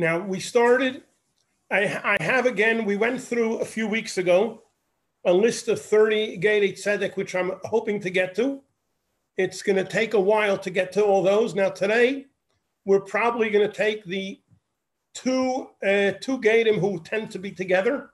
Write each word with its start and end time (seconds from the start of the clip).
Now, 0.00 0.18
we 0.18 0.40
started, 0.40 1.02
I, 1.70 2.16
I 2.18 2.22
have 2.22 2.46
again, 2.46 2.86
we 2.86 2.96
went 2.96 3.20
through 3.20 3.58
a 3.58 3.66
few 3.66 3.86
weeks 3.86 4.16
ago 4.16 4.62
a 5.26 5.32
list 5.32 5.68
of 5.68 5.78
30 5.78 6.38
Gate 6.38 6.76
Tzedek, 6.76 7.18
which 7.18 7.34
I'm 7.34 7.52
hoping 7.64 8.00
to 8.00 8.08
get 8.08 8.34
to. 8.36 8.62
It's 9.36 9.62
going 9.62 9.76
to 9.76 9.84
take 9.84 10.14
a 10.14 10.20
while 10.20 10.56
to 10.56 10.70
get 10.70 10.90
to 10.92 11.04
all 11.04 11.22
those. 11.22 11.54
Now, 11.54 11.68
today, 11.68 12.28
we're 12.86 13.02
probably 13.02 13.50
going 13.50 13.70
to 13.70 13.76
take 13.76 14.02
the 14.06 14.40
two 15.12 15.68
uh, 15.86 16.12
two 16.18 16.40
Gadim 16.40 16.78
who 16.78 17.02
tend 17.02 17.30
to 17.32 17.38
be 17.38 17.50
together. 17.50 18.08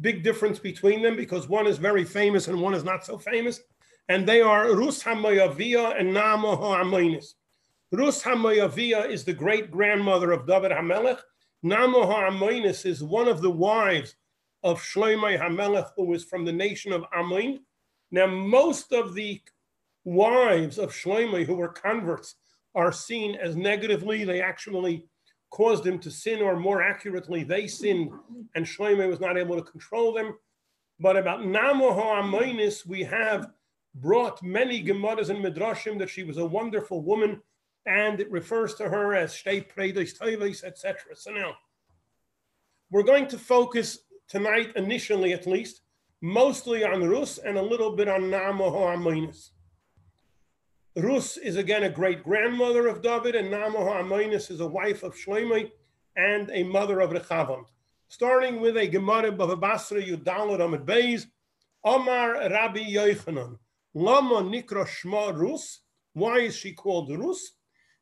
Big 0.00 0.24
difference 0.24 0.58
between 0.58 1.00
them 1.00 1.14
because 1.14 1.48
one 1.48 1.68
is 1.68 1.78
very 1.78 2.02
famous 2.02 2.48
and 2.48 2.60
one 2.60 2.74
is 2.74 2.82
not 2.82 3.06
so 3.06 3.16
famous. 3.16 3.60
And 4.08 4.26
they 4.26 4.40
are 4.40 4.74
Rus 4.74 5.00
HaMayavia 5.04 5.96
and 5.96 6.12
Nama 6.12 6.56
HaAmoinis. 6.56 7.34
Rus 7.92 8.22
HaMayavia 8.22 9.10
is 9.10 9.24
the 9.24 9.32
great 9.32 9.68
grandmother 9.68 10.30
of 10.30 10.46
David 10.46 10.70
HaMelech. 10.70 11.18
Nama 11.64 11.98
HaAmoinis 11.98 12.86
is 12.86 13.02
one 13.02 13.26
of 13.26 13.40
the 13.40 13.50
wives 13.50 14.14
of 14.62 14.80
Shlomo 14.80 15.36
HaMelech, 15.36 15.90
was 15.96 16.22
from 16.22 16.44
the 16.44 16.52
nation 16.52 16.92
of 16.92 17.04
Ammon. 17.12 17.58
Now, 18.12 18.28
most 18.28 18.92
of 18.92 19.14
the 19.14 19.40
wives 20.04 20.78
of 20.78 20.92
Shlomo 20.92 21.44
who 21.44 21.56
were 21.56 21.68
converts 21.68 22.36
are 22.76 22.92
seen 22.92 23.34
as 23.34 23.56
negatively. 23.56 24.24
They 24.24 24.40
actually 24.40 25.06
caused 25.50 25.84
him 25.84 25.98
to 25.98 26.12
sin, 26.12 26.42
or 26.42 26.54
more 26.56 26.82
accurately, 26.82 27.42
they 27.42 27.66
sinned, 27.66 28.12
and 28.54 28.64
Shlomo 28.64 29.08
was 29.08 29.18
not 29.18 29.36
able 29.36 29.56
to 29.56 29.68
control 29.68 30.12
them. 30.12 30.38
But 31.00 31.16
about 31.16 31.40
Namo 31.40 31.92
HaAmoinis, 31.92 32.86
we 32.86 33.02
have 33.02 33.50
brought 33.96 34.40
many 34.44 34.80
Gemaras 34.80 35.28
and 35.28 35.44
Midrashim 35.44 35.98
that 35.98 36.10
she 36.10 36.22
was 36.22 36.36
a 36.36 36.46
wonderful 36.46 37.02
woman, 37.02 37.42
and 37.86 38.20
it 38.20 38.30
refers 38.30 38.74
to 38.74 38.88
her 38.88 39.14
as 39.14 39.32
Shtei 39.32 39.68
Predes 39.68 40.12
Toives, 40.12 40.64
etc. 40.64 41.14
So 41.14 41.30
now, 41.30 41.54
we're 42.90 43.02
going 43.02 43.26
to 43.28 43.38
focus 43.38 43.98
tonight, 44.28 44.72
initially 44.76 45.32
at 45.32 45.46
least, 45.46 45.82
mostly 46.20 46.84
on 46.84 47.08
Rus 47.08 47.38
and 47.38 47.56
a 47.56 47.62
little 47.62 47.96
bit 47.96 48.08
on 48.08 48.22
Namo 48.22 48.70
HaAmoinis. 48.70 49.50
Rus 50.96 51.36
is 51.36 51.56
again 51.56 51.84
a 51.84 51.88
great 51.88 52.24
grandmother 52.24 52.88
of 52.88 53.00
David, 53.00 53.36
and 53.36 53.48
Namaha 53.48 54.02
Aminus 54.02 54.50
is 54.50 54.58
a 54.58 54.66
wife 54.66 55.04
of 55.04 55.14
Shlomo 55.14 55.70
and 56.16 56.50
a 56.50 56.64
mother 56.64 56.98
of 56.98 57.10
Rechavam. 57.10 57.64
Starting 58.08 58.60
with 58.60 58.76
a 58.76 58.88
Gemara 58.88 59.30
Bava 59.30 59.58
Basra 59.58 60.02
Yudalad 60.02 60.60
Amid 60.60 60.84
Beis, 60.84 61.26
Omar 61.84 62.32
Rabbi 62.50 62.80
Yochanan, 62.80 63.56
Lama 63.94 64.42
Nikra 64.42 64.84
Shma 64.84 65.32
Rus. 65.32 65.80
Why 66.12 66.40
is 66.40 66.56
she 66.56 66.72
called 66.72 67.08
Rus? 67.16 67.52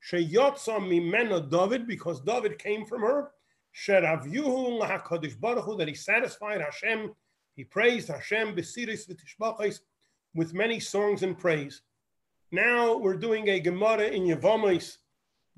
Sheyotza 0.07 0.79
Mimena 0.79 1.51
David, 1.51 1.87
because 1.87 2.21
David 2.21 2.59
came 2.59 2.85
from 2.85 3.03
her. 3.03 3.31
Sheravyuhu 3.75 4.81
LaHakadosh 4.81 5.39
Baruch 5.41 5.65
Hu, 5.65 5.77
that 5.77 5.89
he 5.89 5.95
satisfied 5.95 6.61
Hashem. 6.61 7.13
He 7.55 7.65
praised 7.65 8.09
Hashem 8.09 8.55
besiris 8.55 9.09
v'tishbachis 9.09 9.81
with 10.35 10.55
many 10.55 10.81
songs 10.81 11.23
and 11.23 11.37
praise. 11.37 11.83
Now 12.51 12.97
we're 12.97 13.17
doing 13.17 13.49
a 13.49 13.61
Gemara 13.61 14.05
in 14.05 14.23
Yevamos, 14.23 14.99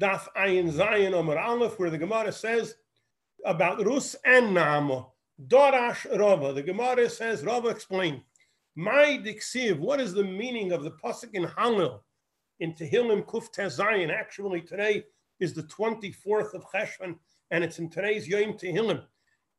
Daf 0.00 0.26
Ayin 0.36 0.72
Zayin 0.72 1.12
Omer 1.12 1.38
Aleph, 1.38 1.78
where 1.78 1.90
the 1.90 1.98
Gemara 1.98 2.32
says 2.32 2.74
about 3.44 3.84
Rus 3.84 4.16
and 4.24 4.56
Naama. 4.56 5.06
Dorash 5.46 6.06
Rava. 6.18 6.52
The 6.52 6.62
Gemara 6.62 7.08
says, 7.08 7.44
Rava 7.44 7.68
explain. 7.68 8.22
My 8.76 9.20
Diksiv, 9.24 9.78
what 9.78 10.00
is 10.00 10.12
the 10.12 10.24
meaning 10.24 10.72
of 10.72 10.84
the 10.84 10.90
Pasuk 10.90 11.34
in 11.34 11.44
Hallel 11.44 12.00
in 12.60 12.74
Tehillim 12.74 13.24
Kuf 13.24 13.50
Zayin? 13.50 14.10
Actually, 14.10 14.62
today 14.62 15.04
is 15.40 15.52
the 15.52 15.64
24th 15.64 16.54
of 16.54 16.64
Cheshvan, 16.72 17.16
and 17.50 17.64
it's 17.64 17.78
in 17.78 17.90
today's 17.90 18.28
Yom 18.28 18.54
Tehillim. 18.54 19.02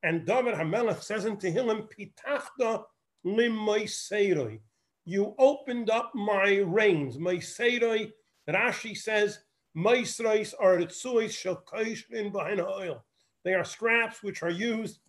And 0.03 0.25
David 0.25 0.55
HaMelech 0.55 1.03
says 1.03 1.25
in 1.25 1.37
Tehillim, 1.37 1.87
Pitachta 1.89 2.83
Limaiseroi 3.25 4.59
you 5.05 5.35
opened 5.37 5.89
up 5.89 6.11
my 6.13 6.59
reins. 6.65 7.17
My 7.17 7.35
seiroi, 7.35 8.11
Rashi 8.49 8.95
says, 8.95 9.39
Maisrais 9.75 10.53
are 10.59 10.77
ritzuis 10.77 11.31
shel 11.31 11.63
in 12.11 12.31
behind 12.31 12.61
oil. 12.61 13.03
They 13.43 13.53
are 13.53 13.63
scraps 13.63 14.21
which 14.21 14.43
are 14.43 14.49
used 14.49 14.99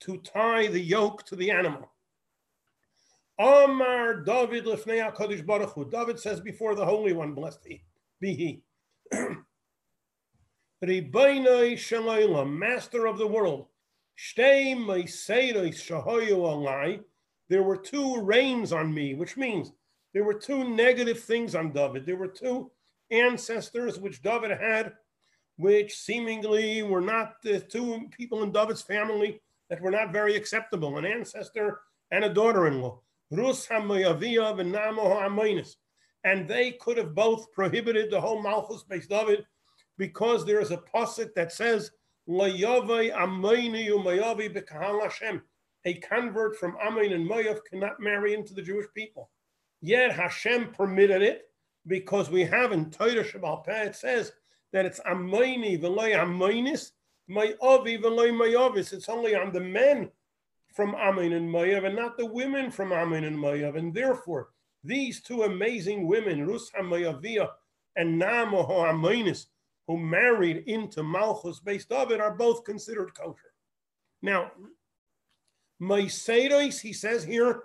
to 0.00 0.18
tie 0.18 0.68
the 0.68 0.80
yoke 0.80 1.24
to 1.26 1.36
the 1.36 1.50
animal. 1.50 1.89
Amar 3.40 4.22
David 4.22 4.66
lefnei 4.66 5.10
HaKadosh 5.10 5.46
Baruch 5.46 5.70
Hu. 5.70 5.88
David 5.88 6.20
says 6.20 6.40
before 6.40 6.74
the 6.74 6.84
Holy 6.84 7.14
One, 7.14 7.32
blessed 7.32 7.66
be 8.20 8.34
he. 8.34 8.62
Ribainai 10.84 11.72
Shalayla, 11.72 12.46
master 12.50 13.06
of 13.06 13.16
the 13.16 13.26
world. 13.26 13.66
Shtei 14.18 14.76
Alai 15.88 17.00
there 17.48 17.62
were 17.62 17.76
two 17.78 18.20
rains 18.20 18.72
on 18.72 18.92
me, 18.92 19.14
which 19.14 19.38
means 19.38 19.72
there 20.12 20.24
were 20.24 20.34
two 20.34 20.68
negative 20.68 21.20
things 21.20 21.54
on 21.54 21.72
David. 21.72 22.04
There 22.04 22.16
were 22.16 22.28
two 22.28 22.70
ancestors 23.10 23.98
which 23.98 24.22
David 24.22 24.50
had, 24.50 24.92
which 25.56 25.96
seemingly 25.96 26.82
were 26.82 27.00
not 27.00 27.42
the 27.42 27.58
two 27.58 28.08
people 28.10 28.42
in 28.42 28.52
David's 28.52 28.82
family 28.82 29.40
that 29.70 29.80
were 29.80 29.90
not 29.90 30.12
very 30.12 30.36
acceptable 30.36 30.98
an 30.98 31.06
ancestor 31.06 31.80
and 32.10 32.24
a 32.24 32.32
daughter 32.32 32.66
in 32.66 32.82
law. 32.82 33.00
Rus 33.30 33.66
and 33.70 33.88
Namo. 34.74 35.74
And 36.24 36.48
they 36.48 36.72
could 36.72 36.96
have 36.98 37.14
both 37.14 37.50
prohibited 37.52 38.10
the 38.10 38.20
whole 38.20 38.42
Malchus 38.42 38.84
Beis 38.88 39.08
David 39.08 39.46
because 39.96 40.44
there 40.44 40.60
is 40.60 40.70
a 40.70 40.78
posset 40.78 41.34
that 41.34 41.52
says, 41.52 41.90
a 45.86 45.94
convert 45.94 46.56
from 46.56 46.76
Ammon 46.82 47.12
and 47.12 47.28
Moav 47.28 47.58
cannot 47.68 48.00
marry 48.00 48.34
into 48.34 48.54
the 48.54 48.62
Jewish 48.62 48.86
people. 48.94 49.30
Yet 49.80 50.12
Hashem 50.12 50.72
permitted 50.72 51.22
it 51.22 51.50
because 51.86 52.30
we 52.30 52.44
have 52.44 52.72
in 52.72 52.90
Torah 52.90 53.24
Shabbat 53.24 53.86
it 53.86 53.96
says 53.96 54.32
that 54.72 54.84
it's 54.84 55.00
Ammoni 55.00 55.80
v'loy 55.80 56.14
Ammonis, 56.14 56.90
my 57.28 57.54
Avi 57.62 57.98
v'loy 57.98 58.30
Mayavis. 58.30 58.92
It's 58.92 59.08
only 59.08 59.34
on 59.34 59.52
the 59.52 59.60
men 59.60 60.10
from 60.72 60.94
Ammon 60.94 61.32
and 61.32 61.52
Moav 61.52 61.84
and 61.84 61.96
not 61.96 62.16
the 62.16 62.26
women 62.26 62.70
from 62.70 62.92
Ammon 62.92 63.24
and 63.24 63.36
Moav. 63.36 63.76
And 63.76 63.92
therefore, 63.92 64.48
these 64.84 65.20
two 65.20 65.42
amazing 65.42 66.06
women, 66.06 66.46
Rus 66.46 66.70
HaMayaviyah 66.78 67.48
and 67.96 68.20
Namo 68.20 68.68
HaAmmonis, 68.68 69.46
who 69.86 69.98
married 69.98 70.64
into 70.66 71.02
Malchus 71.02 71.60
Beis 71.60 71.86
David, 71.88 72.20
are 72.20 72.36
both 72.36 72.64
considered 72.64 73.12
kosher. 73.14 73.52
Now, 74.22 74.52
Maisedos, 75.82 76.80
he 76.80 76.92
says 76.92 77.24
here, 77.24 77.64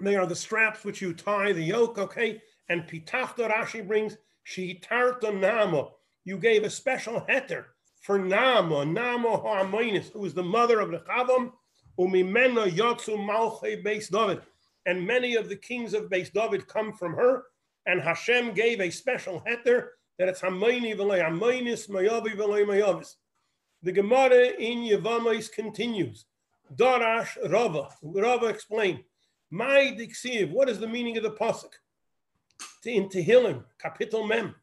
they 0.00 0.16
are 0.16 0.26
the 0.26 0.36
straps 0.36 0.84
which 0.84 1.00
you 1.00 1.14
tie 1.14 1.52
the 1.52 1.62
yoke, 1.62 1.96
okay? 1.96 2.42
And 2.68 2.82
Pitachta 2.82 3.50
Rashi 3.50 3.86
brings 3.86 4.16
Shitarta 4.46 5.38
Nama. 5.38 5.88
You 6.24 6.38
gave 6.38 6.64
a 6.64 6.70
special 6.70 7.24
heter 7.28 7.66
for 8.02 8.18
Nama, 8.18 8.84
Nama 8.84 9.38
Harmonis, 9.38 10.12
who 10.12 10.24
is 10.24 10.34
the 10.34 10.42
mother 10.42 10.80
of 10.80 10.90
the 10.90 10.98
Chavam, 10.98 11.52
Umimena 11.98 12.68
Yotsu 12.68 13.16
Malche 13.16 13.82
Beis 13.82 14.10
David. 14.10 14.42
And 14.84 15.06
many 15.06 15.36
of 15.36 15.48
the 15.48 15.56
kings 15.56 15.94
of 15.94 16.10
Beis 16.10 16.32
David 16.32 16.66
come 16.66 16.92
from 16.92 17.14
her. 17.14 17.44
And 17.86 18.00
Hashem 18.00 18.54
gave 18.54 18.80
a 18.80 18.90
special 18.90 19.42
heter 19.46 19.86
that 20.18 20.28
it's 20.28 20.40
Hamoini 20.40 20.96
V'lei 20.96 21.22
Hamoinis 21.22 21.88
Mayavi 21.88 22.36
V'lei 22.36 22.66
Mayavis. 22.66 23.14
The 23.82 23.92
Gemara 23.92 24.48
in 24.58 24.78
Yevamos 24.80 25.50
continues. 25.50 26.26
Darash 26.74 27.36
Rava. 27.50 27.88
Rava 28.02 28.46
explained. 28.46 29.04
My 29.50 29.94
diksiv. 29.96 30.50
What 30.50 30.68
is 30.68 30.80
the 30.80 30.88
meaning 30.88 31.16
of 31.16 31.22
the 31.22 31.32
pasuk? 31.32 31.70
In 32.84 33.08
Tehillim, 33.08 33.64
Kapitel 33.82 34.26
Mem. 34.26 34.54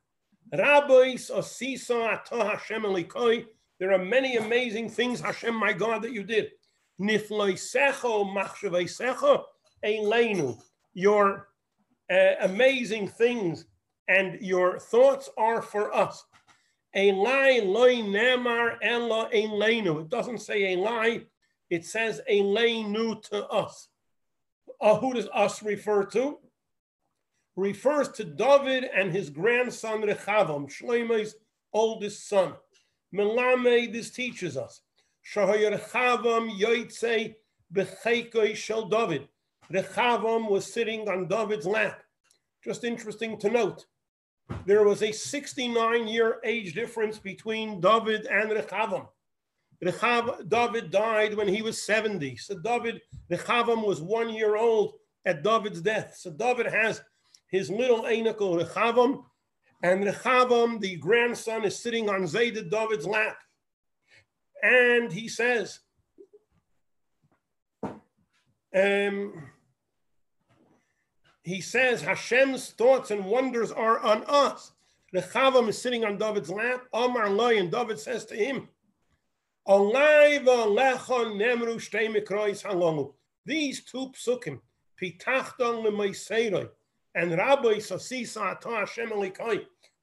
Rabbis 0.51 1.29
atah 1.29 2.51
Hashem 2.51 2.83
elikoi. 2.83 3.45
There 3.79 3.93
are 3.93 4.03
many 4.03 4.37
amazing 4.37 4.89
things, 4.89 5.21
Hashem, 5.21 5.55
my 5.55 5.73
God, 5.73 6.01
that 6.01 6.11
you 6.11 6.23
did. 6.23 6.51
Nifloisecho 6.99 8.33
machshaveisecho 8.35 9.43
eleinu. 9.85 10.59
Your 10.93 11.49
uh, 12.11 12.33
amazing 12.41 13.07
things 13.07 13.65
and 14.07 14.41
your 14.41 14.79
thoughts 14.79 15.29
are 15.37 15.61
for 15.61 15.95
us. 15.95 16.25
A 16.95 17.11
lie 17.11 17.61
loy 17.63 17.97
nemar 17.97 18.77
ella 18.81 19.29
elenu. 19.31 20.01
It 20.01 20.09
doesn't 20.09 20.39
say 20.39 20.73
a 20.73 20.77
lie, 20.77 21.21
it 21.69 21.85
says 21.85 22.19
elenu 22.29 23.21
to 23.29 23.45
us. 23.47 23.87
Uh, 24.81 24.95
who 24.95 25.13
does 25.13 25.27
us 25.33 25.61
refer 25.61 26.05
to? 26.05 26.39
Refers 27.55 28.09
to 28.09 28.23
David 28.23 28.85
and 28.85 29.11
his 29.11 29.29
grandson 29.29 30.01
Rechavam, 30.01 30.69
Shlomo's 30.69 31.35
oldest 31.73 32.27
son. 32.29 32.53
Melame, 33.13 33.91
this 33.91 34.11
teaches 34.11 34.55
us. 34.55 34.81
Shahoyer 35.25 35.79
yoitze 35.79 37.35
bechekoi 37.73 38.55
shel 38.55 38.87
David. 38.87 39.27
Rechavam 39.71 40.49
was 40.49 40.71
sitting 40.71 41.07
on 41.09 41.27
David's 41.27 41.65
lap. 41.65 42.01
Just 42.63 42.83
interesting 42.83 43.37
to 43.39 43.49
note 43.49 43.85
there 44.65 44.83
was 44.83 45.03
a 45.03 45.11
69 45.11 46.07
year 46.07 46.39
age 46.43 46.73
difference 46.73 47.19
between 47.19 47.79
David 47.79 48.25
and 48.25 48.51
Rechavam. 48.51 49.07
Rechav, 49.83 50.49
David 50.49 50.91
died 50.91 51.35
when 51.35 51.47
he 51.47 51.61
was 51.61 51.81
70. 51.81 52.35
So 52.37 52.57
David, 52.59 53.01
Rechavam 53.31 53.85
was 53.85 54.01
one 54.01 54.29
year 54.29 54.57
old 54.57 54.93
at 55.25 55.43
David's 55.43 55.81
death. 55.81 56.15
So 56.17 56.31
David 56.31 56.65
has 56.65 57.01
his 57.49 57.69
little 57.69 58.03
Einikel 58.03 58.63
Rechavam, 58.63 59.23
and 59.81 60.03
Rechavam, 60.03 60.79
the 60.79 60.97
grandson, 60.97 61.63
is 61.63 61.81
sitting 61.81 62.09
on 62.09 62.23
Zayda 62.23 62.69
David's 62.69 63.07
lap. 63.07 63.37
And 64.61 65.11
he 65.11 65.27
says, 65.29 65.79
um, 68.75 69.49
he 71.43 71.61
says 71.61 72.01
Hashem's 72.01 72.71
thoughts 72.71 73.09
and 73.09 73.25
wonders 73.25 73.71
are 73.71 73.99
on 73.99 74.23
us. 74.27 74.73
Rechavam 75.15 75.69
is 75.69 75.81
sitting 75.81 76.05
on 76.05 76.17
David's 76.17 76.49
lap. 76.49 76.83
Amar 76.93 77.29
Loi, 77.29 77.57
and 77.57 77.71
David 77.71 77.99
says 77.99 78.25
to 78.25 78.35
him, 78.35 78.67
These 83.45 83.83
two 83.85 84.11
psukim, 84.11 84.59
Pitachton 85.01 85.83
and 87.15 87.31
Rabbi 87.31 87.75
Sasisa 87.75 88.41
Ata 88.41 88.69
Hashem 88.69 89.11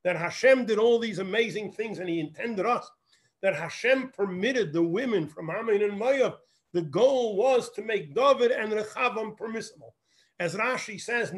that 0.04 0.16
Hashem 0.16 0.66
did 0.66 0.78
all 0.78 0.98
these 0.98 1.18
amazing 1.18 1.72
things 1.72 1.98
and 1.98 2.08
He 2.08 2.20
intended 2.20 2.66
us, 2.66 2.90
that 3.42 3.56
Hashem 3.56 4.12
permitted 4.16 4.72
the 4.72 4.82
women 4.82 5.26
from 5.26 5.50
Ammon 5.50 5.82
and 5.82 5.98
Moab. 5.98 6.36
The 6.72 6.82
goal 6.82 7.36
was 7.36 7.70
to 7.70 7.82
make 7.82 8.14
David 8.14 8.50
and 8.50 8.72
Rechavam 8.72 9.36
permissible. 9.36 9.94
As 10.38 10.54
Rashi 10.54 11.00
says, 11.00 11.32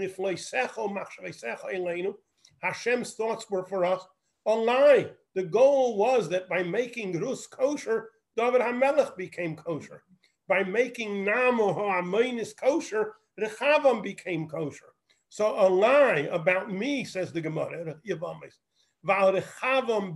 Hashem's 2.62 3.14
thoughts 3.14 3.50
were 3.50 3.64
for 3.64 3.84
us. 3.84 4.04
A 4.46 4.52
lie. 4.52 5.10
The 5.34 5.44
goal 5.44 5.96
was 5.96 6.28
that 6.30 6.48
by 6.48 6.62
making 6.62 7.20
Rus 7.20 7.46
kosher, 7.46 8.10
David 8.36 8.60
HaMelech 8.60 9.16
became 9.16 9.56
kosher. 9.56 10.02
By 10.48 10.64
making 10.64 11.24
Namo 11.24 11.76
HaAmoinis 11.76 12.56
kosher, 12.56 13.14
Rechavam 13.40 14.02
became 14.02 14.48
kosher. 14.48 14.92
So 15.30 15.54
a 15.58 15.68
lie 15.68 16.28
about 16.30 16.72
me, 16.72 17.04
says 17.04 17.32
the 17.32 17.40
Gemara, 17.40 17.96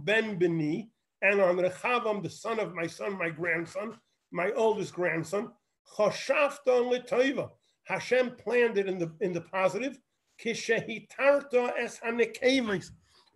ben 0.04 0.38
Beni, 0.38 0.90
and 1.22 1.40
on 1.40 1.56
Rechavam, 1.56 2.22
the 2.22 2.30
son 2.30 2.58
of 2.58 2.74
my 2.74 2.86
son, 2.86 3.18
my 3.18 3.30
grandson, 3.30 3.98
my 4.32 4.50
oldest 4.52 4.94
grandson. 4.94 5.52
Hashem 7.84 8.30
planned 8.36 8.78
it 8.78 8.86
in 8.86 8.98
the 8.98 9.12
in 9.20 9.32
the 9.32 9.40
positive. 9.40 9.98
Es 10.44 12.00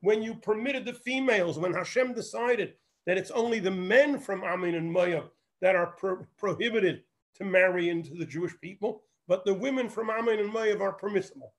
When 0.00 0.22
you 0.22 0.34
permitted 0.34 0.84
the 0.84 0.94
females, 0.94 1.58
when 1.58 1.72
Hashem 1.72 2.14
decided 2.14 2.74
that 3.06 3.18
it's 3.18 3.30
only 3.30 3.60
the 3.60 3.70
men 3.70 4.18
from 4.18 4.42
Ammon 4.42 4.74
and 4.74 4.90
Moab 4.90 5.30
that 5.60 5.76
are 5.76 5.88
pro- 5.98 6.26
prohibited 6.38 7.02
to 7.34 7.44
marry 7.44 7.90
into 7.90 8.14
the 8.14 8.26
Jewish 8.26 8.58
people, 8.60 9.02
but 9.28 9.44
the 9.44 9.54
women 9.54 9.88
from 9.88 10.10
Ammon 10.10 10.40
and 10.40 10.52
Moab 10.52 10.80
are 10.80 10.92
permissible. 10.92 11.52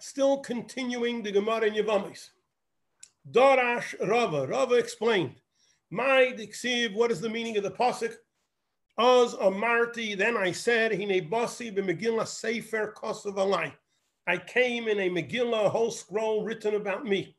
Still 0.00 0.38
continuing 0.38 1.22
the 1.22 1.32
Gemara 1.32 1.66
in 1.66 1.74
Yevamos. 1.74 2.30
Darash 3.30 3.94
Rava. 4.06 4.46
Rava 4.46 4.74
explained. 4.74 5.36
My 5.90 6.34
Dixiv, 6.36 6.94
what 6.94 7.10
is 7.10 7.20
the 7.20 7.28
meaning 7.28 7.56
of 7.56 7.62
the 7.62 7.70
Pasuk? 7.70 8.14
Oz 8.98 9.34
Amarti, 9.34 10.16
then 10.16 10.36
I 10.36 10.52
said, 10.52 10.92
Hine 10.92 11.28
Bossi 11.28 11.74
Megillah 11.74 12.26
Sefer 12.26 12.92
Kosovo 12.96 13.46
Alai. 13.46 13.72
I 14.26 14.38
came 14.38 14.88
in 14.88 15.00
a 15.00 15.10
Megillah, 15.10 15.66
a 15.66 15.68
whole 15.68 15.90
scroll 15.90 16.44
written 16.44 16.74
about 16.74 17.04
me. 17.04 17.36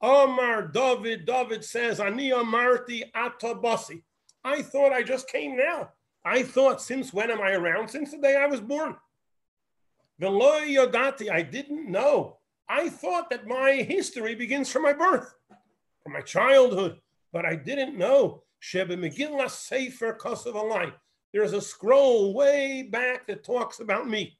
Omar 0.00 0.68
David, 0.68 1.24
David 1.24 1.64
says, 1.64 2.00
Ani 2.00 2.30
Amarti 2.30 3.04
Ata 3.14 3.54
Bossi. 3.54 4.02
I 4.44 4.60
thought 4.62 4.92
I 4.92 5.02
just 5.02 5.28
came 5.28 5.56
now. 5.56 5.90
I 6.24 6.42
thought, 6.42 6.82
since 6.82 7.12
when 7.12 7.30
am 7.30 7.40
I 7.40 7.52
around? 7.52 7.88
Since 7.88 8.10
the 8.10 8.18
day 8.18 8.36
I 8.36 8.46
was 8.46 8.60
born. 8.60 8.96
Veloy 10.20 10.68
Yodati, 10.76 11.30
I 11.30 11.42
didn't 11.42 11.90
know. 11.90 12.38
I 12.68 12.88
thought 12.88 13.30
that 13.30 13.46
my 13.46 13.72
history 13.72 14.34
begins 14.34 14.70
from 14.70 14.82
my 14.82 14.92
birth, 14.92 15.34
from 16.02 16.12
my 16.12 16.20
childhood, 16.20 17.00
but 17.32 17.44
I 17.44 17.56
didn't 17.56 17.98
know 17.98 18.42
Sheba 18.60 18.96
Megillah 18.96 19.50
Sefer 19.50 20.14
Kosovo 20.14 20.92
There's 21.32 21.52
a 21.52 21.60
scroll 21.60 22.32
way 22.32 22.82
back 22.82 23.26
that 23.26 23.44
talks 23.44 23.80
about 23.80 24.08
me. 24.08 24.38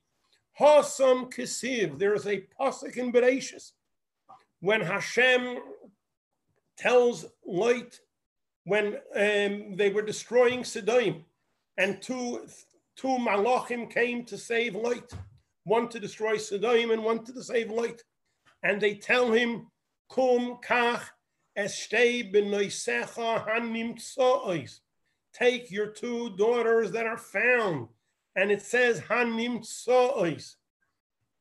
Hasam 0.59 1.32
Kisiv. 1.32 1.99
There's 1.99 2.27
a 2.27 2.47
pasuk 2.59 2.97
in 2.97 3.12
Bereshis 3.12 3.73
when 4.61 4.81
Hashem 4.81 5.59
tells 6.79 7.27
Loit 7.47 7.99
when 8.65 8.94
um, 9.15 9.77
they 9.77 9.91
were 9.93 10.03
destroying 10.03 10.61
Siddim, 10.61 11.25
and 11.77 12.00
two 12.00 12.47
two 12.97 13.09
malachim 13.19 13.91
came 13.91 14.25
to 14.25 14.38
save 14.38 14.73
Loit, 14.73 15.12
one 15.65 15.89
to 15.89 16.01
destroy 16.01 16.37
Siddim 16.37 16.93
and 16.93 17.05
one 17.05 17.25
to 17.25 17.43
save 17.43 17.69
Loit, 17.69 18.01
and 18.63 18.81
they 18.81 18.95
tell 18.95 19.33
him, 19.33 19.69
"Kum 20.09 20.59
kach 20.63 21.05
Take 21.57 22.33
your 25.71 25.87
two 25.87 26.37
daughters 26.37 26.91
that 26.91 27.07
are 27.07 27.19
found. 27.19 27.89
And 28.35 28.51
it 28.51 28.61
says 28.61 29.01
hanimtsois. 29.01 30.57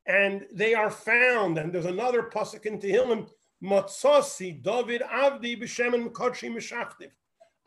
And 0.06 0.46
they 0.54 0.76
are 0.76 0.92
found. 0.92 1.58
And 1.58 1.74
there's 1.74 1.86
another 1.86 2.24
pasuk 2.24 2.68
in 2.68 2.80
Tehillim, 2.80 3.28
Matzosi 3.64 4.62
David 4.62 5.02
Avdi 5.02 5.60
B'Shem 5.60 6.12
Kodshi 6.12 6.52
Meshachtiv. 6.52 7.10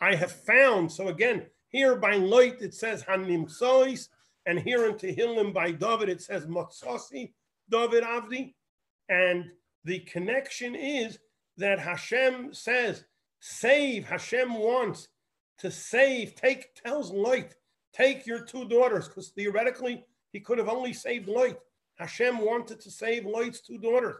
I 0.00 0.14
have 0.14 0.30
found. 0.30 0.92
So 0.92 1.08
again, 1.08 1.46
here 1.68 1.96
by 1.96 2.14
Loit 2.14 2.62
it 2.62 2.74
says 2.74 3.02
hanimtsois. 3.02 4.08
And 4.46 4.60
here 4.60 4.86
in 4.86 4.94
Tehillim 4.94 5.52
by 5.52 5.72
David 5.72 6.08
it 6.08 6.22
says 6.22 6.46
Matzosi 6.46 7.32
David 7.68 8.04
Avdi. 8.04 8.54
And 9.08 9.50
the 9.84 10.00
connection 10.00 10.74
is 10.74 11.18
that 11.56 11.78
Hashem 11.78 12.54
says, 12.54 13.04
save, 13.40 14.04
Hashem 14.06 14.54
wants 14.54 15.08
to 15.58 15.70
save, 15.70 16.34
take, 16.34 16.74
tells 16.74 17.12
Loit, 17.12 17.52
take 17.94 18.26
your 18.26 18.40
two 18.40 18.68
daughters, 18.68 19.08
because 19.08 19.28
theoretically 19.30 20.04
he 20.32 20.40
could 20.40 20.58
have 20.58 20.68
only 20.68 20.92
saved 20.92 21.28
Loit. 21.28 21.56
Hashem 21.98 22.38
wanted 22.38 22.80
to 22.80 22.90
save 22.90 23.24
Loit's 23.24 23.60
two 23.62 23.78
daughters, 23.78 24.16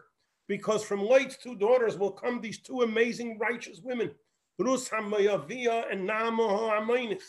because 0.47 0.83
from 0.83 1.01
Loit's 1.01 1.37
two 1.37 1.55
daughters 1.55 1.97
will 1.97 2.11
come 2.11 2.41
these 2.41 2.59
two 2.59 2.81
amazing 2.81 3.37
righteous 3.37 3.81
women, 3.83 4.11
Rus 4.57 4.89
HaMayaviyah 4.89 5.91
and 5.91 6.09
Namo 6.09 6.71
HaMainis. 6.71 7.23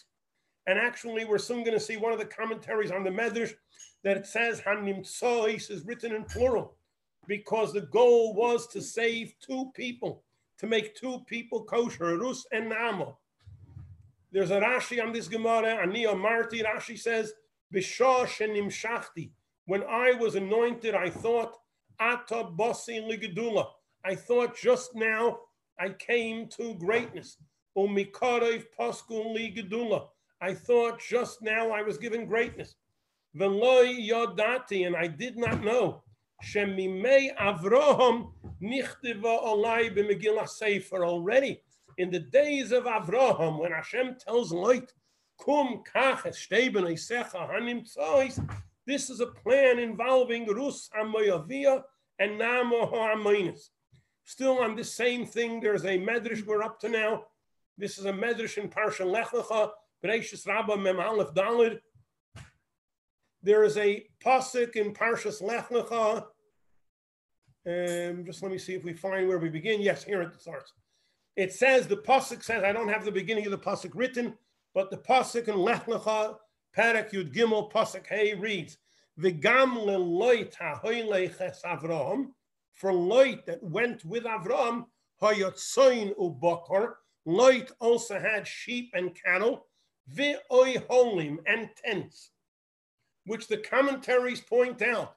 And 0.68 0.78
actually, 0.78 1.24
we're 1.24 1.38
soon 1.38 1.64
going 1.64 1.78
to 1.78 1.82
see 1.82 1.96
one 1.96 2.12
of 2.12 2.18
the 2.18 2.26
commentaries 2.26 2.90
on 2.90 3.02
the 3.02 3.08
Medrash 3.08 3.54
that 4.04 4.18
it 4.18 4.26
says 4.26 4.60
Hanimtsois 4.60 5.70
is 5.70 5.86
written 5.86 6.14
in 6.14 6.24
plural 6.24 6.76
because 7.26 7.72
the 7.72 7.80
goal 7.80 8.34
was 8.34 8.66
to 8.68 8.82
save 8.82 9.32
two 9.40 9.72
people, 9.74 10.22
to 10.58 10.66
make 10.66 10.94
two 10.94 11.20
people 11.26 11.64
kosher, 11.64 12.18
Rus 12.18 12.46
and 12.52 12.70
Namo. 12.70 13.16
There's 14.30 14.50
a 14.50 14.60
Rashi 14.60 15.02
on 15.02 15.10
this 15.10 15.26
Gemara, 15.26 15.76
Ani 15.76 16.04
Marti. 16.14 16.62
Rashi 16.62 16.98
says, 16.98 17.32
Bishah 17.74 18.26
shenim 18.26 18.66
shachti. 18.66 19.30
When 19.64 19.82
I 19.84 20.12
was 20.12 20.34
anointed, 20.34 20.94
I 20.94 21.08
thought, 21.08 21.56
Ata 21.98 22.44
basi 22.58 23.00
ligedula. 23.00 23.68
I 24.04 24.14
thought 24.14 24.54
just 24.54 24.94
now 24.94 25.38
I 25.80 25.88
came 25.90 26.46
to 26.58 26.74
greatness. 26.74 27.38
Umikarev 27.74 28.66
paskun 28.78 29.34
ligedula. 29.34 30.08
I 30.40 30.54
thought 30.54 31.00
just 31.00 31.42
now 31.42 31.70
I 31.70 31.82
was 31.82 31.98
given 31.98 32.26
greatness. 32.26 32.74
Veloy 33.36 34.08
yodati, 34.08 34.86
and 34.86 34.96
I 34.96 35.06
did 35.06 35.36
not 35.36 35.64
know 35.64 36.02
Shemimei 36.44 37.36
Avraham 37.36 38.32
nichtiva 38.62 39.42
olai 39.44 39.94
b'megillah 39.94 40.48
sefer 40.48 41.04
already. 41.04 41.60
In 41.98 42.10
the 42.10 42.20
days 42.20 42.70
of 42.70 42.84
Avraham, 42.84 43.60
when 43.60 43.72
Hashem 43.72 44.16
tells 44.24 44.52
Loit, 44.52 44.88
kum 45.40 45.82
kach 45.92 46.22
this 48.86 49.10
is 49.10 49.20
a 49.20 49.26
plan 49.26 49.78
involving 49.78 50.46
Rus 50.46 50.88
Amoyavia 50.98 51.82
and 52.18 52.40
Namo 52.40 52.88
Ha'amoinis. 52.88 53.68
Still 54.24 54.60
on 54.60 54.76
the 54.76 54.84
same 54.84 55.26
thing, 55.26 55.60
there's 55.60 55.84
a 55.84 55.98
medrash 55.98 56.46
we're 56.46 56.62
up 56.62 56.80
to 56.80 56.88
now. 56.88 57.24
This 57.76 57.98
is 57.98 58.06
a 58.06 58.12
medrash 58.12 58.56
in 58.56 58.70
Parsha 58.70 59.04
Lech 59.04 59.28
Lecha, 59.28 59.70
Bereshis 60.04 60.46
Rabbah 60.46 60.76
Mem 60.76 61.00
Aleph 61.00 61.34
Dalid, 61.34 61.78
there 63.42 63.64
is 63.64 63.76
a 63.76 64.04
pasuk 64.24 64.76
in 64.76 64.92
Parshas 64.92 65.42
Lech 65.42 65.68
Lecha. 65.68 66.24
Um, 67.66 68.24
just 68.24 68.42
let 68.42 68.52
me 68.52 68.58
see 68.58 68.74
if 68.74 68.84
we 68.84 68.92
find 68.92 69.28
where 69.28 69.38
we 69.38 69.48
begin. 69.48 69.80
Yes, 69.80 70.04
here 70.04 70.22
it 70.22 70.40
starts. 70.40 70.72
It 71.36 71.52
says 71.52 71.86
the 71.86 71.96
pasuk 71.96 72.42
says 72.42 72.64
I 72.64 72.72
don't 72.72 72.88
have 72.88 73.04
the 73.04 73.12
beginning 73.12 73.46
of 73.46 73.52
the 73.52 73.58
pasuk 73.58 73.92
written, 73.94 74.34
but 74.74 74.90
the 74.90 74.98
pasuk 74.98 75.48
in 75.48 75.56
Lech 75.56 75.86
Lecha 75.86 76.36
Perek 76.76 77.12
Yud 77.12 77.34
Gimel 77.34 77.70
pasuk 77.72 78.06
Hey 78.06 78.34
reads 78.34 78.76
V'gam 79.20 79.76
leloit 79.76 80.54
ha'hoyleches 80.54 81.62
Avraham 81.64 82.26
for 82.72 82.92
Loit 82.92 83.44
that 83.46 83.62
went 83.62 84.04
with 84.04 84.24
Avram, 84.24 84.84
Hayatzain 85.20 86.16
ubakar. 86.16 86.92
Loit 87.26 87.70
also 87.80 88.18
had 88.18 88.46
sheep 88.46 88.90
and 88.94 89.16
cattle, 89.24 89.66
ve'oi 90.14 90.86
holim 90.88 91.38
and 91.46 91.68
tents, 91.84 92.30
which 93.26 93.48
the 93.48 93.58
commentaries 93.58 94.40
point 94.40 94.82
out. 94.82 95.14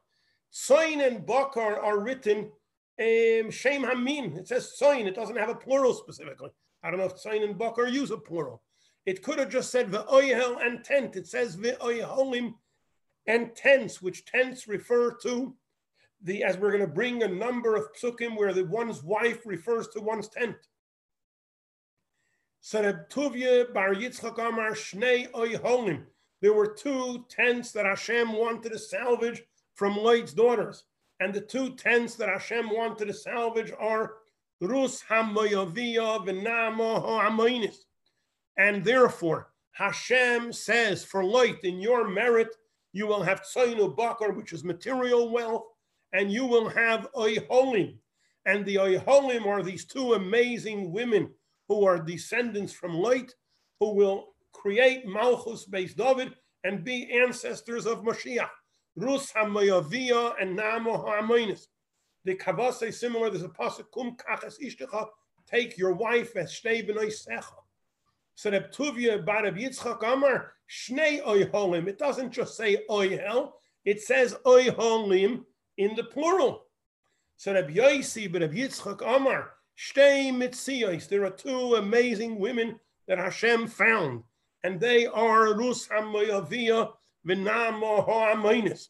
Soin 0.50 1.02
and 1.02 1.26
bakar 1.26 1.80
are 1.80 2.00
written 2.00 2.52
Shem 3.00 3.84
Hamim. 3.84 4.38
It 4.38 4.48
says 4.48 4.78
soin. 4.78 5.08
It 5.08 5.16
doesn't 5.16 5.38
have 5.38 5.50
a 5.50 5.56
plural 5.56 5.94
specifically. 5.94 6.50
I 6.84 6.90
don't 6.90 7.00
know 7.00 7.06
if 7.06 7.20
soin 7.20 7.44
and 7.44 7.58
bakar 7.58 7.88
use 7.88 8.12
a 8.12 8.18
plural. 8.18 8.62
It 9.06 9.24
could 9.24 9.40
have 9.40 9.50
just 9.50 9.72
said 9.72 9.90
ve'oihel 9.90 10.64
and 10.66 10.84
tent. 10.84 11.16
It 11.16 11.28
says 11.28 11.58
ve'oiholim 11.58 12.54
and 13.28 13.56
tents, 13.56 14.02
which 14.02 14.26
tents 14.26 14.68
refer 14.68 15.16
to 15.24 15.56
the 16.24 16.44
as 16.44 16.58
we're 16.58 16.72
going 16.72 16.82
to 16.82 16.88
bring 16.88 17.24
a 17.24 17.28
number 17.28 17.76
of 17.76 17.88
psukim 17.94 18.38
where 18.38 18.54
the 18.54 18.66
one's 18.66 19.04
wife 19.04 19.46
refers 19.46 19.88
to 19.90 20.02
one's 20.02 20.28
tent. 20.28 20.56
Tuvia 20.56 20.60
bar 20.62 20.70
Yitzchak 21.28 22.20
Amar 22.20 22.20
Shnei 22.22 22.48
Oiholim. 22.48 22.50
There 22.64 22.94
were 26.54 26.74
two 26.76 27.26
tents 27.28 27.72
that 27.72 27.86
Hashem 27.86 28.34
wanted 28.34 28.72
to 28.72 28.80
salvage 28.80 29.44
from 29.74 29.96
Loit's 29.96 30.34
daughters. 30.34 30.84
And 31.20 31.34
the 31.34 31.42
two 31.42 31.76
tents 31.76 32.16
that 32.16 32.30
Hashem 32.30 32.70
wanted 32.70 33.08
to 33.08 33.14
salvage 33.14 33.72
are 33.80 34.14
Rus. 34.60 35.04
And 38.58 38.84
therefore, 38.84 39.52
Hashem 39.72 40.54
says, 40.54 41.04
for 41.04 41.24
Loit 41.24 41.64
in 41.64 41.80
your 41.80 42.08
merit, 42.08 42.56
you 42.94 43.08
will 43.08 43.24
have 43.24 43.42
Tzainu 43.42 43.96
Bakar, 43.96 44.34
which 44.34 44.54
is 44.54 44.64
material 44.64 45.32
wealth, 45.32 45.66
and 46.14 46.32
you 46.32 46.46
will 46.46 46.70
have 46.70 47.12
Oiholim. 47.14 47.98
And 48.46 48.66
the 48.66 48.76
Oiholim 48.76 49.48
are 49.48 49.64
these 49.64 49.86
two 49.86 50.14
amazing 50.14 50.92
women 50.92 51.32
who 51.72 51.86
are 51.86 52.00
descendants 52.00 52.74
from 52.74 52.92
Loit, 52.92 53.32
who 53.80 53.94
will 53.96 54.34
create 54.52 55.08
Malchus 55.08 55.66
Beis 55.66 55.96
David 55.96 56.34
and 56.66 56.84
be 56.84 57.10
ancestors 57.18 57.86
of 57.86 58.04
Mashiach. 58.04 58.50
Rus 58.98 59.32
HaMayaviyah 59.32 60.34
and 60.42 60.60
Namo 60.60 61.08
HaAmoinis. 61.08 61.68
The 62.26 62.36
Kavase 62.36 62.90
is 62.90 63.00
similar. 63.00 63.30
There's 63.30 63.44
a 63.44 63.48
pasuk, 63.48 63.86
Kum 63.94 64.18
Kachas 64.18 64.56
Ishtecha, 64.62 65.08
take 65.50 65.78
your 65.78 65.94
wife 65.94 66.36
as 66.36 66.52
Shnei 66.52 66.86
B'nai 66.86 67.08
Secha. 67.08 67.56
So 68.36 68.52
Reb 68.52 68.74
Tuvia 68.74 69.26
Barab 69.26 69.58
Yitzchak 69.58 70.04
Amar, 70.04 70.52
Shnei 70.70 71.24
Oiholim. 71.24 71.88
It 71.88 71.98
doesn't 71.98 72.32
just 72.32 72.58
say 72.58 72.84
Oihel, 72.90 73.52
it 73.86 74.02
says 74.02 74.36
Oiholim 74.46 75.46
in 75.78 75.96
the 75.96 76.04
plural. 76.04 76.66
So 77.38 77.54
Reb 77.54 77.70
Yosi 77.70 78.30
Barab 78.30 78.54
Yitzchak 78.54 79.02
Amar, 79.08 79.54
Shtei 79.82 80.32
Mitziyos. 80.32 81.08
There 81.08 81.26
are 81.26 81.32
two 81.32 81.74
amazing 81.74 82.38
women 82.38 82.80
that 83.08 83.18
Hashem 83.18 83.66
found, 83.66 84.22
and 84.64 84.80
they 84.80 85.08
are 85.08 85.56
Rus 85.56 85.88
HaMoyaviyah 85.88 86.92
V'namo 87.28 88.06
Ha'amoinis. 88.06 88.90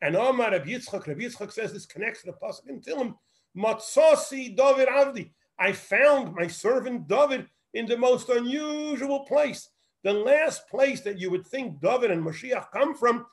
And 0.00 0.14
Omar 0.14 0.52
Reb 0.52 0.66
Yitzchak, 0.66 1.08
Reb 1.08 1.18
Yitzchak 1.18 1.50
says 1.50 1.72
this 1.72 1.86
connects 1.86 2.20
to 2.20 2.26
the 2.26 2.32
Pasuk 2.34 2.68
in 2.68 2.80
Tillim, 2.80 3.16
Matzasi 3.56 4.56
David 4.56 4.86
Avdi. 4.86 5.32
I 5.58 5.72
found 5.72 6.36
my 6.36 6.46
servant 6.46 7.08
David 7.08 7.48
in 7.74 7.86
the 7.86 7.96
most 7.96 8.28
unusual 8.28 9.24
place. 9.24 9.70
The 10.04 10.12
last 10.12 10.68
place 10.68 11.00
that 11.00 11.18
you 11.18 11.32
would 11.32 11.48
think 11.48 11.80
David 11.80 12.12
and 12.12 12.24
Mashiach 12.24 12.70
come 12.70 12.94
from, 12.94 13.26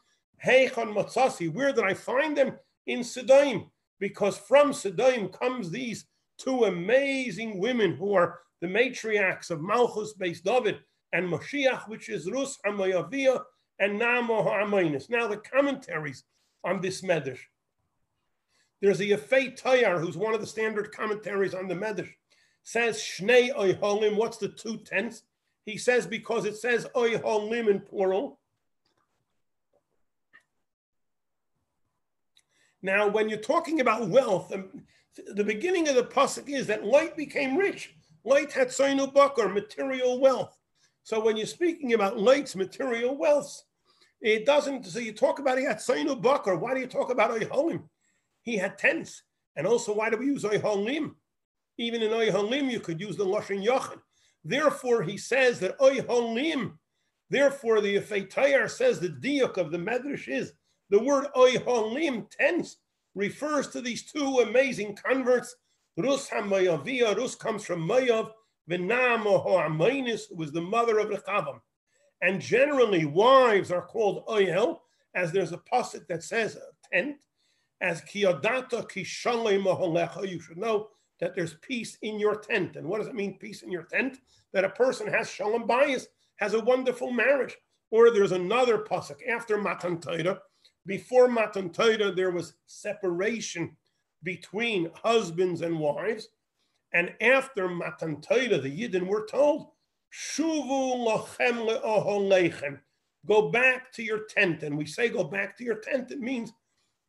Heichon 0.43 0.95
Matzasi. 0.95 1.53
Where 1.53 1.71
did 1.71 1.83
I 1.83 1.93
find 1.93 2.35
them? 2.35 2.57
In 2.87 3.01
Sedaim. 3.01 3.69
Because 3.99 4.39
from 4.39 4.71
Sedaim 4.71 5.31
comes 5.31 5.69
these 5.69 6.05
two 6.39 6.65
amazing 6.65 7.59
women 7.59 7.95
who 7.95 8.13
are 8.13 8.39
the 8.61 8.67
matriarchs 8.67 9.51
of 9.51 9.61
Malchus 9.61 10.13
Beis 10.19 10.41
David 10.41 10.79
and 11.13 11.27
Mashiach, 11.27 11.87
which 11.87 12.09
is 12.09 12.29
Rus 12.29 12.57
Hamayaviyah 12.65 13.41
and 13.79 13.99
Namo 13.99 14.43
Ha'amaynis. 14.43 15.09
Now 15.09 15.27
the 15.27 15.37
commentaries 15.37 16.23
on 16.63 16.81
this 16.81 17.01
Medrash. 17.01 17.39
There's 18.81 18.99
a 18.99 19.05
Yefei 19.05 19.59
Tayar, 19.59 19.99
who's 19.99 20.17
one 20.17 20.33
of 20.33 20.41
the 20.41 20.47
standard 20.47 20.91
commentaries 20.91 21.53
on 21.53 21.67
the 21.67 21.75
Medrash 21.75 22.13
says 22.63 22.97
Shnei 22.97 23.51
Oiholim. 23.55 24.15
What's 24.15 24.37
the 24.37 24.49
two 24.49 24.77
tenths? 24.77 25.23
He 25.65 25.77
says 25.77 26.05
because 26.05 26.45
it 26.45 26.57
says 26.57 26.87
Oiholim 26.95 27.67
in 27.67 27.81
plural. 27.81 28.39
Now, 32.81 33.09
when 33.09 33.27
you're 33.27 33.39
talking 33.39 33.81
about 33.81 34.07
wealth, 34.07 34.53
um, 34.53 34.69
the 35.33 35.43
beginning 35.43 35.87
of 35.87 35.95
the 35.95 36.03
pasuk 36.03 36.49
is 36.49 36.67
that 36.67 36.83
Loit 36.83 37.15
became 37.15 37.57
rich. 37.57 37.95
Loit 38.25 38.51
had 38.51 38.71
bakar, 39.13 39.49
material 39.49 40.19
wealth. 40.19 40.57
So 41.03 41.19
when 41.23 41.37
you're 41.37 41.45
speaking 41.45 41.93
about 41.93 42.17
Loit's 42.17 42.55
material 42.55 43.17
wealth, 43.17 43.63
it 44.21 44.45
doesn't. 44.45 44.85
So 44.85 44.99
you 44.99 45.13
talk 45.13 45.39
about 45.39 45.57
he 45.57 45.63
had 45.63 45.81
bakar. 46.21 46.57
Why 46.57 46.73
do 46.73 46.79
you 46.79 46.87
talk 46.87 47.09
about 47.09 47.31
oiholim? 47.31 47.83
He 48.41 48.57
had 48.57 48.77
tents, 48.77 49.23
and 49.55 49.65
also 49.65 49.93
why 49.93 50.09
do 50.09 50.17
we 50.17 50.25
use 50.25 50.43
oiholim? 50.43 51.15
Even 51.79 52.01
in 52.01 52.11
Oiholim, 52.11 52.69
you 52.69 52.81
could 52.81 52.99
use 52.99 53.15
the 53.15 53.25
Lashon 53.25 53.65
Yachin. 53.65 54.01
Therefore, 54.43 55.01
he 55.01 55.17
says 55.17 55.61
that 55.61 55.79
Oiholim, 55.79 56.73
therefore, 57.29 57.79
the 57.79 57.95
Yefetayar 57.95 58.69
says 58.69 58.99
the 58.99 59.07
diuk 59.07 59.55
of 59.57 59.71
the 59.71 59.77
Medrash 59.77 60.27
is 60.27 60.53
the 60.89 61.01
word 61.01 61.27
Oiholim 61.35 62.29
tense 62.31 62.77
refers 63.19 63.67
to 63.67 63.81
these 63.81 64.03
two 64.03 64.39
amazing 64.39 64.95
converts. 64.95 65.55
Rus 65.97 66.29
HaMayaviyah, 66.29 67.17
Rus 67.17 67.35
comes 67.35 67.65
from 67.65 67.87
Mayav, 67.87 68.31
V'namo 68.71 69.43
Ho'amaynis, 69.43 70.29
who 70.29 70.37
was 70.37 70.51
the 70.51 70.61
mother 70.61 70.99
of 70.99 71.09
Rechavam. 71.09 71.59
And 72.21 72.41
generally, 72.41 73.05
wives 73.05 73.71
are 73.71 73.81
called 73.81 74.25
Oyel, 74.27 74.79
as 75.15 75.31
there's 75.31 75.51
a 75.51 75.57
pasuk 75.57 76.07
that 76.07 76.23
says 76.23 76.55
a 76.55 76.95
tent, 76.95 77.17
as 77.81 78.01
Kiyodata 78.01 78.89
Kishalei 78.89 79.61
Maholecha. 79.61 80.27
You 80.27 80.39
should 80.39 80.57
know 80.57 80.89
that 81.19 81.35
there's 81.35 81.55
peace 81.55 81.97
in 82.01 82.19
your 82.19 82.35
tent. 82.35 82.77
And 82.77 82.87
what 82.87 82.99
does 82.99 83.07
it 83.07 83.15
mean, 83.15 83.37
peace 83.37 83.63
in 83.63 83.71
your 83.71 83.83
tent? 83.83 84.19
That 84.53 84.63
a 84.63 84.69
person 84.69 85.07
has 85.07 85.29
shalom 85.29 85.67
bayis, 85.67 86.05
has 86.37 86.53
a 86.53 86.63
wonderful 86.63 87.11
marriage. 87.11 87.57
Or 87.91 88.11
there's 88.11 88.31
another 88.31 88.77
pasuk 88.77 89.17
after 89.27 89.57
Matan 89.57 89.99
Torah. 89.99 90.39
Before 90.89 91.27
Matan 91.27 91.69
Torah, 91.69 92.11
there 92.11 92.31
was 92.31 92.55
separation 92.65 93.77
between 94.23 94.89
husbands 95.03 95.61
and 95.61 95.79
wives. 95.79 96.29
And 96.91 97.13
after 97.21 97.69
Matan 97.69 98.21
Torah, 98.21 98.57
the 98.57 98.75
Yidden 98.75 99.05
were 99.05 99.27
told, 99.27 99.67
Shuvu 100.11 101.05
lochem 101.07 101.69
le'oholechem. 101.69 102.79
Go 103.27 103.51
back 103.51 103.91
to 103.93 104.03
your 104.03 104.25
tent. 104.29 104.63
And 104.63 104.75
we 104.75 104.87
say 104.87 105.09
go 105.09 105.23
back 105.23 105.55
to 105.59 105.63
your 105.63 105.75
tent, 105.75 106.09
it 106.09 106.21
means 106.21 106.51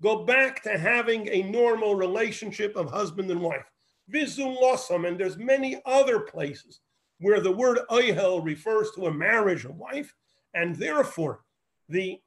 go 0.02 0.26
back 0.26 0.62
to 0.64 0.76
having 0.76 1.26
a 1.28 1.44
normal 1.44 1.94
relationship 1.94 2.76
of 2.76 2.90
husband 2.90 3.30
and 3.30 3.40
wife. 3.40 3.64
Vizulosam, 4.12 5.08
and 5.08 5.18
there's 5.18 5.38
many 5.38 5.80
other 5.86 6.20
places 6.20 6.80
where 7.18 7.40
the 7.40 7.50
word 7.50 7.78
oihel 7.90 8.44
refers 8.44 8.90
to 8.90 9.06
a 9.06 9.14
marriage, 9.14 9.64
a 9.64 9.72
wife, 9.72 10.14
and 10.52 10.76
therefore 10.76 11.40
the 11.88 12.20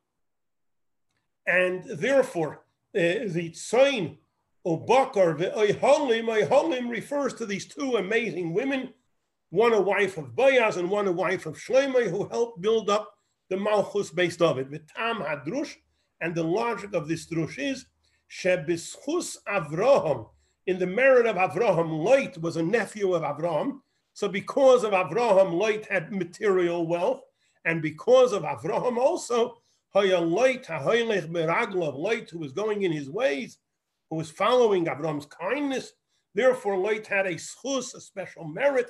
and 1.46 1.84
therefore 1.86 2.66
uh, 2.96 3.28
the 3.28 3.52
sign 3.54 4.18
of 4.66 4.86
Bakar, 4.86 5.34
the 5.34 5.52
oiholim, 5.52 6.26
oiholim 6.26 6.90
refers 6.90 7.34
to 7.36 7.46
these 7.46 7.66
two 7.66 7.98
amazing 7.98 8.54
women, 8.54 8.94
one 9.50 9.74
a 9.74 9.82
wife 9.82 10.18
of 10.18 10.36
Boaz 10.36 10.78
and 10.78 10.90
one 10.90 11.08
a 11.08 11.12
wife 11.12 11.46
of 11.46 11.58
Shlomo, 11.58 12.10
who 12.10 12.28
helped 12.30 12.62
build 12.62 12.90
up 12.90 13.14
the 13.50 13.58
Malchus 13.58 14.10
based 14.10 14.42
of 14.42 14.58
it. 14.58 14.72
The 14.72 14.80
Tam 14.96 15.18
Hadrush, 15.18 15.76
and 16.22 16.34
the 16.34 16.44
logic 16.44 16.94
of 16.94 17.08
this 17.08 17.28
drush 17.28 17.60
is 17.60 17.86
Shebischus 18.30 19.38
Avraham, 19.48 20.28
in 20.66 20.80
the 20.80 20.88
merit 20.88 21.26
of 21.26 21.36
Avraham, 21.36 22.04
Lot 22.04 22.38
was 22.38 22.56
a 22.56 22.64
nephew 22.64 23.14
of 23.14 23.24
Avraham. 23.24 23.80
So 24.14 24.28
because 24.30 24.84
of 24.84 24.92
Avraham, 24.92 25.54
Lot 25.54 25.86
had 25.86 26.12
material 26.12 26.88
wealth. 26.88 27.22
And 27.66 27.82
because 27.82 28.34
of 28.34 28.44
Avraham 28.44 28.98
also, 28.98 29.62
Lot, 29.96 30.70
Lot, 31.96 32.30
who 32.30 32.40
was 32.40 32.52
going 32.52 32.82
in 32.82 32.92
his 32.92 33.10
ways, 33.10 33.60
who 34.10 34.16
was 34.16 34.32
following 34.32 34.86
Avraham's 34.86 35.28
kindness, 35.28 35.94
therefore 36.34 36.78
Loit 36.78 37.06
had 37.06 37.28
a 37.28 37.36
schus, 37.36 37.94
a 37.94 38.02
special 38.02 38.46
merit, 38.46 38.90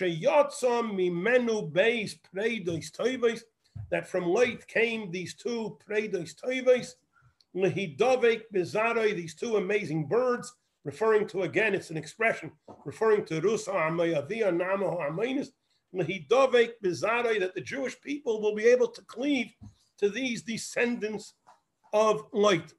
mimenu 0.00 1.70
beis 1.70 2.18
preidos 2.34 2.92
toives, 2.92 3.44
that 3.90 4.08
from 4.08 4.24
Loit 4.24 4.66
came 4.66 5.12
these 5.12 5.34
two 5.34 5.78
preidos 5.88 6.34
toives, 6.34 6.96
lehidovek 7.54 8.42
bezaroi, 8.52 9.14
these 9.14 9.36
two 9.36 9.56
amazing 9.56 10.06
birds, 10.08 10.52
referring 10.84 11.28
to 11.28 11.42
again, 11.42 11.74
it's 11.74 11.90
an 11.90 11.96
expression 11.96 12.50
referring 12.84 13.24
to 13.24 13.40
Rusa 13.40 13.72
Amayavia 13.72 14.50
Namaho 14.52 14.98
Amainis, 15.08 15.52
that 17.38 17.54
the 17.54 17.60
Jewish 17.60 18.00
people 18.00 18.42
will 18.42 18.54
be 18.56 18.64
able 18.64 18.88
to 18.88 19.02
cleave 19.02 19.52
to 19.98 20.08
these 20.08 20.42
descendants 20.42 21.34
of 21.92 22.30
Loit. 22.32 22.72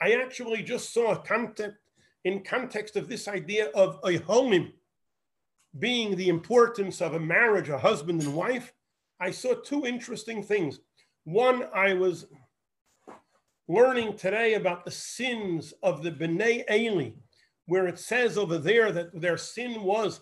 I 0.00 0.12
actually 0.12 0.62
just 0.62 0.92
saw 0.92 1.12
a 1.12 1.18
concept 1.18 1.76
in 2.24 2.42
context 2.42 2.96
of 2.96 3.08
this 3.08 3.26
idea 3.28 3.68
of 3.74 3.98
a 4.04 4.18
homim 4.18 4.72
being 5.78 6.16
the 6.16 6.28
importance 6.28 7.00
of 7.00 7.14
a 7.14 7.20
marriage, 7.20 7.68
a 7.68 7.78
husband 7.78 8.22
and 8.22 8.34
wife. 8.34 8.72
I 9.20 9.30
saw 9.30 9.54
two 9.54 9.86
interesting 9.86 10.42
things. 10.42 10.80
One, 11.24 11.64
I 11.74 11.94
was 11.94 12.26
learning 13.68 14.16
today 14.16 14.54
about 14.54 14.84
the 14.84 14.90
sins 14.90 15.74
of 15.82 16.02
the 16.02 16.10
Bnei 16.10 16.64
Eli, 16.70 17.10
where 17.66 17.86
it 17.86 17.98
says 17.98 18.38
over 18.38 18.58
there 18.58 18.92
that 18.92 19.20
their 19.20 19.36
sin 19.36 19.82
was 19.82 20.20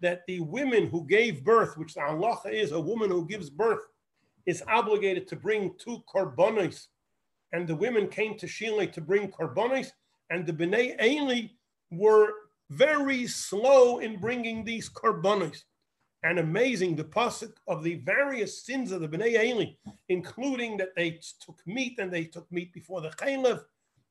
that 0.00 0.22
the 0.26 0.40
women 0.40 0.86
who 0.86 1.06
gave 1.06 1.44
birth, 1.44 1.76
which 1.76 1.94
the 1.94 2.00
halacha 2.00 2.52
is 2.52 2.72
a 2.72 2.80
woman 2.80 3.10
who 3.10 3.26
gives 3.26 3.50
birth, 3.50 3.80
is 4.46 4.62
obligated 4.68 5.26
to 5.28 5.36
bring 5.36 5.74
two 5.78 6.02
korbanos. 6.12 6.86
And 7.52 7.66
the 7.66 7.76
women 7.76 8.08
came 8.08 8.36
to 8.38 8.46
Shiloh 8.46 8.86
to 8.86 9.00
bring 9.00 9.30
korbanos, 9.30 9.92
and 10.30 10.46
the 10.46 10.52
Bnei 10.52 11.00
Eli 11.02 11.48
were 11.90 12.32
very 12.70 13.26
slow 13.26 13.98
in 13.98 14.18
bringing 14.18 14.64
these 14.64 14.88
korbanos. 14.88 15.62
And 16.24 16.38
amazing, 16.38 16.96
the 16.96 17.04
pasuk 17.04 17.52
of 17.68 17.84
the 17.84 17.96
various 17.96 18.64
sins 18.64 18.92
of 18.92 19.02
the 19.02 19.08
Bnei 19.08 19.44
Eli, 19.44 19.66
including 20.08 20.78
that 20.78 20.96
they 20.96 21.20
took 21.44 21.60
meat 21.66 21.98
and 21.98 22.10
they 22.10 22.24
took 22.24 22.50
meat 22.50 22.72
before 22.72 23.02
the 23.02 23.10
chaylev, 23.10 23.62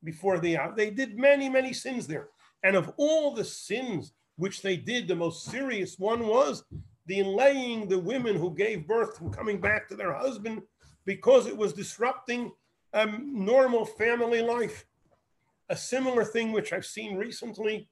before 0.04 0.38
the 0.40 0.58
they 0.76 0.92
did 0.92 1.18
many 1.18 1.50
many 1.50 1.74
sins 1.74 2.06
there. 2.06 2.28
And 2.64 2.76
of 2.76 2.94
all 2.98 3.34
the 3.34 3.44
sins 3.44 4.14
which 4.38 4.62
they 4.62 4.78
did, 4.78 5.08
the 5.08 5.16
most 5.16 5.46
serious 5.46 5.98
one 5.98 6.28
was 6.28 6.64
the 7.06 7.24
laying 7.24 7.88
the 7.88 8.00
women 8.00 8.36
who 8.36 8.54
gave 8.56 8.88
birth 8.88 9.18
from 9.18 9.32
coming 9.32 9.60
back 9.60 9.88
to 9.90 9.96
their 9.96 10.14
husband 10.14 10.62
because 11.06 11.48
it 11.48 11.58
was 11.58 11.74
disrupting 11.74 12.52
um, 12.94 13.46
normal 13.46 13.86
family 13.86 14.42
life. 14.42 14.86
A 15.70 15.76
similar 15.76 16.24
thing 16.24 16.52
which 16.52 16.72
I've 16.72 16.86
seen 16.86 17.18
recently 17.18 17.90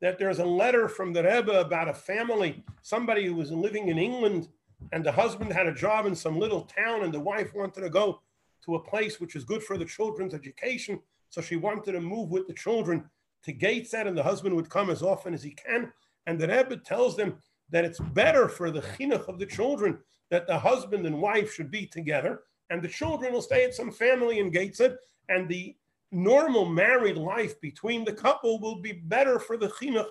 that 0.00 0.18
there's 0.18 0.38
a 0.38 0.44
letter 0.44 0.88
from 0.88 1.12
the 1.12 1.22
Rebbe 1.22 1.60
about 1.60 1.88
a 1.88 1.94
family, 1.94 2.64
somebody 2.82 3.26
who 3.26 3.34
was 3.34 3.50
living 3.50 3.88
in 3.88 3.98
England, 3.98 4.48
and 4.92 5.04
the 5.04 5.12
husband 5.12 5.52
had 5.52 5.66
a 5.66 5.74
job 5.74 6.06
in 6.06 6.14
some 6.14 6.38
little 6.38 6.62
town, 6.62 7.02
and 7.02 7.12
the 7.12 7.20
wife 7.20 7.52
wanted 7.54 7.80
to 7.80 7.90
go 7.90 8.20
to 8.64 8.76
a 8.76 8.84
place 8.84 9.20
which 9.20 9.34
is 9.34 9.44
good 9.44 9.62
for 9.62 9.76
the 9.76 9.84
children's 9.84 10.34
education. 10.34 11.00
So 11.30 11.40
she 11.40 11.56
wanted 11.56 11.92
to 11.92 12.00
move 12.00 12.30
with 12.30 12.46
the 12.46 12.54
children 12.54 13.04
to 13.42 13.52
Gateshead, 13.52 14.06
and 14.06 14.16
the 14.16 14.22
husband 14.22 14.54
would 14.54 14.70
come 14.70 14.88
as 14.88 15.02
often 15.02 15.34
as 15.34 15.42
he 15.42 15.50
can. 15.50 15.92
And 16.26 16.38
the 16.38 16.48
Rebbe 16.48 16.76
tells 16.76 17.16
them 17.16 17.38
that 17.70 17.84
it's 17.84 18.00
better 18.00 18.48
for 18.48 18.70
the 18.70 18.80
chinuch 18.80 19.28
of 19.28 19.38
the 19.38 19.46
children 19.46 19.98
that 20.30 20.46
the 20.46 20.58
husband 20.58 21.06
and 21.06 21.20
wife 21.20 21.52
should 21.52 21.70
be 21.70 21.86
together, 21.86 22.42
and 22.70 22.82
the 22.82 22.88
children 22.88 23.32
will 23.32 23.42
stay 23.42 23.64
at 23.64 23.74
some 23.74 23.90
family 23.90 24.38
in 24.38 24.50
Gateshead, 24.50 24.96
and 25.28 25.48
the 25.48 25.74
normal 26.10 26.64
married 26.64 27.16
life 27.16 27.60
between 27.60 28.04
the 28.04 28.12
couple 28.12 28.60
will 28.60 28.80
be 28.80 28.92
better 28.92 29.38
for 29.38 29.56
the 29.56 29.68
chinuch, 29.68 30.08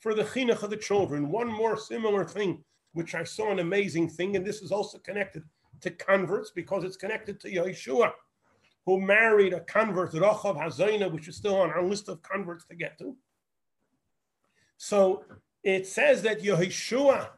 for 0.00 0.14
the 0.14 0.24
chinuch 0.24 0.62
of 0.62 0.70
the 0.70 0.76
children. 0.76 1.30
One 1.30 1.48
more 1.48 1.76
similar 1.76 2.24
thing, 2.24 2.64
which 2.92 3.14
I 3.14 3.24
saw 3.24 3.50
an 3.50 3.58
amazing 3.58 4.08
thing, 4.08 4.36
and 4.36 4.44
this 4.44 4.62
is 4.62 4.72
also 4.72 4.98
connected 4.98 5.42
to 5.82 5.90
converts 5.90 6.50
because 6.50 6.84
it's 6.84 6.96
connected 6.96 7.40
to 7.40 7.50
Yeshua, 7.50 8.12
who 8.84 9.00
married 9.00 9.52
a 9.52 9.60
convert, 9.60 10.12
Rachav 10.12 10.56
Hazayna, 10.56 11.10
which 11.10 11.28
is 11.28 11.36
still 11.36 11.56
on 11.56 11.70
our 11.70 11.82
list 11.82 12.08
of 12.08 12.22
converts 12.22 12.64
to 12.66 12.74
get 12.74 12.98
to. 12.98 13.16
So 14.78 15.24
it 15.66 15.86
says 15.86 16.22
that 16.22 16.42
Yeshua, 16.42 17.28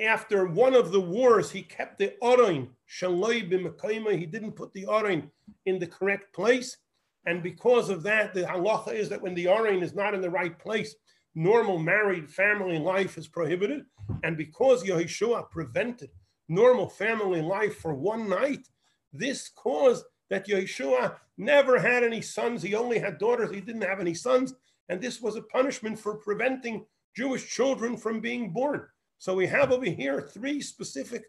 after 0.00 0.46
one 0.46 0.74
of 0.74 0.92
the 0.92 1.00
wars, 1.00 1.50
he 1.50 1.62
kept 1.62 1.98
the 1.98 2.14
Orain, 2.22 2.68
Shaloi 2.88 3.50
b'Mekayma, 3.50 4.18
he 4.18 4.26
didn't 4.26 4.52
put 4.52 4.72
the 4.72 4.86
Orain 4.86 5.30
in 5.66 5.78
the 5.78 5.86
correct 5.86 6.34
place 6.34 6.78
and 7.26 7.42
because 7.42 7.88
of 7.90 8.02
that, 8.02 8.34
the 8.34 8.42
halacha 8.42 8.94
is 8.94 9.08
that 9.08 9.22
when 9.22 9.34
the 9.34 9.46
Arain 9.46 9.82
is 9.82 9.94
not 9.94 10.14
in 10.14 10.20
the 10.20 10.30
right 10.30 10.58
place, 10.58 10.94
normal 11.34 11.78
married 11.78 12.30
family 12.30 12.78
life 12.78 13.16
is 13.16 13.26
prohibited. 13.26 13.84
And 14.22 14.36
because 14.36 14.84
Yeshua 14.84 15.50
prevented 15.50 16.10
normal 16.48 16.88
family 16.88 17.40
life 17.40 17.78
for 17.78 17.94
one 17.94 18.28
night, 18.28 18.68
this 19.12 19.48
caused 19.48 20.04
that 20.28 20.46
Yeshua 20.46 21.16
never 21.38 21.78
had 21.78 22.04
any 22.04 22.20
sons. 22.20 22.62
He 22.62 22.74
only 22.74 22.98
had 22.98 23.18
daughters. 23.18 23.50
He 23.50 23.60
didn't 23.60 23.82
have 23.82 24.00
any 24.00 24.14
sons. 24.14 24.54
And 24.90 25.00
this 25.00 25.20
was 25.20 25.36
a 25.36 25.42
punishment 25.42 25.98
for 25.98 26.16
preventing 26.16 26.84
Jewish 27.16 27.48
children 27.48 27.96
from 27.96 28.20
being 28.20 28.50
born. 28.50 28.86
So 29.18 29.34
we 29.34 29.46
have 29.46 29.72
over 29.72 29.84
here 29.84 30.20
three 30.20 30.60
specific 30.60 31.24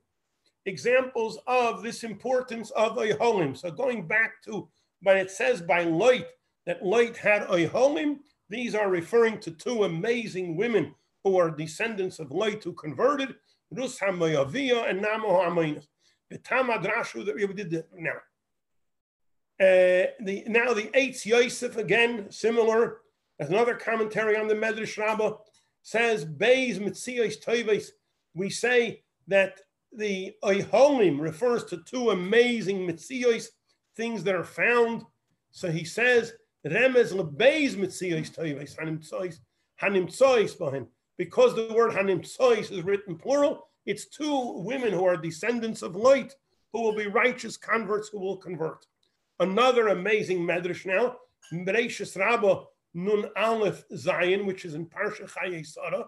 examples 0.65 1.38
of 1.48 1.84
this 1.84 2.04
importance 2.04 2.71
of 2.71 2.98
a 2.98 3.13
holim. 3.13 3.56
So 3.56 3.71
going 3.71 4.08
back 4.08 4.41
to 4.45 4.67
but 5.06 5.17
it 5.17 5.32
says 5.32 5.62
by 5.62 5.86
Loit 5.86 6.26
that 6.65 6.82
Loit 6.82 7.15
had 7.15 7.43
Oiholim. 7.43 8.17
These 8.50 8.76
are 8.76 8.89
referring 8.89 9.39
to 9.41 9.52
two 9.52 9.84
amazing 9.84 10.58
women 10.58 10.93
who 11.24 11.38
are 11.38 11.50
descendants 11.50 12.19
of 12.19 12.30
Loit 12.30 12.63
who 12.63 12.74
converted, 12.74 13.36
Rus 13.71 14.00
HaMoyavia 14.00 14.89
and 14.89 15.04
Namo 15.04 15.45
HaMoinus. 15.45 15.88
The 16.30 16.39
Tamadrashu 16.39 17.26
that 17.26 17.36
we 17.36 17.45
did 17.48 17.69
the, 17.69 17.86
now. 17.95 18.17
Uh, 19.58 20.12
the, 20.19 20.43
now 20.48 20.74
the 20.74 20.89
Eitz 20.95 21.26
Yosef 21.26 21.78
again, 21.78 22.32
similar, 22.32 22.98
as 23.39 23.50
another 23.50 23.76
commentary 23.76 24.38
on 24.38 24.48
the 24.48 24.56
Medrash 24.56 24.98
Rabbah, 24.98 25.38
says, 25.86 26.26
Beis 26.26 26.80
Mitzios 26.80 27.39
Toives, 27.39 27.91
we 28.34 28.50
say 28.50 29.04
that 29.28 29.62
the 29.93 30.34
Oiholim 30.43 31.19
refers 31.21 31.63
to 31.65 31.78
two 31.86 32.10
amazing 32.10 32.88
Mitzios 32.88 33.50
things 33.95 34.24
that 34.24 34.36
are 34.36 34.43
found. 34.43 35.04
So 35.52 35.71
he 35.71 35.86
says, 35.86 36.34
Remez 36.65 37.13
lebeis 37.13 37.76
mitzios 37.76 38.34
toives 38.34 38.76
hanimtsois 38.76 39.38
hanimtsois 39.80 40.58
behind. 40.58 40.88
Because 41.17 41.56
the 41.56 41.71
word 41.71 41.91
hanim 41.91 42.21
hanimtsois 42.21 42.71
is 42.71 42.82
written 42.82 43.15
plural, 43.15 43.67
it's 43.86 44.08
two 44.08 44.63
women 44.65 44.91
who 44.91 45.06
are 45.06 45.15
descendants 45.15 45.84
of 45.84 45.93
Loit 45.93 46.34
who 46.74 46.82
will 46.82 46.95
be 46.95 47.06
righteous 47.06 47.58
converts 47.58 48.10
who 48.10 48.19
will 48.19 48.38
convert. 48.38 48.88
Another 49.39 49.89
amazing 49.89 50.39
medrash 50.39 50.86
now, 50.86 51.17
Bereshis 51.54 52.17
Rabbah 52.19 52.63
Nun 52.96 53.26
Aleph 53.36 53.84
Zion, 53.96 54.46
which 54.46 54.64
is 54.64 54.74
in 54.74 54.86
Parsha 54.86 55.30
Chaye 55.30 55.66
Sarah. 55.66 56.06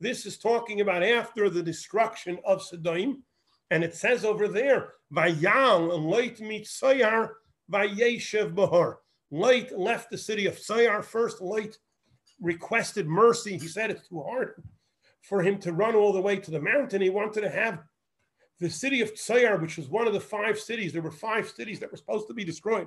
This 0.00 0.26
is 0.26 0.38
talking 0.38 0.80
about 0.80 1.02
after 1.02 1.50
the 1.50 1.62
destruction 1.62 2.38
of 2.46 2.62
Sodom. 2.62 3.24
And 3.70 3.82
it 3.82 3.96
says 3.96 4.24
over 4.24 4.46
there, 4.46 4.92
Vayal 5.12 5.90
Loit 5.90 6.40
meet 6.40 6.66
Sayar 6.66 7.30
Vayeshev 7.70 8.54
Bahar. 8.54 9.00
Loit 9.32 9.76
left 9.76 10.10
the 10.10 10.18
city 10.18 10.46
of 10.46 10.56
Sayar 10.56 11.04
first. 11.04 11.40
Loit 11.40 11.78
requested 12.40 13.08
mercy. 13.08 13.58
He 13.58 13.66
said 13.66 13.90
it's 13.90 14.08
too 14.08 14.22
hard 14.22 14.62
for 15.22 15.42
him 15.42 15.58
to 15.58 15.72
run 15.72 15.96
all 15.96 16.12
the 16.12 16.20
way 16.20 16.36
to 16.36 16.50
the 16.50 16.60
mountain. 16.60 17.02
He 17.02 17.10
wanted 17.10 17.40
to 17.40 17.50
have 17.50 17.80
the 18.60 18.70
city 18.70 19.00
of 19.00 19.14
Sayar, 19.14 19.60
which 19.60 19.76
was 19.76 19.88
one 19.88 20.06
of 20.06 20.12
the 20.12 20.20
five 20.20 20.60
cities. 20.60 20.92
There 20.92 21.02
were 21.02 21.10
five 21.10 21.48
cities 21.48 21.80
that 21.80 21.90
were 21.90 21.96
supposed 21.96 22.28
to 22.28 22.34
be 22.34 22.44
destroyed. 22.44 22.86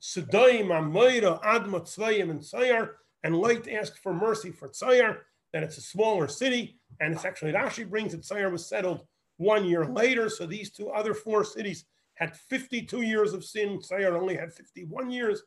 Sedaim, 0.00 0.68
Amoira, 0.68 1.42
Adma, 1.42 1.82
Tzvayim, 1.82 2.30
and 2.30 2.40
Sayar. 2.40 2.90
And 3.22 3.34
Loit 3.34 3.72
asked 3.72 3.98
for 3.98 4.14
mercy 4.14 4.50
for 4.50 4.68
Sayar, 4.68 5.18
that 5.52 5.62
it's 5.62 5.78
a 5.78 5.82
smaller 5.82 6.28
city. 6.28 6.78
And 7.00 7.14
it's 7.14 7.24
actually, 7.24 7.52
Rashi 7.52 7.88
brings 7.88 8.12
that 8.12 8.22
Sayar 8.22 8.50
was 8.50 8.66
settled 8.66 9.04
one 9.36 9.64
year 9.64 9.86
later. 9.86 10.28
So 10.28 10.46
these 10.46 10.70
two 10.70 10.90
other 10.90 11.14
four 11.14 11.44
cities 11.44 11.84
had 12.14 12.36
52 12.36 13.02
years 13.02 13.32
of 13.32 13.44
sin. 13.44 13.78
Tzayar 13.78 14.12
only 14.12 14.36
had 14.36 14.52
51 14.52 15.10
years. 15.10 15.42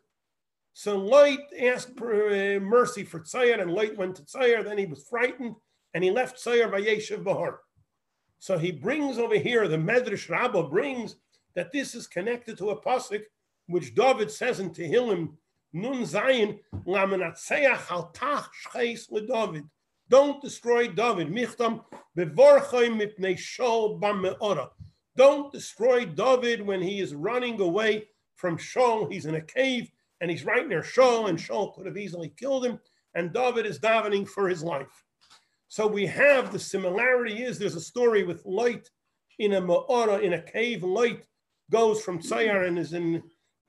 So 0.74 1.00
Loit 1.00 1.44
asked 1.62 1.98
for, 1.98 2.30
uh, 2.30 2.60
mercy 2.60 3.04
for 3.04 3.20
Tzayar, 3.20 3.62
and 3.62 3.72
Loit 3.72 3.96
went 3.96 4.16
to 4.16 4.24
Tzayar. 4.24 4.64
Then 4.64 4.80
he 4.80 4.88
was 4.88 5.08
frightened, 5.08 5.56
and 5.94 6.04
he 6.04 6.10
left 6.10 6.44
Tzayar 6.44 6.72
by 6.72 6.82
Yeshiv 6.82 7.24
Bahar. 7.24 7.60
So 8.40 8.58
he 8.58 8.72
brings 8.72 9.20
over 9.20 9.38
here, 9.38 9.68
the 9.68 9.78
Medrash 9.78 10.30
Rabbah 10.30 10.70
brings 10.70 11.16
that 11.56 11.72
this 11.72 11.94
is 11.94 12.08
connected 12.08 12.58
to 12.58 12.72
a 12.72 12.82
pasuk 12.82 13.22
which 13.68 13.96
David 13.96 14.32
says 14.32 14.60
in 14.60 14.72
Tehillim, 14.72 15.34
Nun 15.74 16.04
Zayin, 16.04 16.60
Lamenatseach 16.86 17.90
al 17.92 18.12
Tach 18.12 18.52
Shcheis 18.66 19.08
David. 19.28 19.64
Don't 20.10 20.42
destroy 20.42 20.88
David. 20.88 21.30
Michtam 21.30 21.84
mipnei 22.16 23.36
shol 23.36 24.00
b'me'ora. 24.00 24.70
Don't 25.16 25.52
destroy 25.52 26.06
David 26.06 26.62
when 26.62 26.82
he 26.82 27.00
is 27.00 27.16
running 27.16 27.60
away 27.60 28.08
from 28.36 28.58
Shaul. 28.58 29.12
He's 29.12 29.26
in 29.26 29.36
a 29.36 29.42
cave 29.42 29.90
and 30.22 30.30
he's 30.30 30.46
right 30.46 30.68
near 30.68 30.82
Shaul, 30.82 31.30
and 31.30 31.38
Shaul 31.38 31.74
could 31.76 31.86
have 31.86 31.98
easily 31.98 32.32
killed 32.38 32.66
him. 32.66 32.80
And 33.16 33.34
David 33.34 33.66
is 33.66 33.80
davening 33.80 34.28
for 34.28 34.48
his 34.48 34.64
life. 34.64 35.04
So 35.68 35.88
we 35.88 36.06
have 36.06 36.52
the 36.52 36.60
similarity 36.60 37.44
is 37.44 37.58
there's 37.58 37.76
a 37.76 37.82
story 37.82 38.24
with 38.24 38.46
Loit 38.46 38.88
in 39.40 39.54
a 39.54 39.62
ma'ora, 39.62 40.22
in 40.22 40.34
a 40.34 40.42
cave. 40.42 40.82
Loit 40.82 41.24
goes 41.72 42.02
from 42.02 42.20
Tzayar 42.20 42.68
and 42.68 42.78
is 42.78 42.94
in 42.94 43.24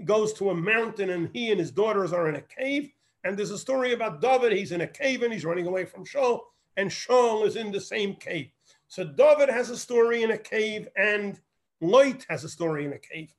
goes 0.05 0.33
to 0.35 0.51
a 0.51 0.55
mountain, 0.55 1.11
and 1.11 1.31
he 1.33 1.51
and 1.51 1.61
his 1.61 1.71
daughters 1.71 2.13
are 2.13 2.29
in 2.29 2.37
a 2.37 2.43
cave. 2.43 2.91
And 3.25 3.39
there's 3.39 3.51
a 3.51 3.59
story 3.59 3.93
about 3.93 4.21
David. 4.21 4.53
He's 4.53 4.73
in 4.73 4.83
a 4.83 4.87
cave 4.87 5.23
and 5.23 5.33
he's 5.33 5.47
running 5.47 5.67
away 5.67 5.85
from 5.87 6.05
Shaul, 6.05 6.41
and 6.77 6.91
Shaul 6.91 7.47
is 7.47 7.57
in 7.57 7.73
the 7.73 7.81
same 7.81 8.15
cave. 8.17 8.51
So 8.89 9.05
David 9.05 9.49
has 9.49 9.71
a 9.71 9.79
story 9.79 10.23
in 10.23 10.31
a 10.31 10.39
cave, 10.39 10.89
and 10.97 11.41
Lot 11.81 12.27
has 12.29 12.45
a 12.45 12.49
story 12.49 12.85
in 12.85 12.93
a 12.93 12.99
cave. 12.99 13.35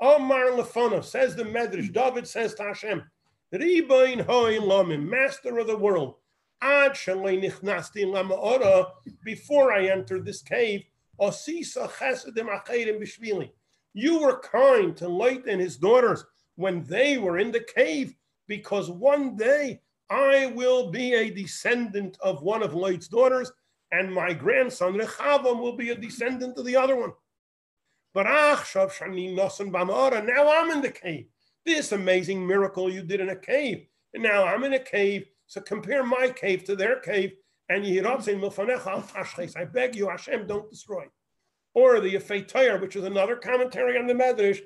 Omar 0.00 0.50
Lefana 0.50 1.02
says 1.02 1.34
the 1.34 1.44
Medrash. 1.44 1.92
David 1.92 2.26
says 2.28 2.54
to 2.54 2.62
Hashem, 2.62 3.02
Ribain 3.52 4.24
Ho'ilamim, 4.24 5.08
master 5.08 5.58
of 5.58 5.66
the 5.66 5.76
world. 5.76 6.16
Ad 6.60 6.92
nichnasti 6.92 8.04
lama'ora, 8.04 8.90
before 9.24 9.72
I 9.72 9.86
entered 9.88 10.24
this 10.24 10.42
cave, 10.42 10.84
Osisa 11.20 11.88
chesedim 11.88 12.48
achedim 12.48 13.00
b'shvili. 13.00 13.50
You 13.94 14.20
were 14.20 14.40
kind 14.40 14.96
to 14.96 15.08
Lot 15.08 15.46
and 15.46 15.60
his 15.60 15.76
daughters 15.76 16.24
when 16.56 16.84
they 16.84 17.18
were 17.18 17.38
in 17.38 17.50
the 17.50 17.66
cave, 17.74 18.14
because 18.46 18.90
one 18.90 19.36
day 19.36 19.80
I 20.10 20.52
will 20.54 20.90
be 20.90 21.14
a 21.14 21.30
descendant 21.30 22.18
of 22.20 22.42
one 22.42 22.62
of 22.62 22.74
Lot's 22.74 23.08
daughters, 23.08 23.50
and 23.92 24.12
my 24.12 24.34
grandson 24.34 24.94
Rechavam 24.94 25.60
will 25.60 25.76
be 25.76 25.90
a 25.90 25.96
descendant 25.96 26.58
of 26.58 26.66
the 26.66 26.76
other 26.76 26.96
one. 26.96 27.12
But 28.12 28.26
now 28.26 28.62
I'm 30.52 30.70
in 30.70 30.80
the 30.80 30.92
cave. 30.92 31.26
This 31.64 31.92
amazing 31.92 32.46
miracle 32.46 32.92
you 32.92 33.02
did 33.02 33.20
in 33.20 33.30
a 33.30 33.36
cave. 33.36 33.86
And 34.12 34.22
now 34.22 34.44
I'm 34.44 34.64
in 34.64 34.74
a 34.74 34.78
cave. 34.78 35.26
So 35.46 35.60
compare 35.60 36.04
my 36.04 36.30
cave 36.30 36.64
to 36.64 36.76
their 36.76 37.00
cave. 37.00 37.32
And 37.68 37.84
I 39.56 39.64
beg 39.64 39.96
you, 39.96 40.08
Hashem, 40.08 40.46
don't 40.46 40.70
destroy. 40.70 41.06
Or 41.74 42.00
the 42.00 42.14
Yefei 42.14 42.80
which 42.80 42.96
is 42.96 43.04
another 43.04 43.36
commentary 43.36 43.98
on 43.98 44.06
the 44.06 44.14
Medrash. 44.14 44.60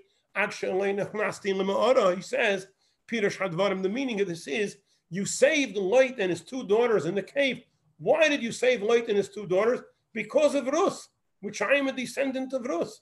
He 2.16 2.23
says, 2.23 2.66
Peter 3.07 3.29
Shadvarim, 3.29 3.83
the 3.83 3.88
meaning 3.88 4.21
of 4.21 4.29
this 4.29 4.47
is, 4.47 4.77
you 5.11 5.25
saved 5.25 5.77
Lot 5.77 6.18
and 6.18 6.31
his 6.31 6.42
two 6.42 6.64
daughters 6.64 7.07
in 7.07 7.14
the 7.14 7.23
cave. 7.23 7.62
Why 7.99 8.29
did 8.29 8.42
you 8.42 8.53
save 8.53 8.83
Lot 8.83 9.09
and 9.09 9.16
his 9.16 9.31
two 9.31 9.47
daughters? 9.47 9.81
Because 10.12 10.55
of 10.55 10.66
Rus, 10.66 11.09
which 11.40 11.62
I 11.62 11.73
am 11.75 11.88
a 11.88 11.92
descendant 11.92 12.53
of 12.53 12.66
Rus. 12.66 13.01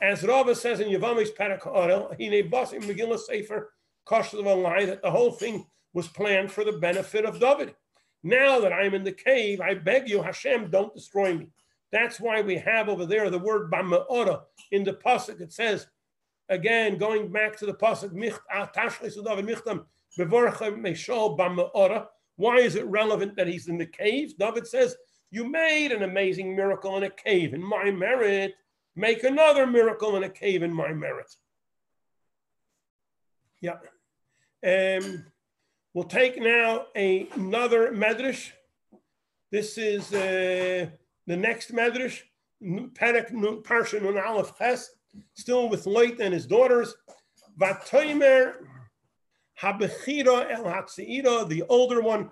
As 0.00 0.22
Rava 0.22 0.54
says 0.54 0.80
in 0.80 0.88
Yevamos 0.88 1.36
Perek 1.36 1.62
Orel, 1.62 2.10
Hine 2.18 2.50
Basim 2.50 2.82
Megillah 2.82 3.18
Sefer, 3.18 3.72
Kosher 4.04 4.38
lie 4.38 4.86
that 4.86 5.02
the 5.02 5.10
whole 5.10 5.32
thing 5.32 5.66
was 5.92 6.08
planned 6.08 6.50
for 6.50 6.64
the 6.64 6.72
benefit 6.72 7.24
of 7.24 7.40
David. 7.40 7.74
Now 8.22 8.58
that 8.60 8.72
I'm 8.72 8.94
in 8.94 9.04
the 9.04 9.12
cave, 9.12 9.60
I 9.60 9.74
beg 9.74 10.08
you, 10.08 10.22
Hashem, 10.22 10.70
don't 10.70 10.94
destroy 10.94 11.34
me. 11.34 11.48
That's 11.90 12.20
why 12.20 12.42
we 12.42 12.56
have 12.58 12.88
over 12.88 13.06
there 13.06 13.30
the 13.30 13.38
word 13.38 13.70
Bama'ora 13.70 14.42
in 14.72 14.84
the 14.84 14.92
Pasuk. 14.92 15.40
It 15.40 15.52
says, 15.52 15.86
again, 16.48 16.98
going 16.98 17.32
back 17.32 17.56
to 17.58 17.66
the 17.66 17.74
Pasuk, 17.74 18.12
Why 22.36 22.56
is 22.56 22.76
it 22.76 22.86
relevant 22.86 23.36
that 23.36 23.48
he's 23.48 23.68
in 23.68 23.78
the 23.78 23.86
cave? 23.86 24.36
David 24.38 24.66
says, 24.66 24.96
You 25.30 25.48
made 25.50 25.92
an 25.92 26.02
amazing 26.02 26.54
miracle 26.54 26.96
in 26.96 27.04
a 27.04 27.10
cave. 27.10 27.54
In 27.54 27.62
my 27.62 27.90
merit, 27.90 28.54
make 28.94 29.24
another 29.24 29.66
miracle 29.66 30.16
in 30.16 30.24
a 30.24 30.30
cave 30.30 30.62
in 30.62 30.72
my 30.72 30.92
merit. 30.92 31.34
Yeah. 33.60 33.78
Um, 34.64 35.24
we'll 35.94 36.04
take 36.04 36.40
now 36.40 36.86
a, 36.96 37.28
another 37.34 37.92
medrash. 37.92 38.52
This 39.50 39.78
is 39.78 40.12
uh, 40.12 40.86
the 41.28 41.36
next 41.36 41.72
medrash, 41.72 42.22
Perek 42.62 43.30
Parsha 43.62 44.02
Nun 44.02 44.18
Aleph 44.18 44.58
Ches, 44.58 44.90
still 45.34 45.68
with 45.68 45.86
Lot 45.86 46.20
and 46.20 46.34
his 46.34 46.46
daughters. 46.46 46.94
Vatoimer 47.60 48.54
Habechira 49.60 50.50
El 50.50 50.64
Hatzeira, 50.64 51.48
the 51.48 51.62
older 51.68 52.00
one, 52.00 52.30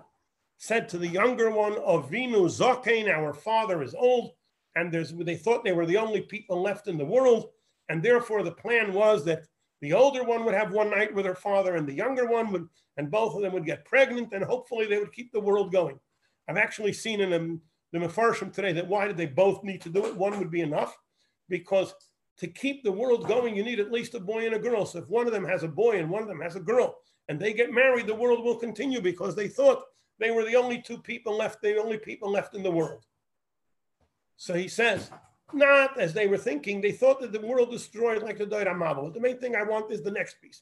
said 0.57 0.89
to 0.89 0.97
the 0.97 1.07
younger 1.07 1.49
one, 1.49 1.73
Avinu 1.73 2.49
Zakein, 2.49 3.09
our 3.09 3.33
father 3.33 3.81
is 3.81 3.95
old 3.95 4.31
and 4.77 4.91
there's 4.91 5.11
they 5.11 5.35
thought 5.35 5.63
they 5.63 5.73
were 5.73 5.87
the 5.87 5.97
only 5.97 6.21
people 6.21 6.61
left 6.61 6.87
in 6.87 6.97
the 6.97 7.05
world, 7.05 7.49
and 7.89 8.01
therefore 8.01 8.43
the 8.43 8.51
plan 8.51 8.93
was 8.93 9.25
that 9.25 9.43
the 9.81 9.93
older 9.93 10.23
one 10.23 10.45
would 10.45 10.53
have 10.53 10.71
one 10.71 10.91
night 10.91 11.13
with 11.13 11.25
her 11.25 11.35
father, 11.35 11.75
and 11.75 11.87
the 11.87 11.93
younger 11.93 12.27
one 12.27 12.51
would, 12.51 12.67
and 12.97 13.09
both 13.09 13.35
of 13.35 13.41
them 13.41 13.53
would 13.53 13.65
get 13.65 13.85
pregnant, 13.85 14.33
and 14.33 14.43
hopefully 14.43 14.85
they 14.85 14.99
would 14.99 15.11
keep 15.11 15.31
the 15.31 15.39
world 15.39 15.71
going. 15.71 15.99
I've 16.47 16.57
actually 16.57 16.93
seen 16.93 17.21
in 17.21 17.59
the, 17.91 17.99
Mefarshim 17.99 18.51
today 18.53 18.73
that 18.73 18.87
why 18.87 19.07
did 19.07 19.17
they 19.17 19.25
both 19.25 19.63
need 19.63 19.81
to 19.81 19.89
do 19.89 20.05
it? 20.05 20.15
One 20.15 20.37
would 20.39 20.51
be 20.51 20.61
enough, 20.61 20.97
because 21.49 21.93
to 22.37 22.47
keep 22.47 22.83
the 22.83 22.91
world 22.91 23.27
going, 23.27 23.55
you 23.55 23.63
need 23.63 23.79
at 23.79 23.91
least 23.91 24.13
a 24.15 24.19
boy 24.19 24.45
and 24.45 24.55
a 24.55 24.59
girl. 24.59 24.85
So 24.85 24.99
if 24.99 25.09
one 25.09 25.25
of 25.25 25.33
them 25.33 25.45
has 25.45 25.63
a 25.63 25.67
boy 25.67 25.99
and 25.99 26.09
one 26.09 26.21
of 26.21 26.27
them 26.27 26.41
has 26.41 26.55
a 26.55 26.61
girl, 26.61 26.97
and 27.29 27.39
they 27.39 27.53
get 27.53 27.73
married, 27.73 28.07
the 28.07 28.15
world 28.15 28.43
will 28.43 28.55
continue 28.55 29.01
because 29.01 29.35
they 29.35 29.47
thought 29.47 29.83
they 30.19 30.31
were 30.31 30.45
the 30.45 30.55
only 30.55 30.81
two 30.81 30.97
people 30.97 31.35
left, 31.35 31.61
the 31.61 31.77
only 31.77 31.97
people 31.97 32.31
left 32.31 32.55
in 32.55 32.63
the 32.63 32.71
world. 32.71 33.05
So 34.37 34.53
he 34.53 34.67
says, 34.67 35.11
not 35.53 35.99
as 35.99 36.13
they 36.13 36.27
were 36.27 36.37
thinking. 36.37 36.81
They 36.81 36.91
thought 36.91 37.19
that 37.21 37.31
the 37.31 37.41
world 37.41 37.71
destroyed 37.71 38.23
like 38.23 38.37
the 38.37 38.45
Doira 38.45 38.77
Mabel. 38.77 39.11
The 39.11 39.19
main 39.19 39.39
thing 39.39 39.55
I 39.55 39.63
want 39.63 39.91
is 39.91 40.01
the 40.01 40.11
next 40.11 40.41
piece. 40.41 40.61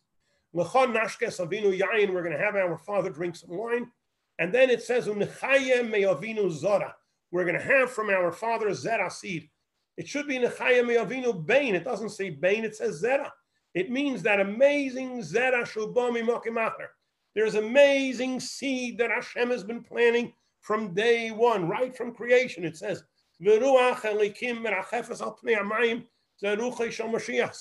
Lechon 0.56 0.96
Nashkes 0.96 1.46
Avinu 1.46 1.78
Yain, 1.78 2.14
we're 2.14 2.24
going 2.24 2.38
to 2.38 2.44
have 2.44 2.56
our 2.56 2.78
father 2.78 3.10
drink 3.10 3.36
some 3.36 3.58
wine. 3.58 3.92
And 4.40 4.54
then 4.54 4.70
it 4.70 4.84
says, 4.84 5.08
Unechayem 5.08 5.90
Me'avinu 5.90 6.50
Zora. 6.52 6.96
We're 7.36 7.44
going 7.44 7.60
to 7.60 7.62
have 7.62 7.92
from 7.92 8.10
our 8.10 8.32
father 8.32 8.68
Zera 8.70 9.12
seed. 9.12 9.50
It 9.98 10.08
should 10.08 10.26
be 10.26 10.38
Nechayem 10.38 10.88
Me'avinu 10.88 11.46
Bain. 11.46 11.76
It 11.76 11.84
doesn't 11.84 12.12
say 12.12 12.30
Bain, 12.30 12.64
it 12.64 12.78
says 12.78 13.04
Zera. 13.04 13.30
It 13.74 13.92
means 13.92 14.22
that 14.24 14.40
amazing 14.40 15.20
Zera 15.20 15.64
Shubami 15.64 16.26
Mokimacher. 16.26 16.88
There's 17.36 17.56
amazing 17.56 18.40
seed 18.40 18.98
that 19.00 19.12
Hashem 19.12 19.50
has 19.50 19.66
been 19.66 19.84
planting 19.84 20.32
from 20.62 20.94
day 20.94 21.32
one, 21.32 21.68
right 21.68 21.94
from 21.94 22.14
creation. 22.14 22.64
It 22.64 22.78
says, 22.78 23.04
so 23.44 23.52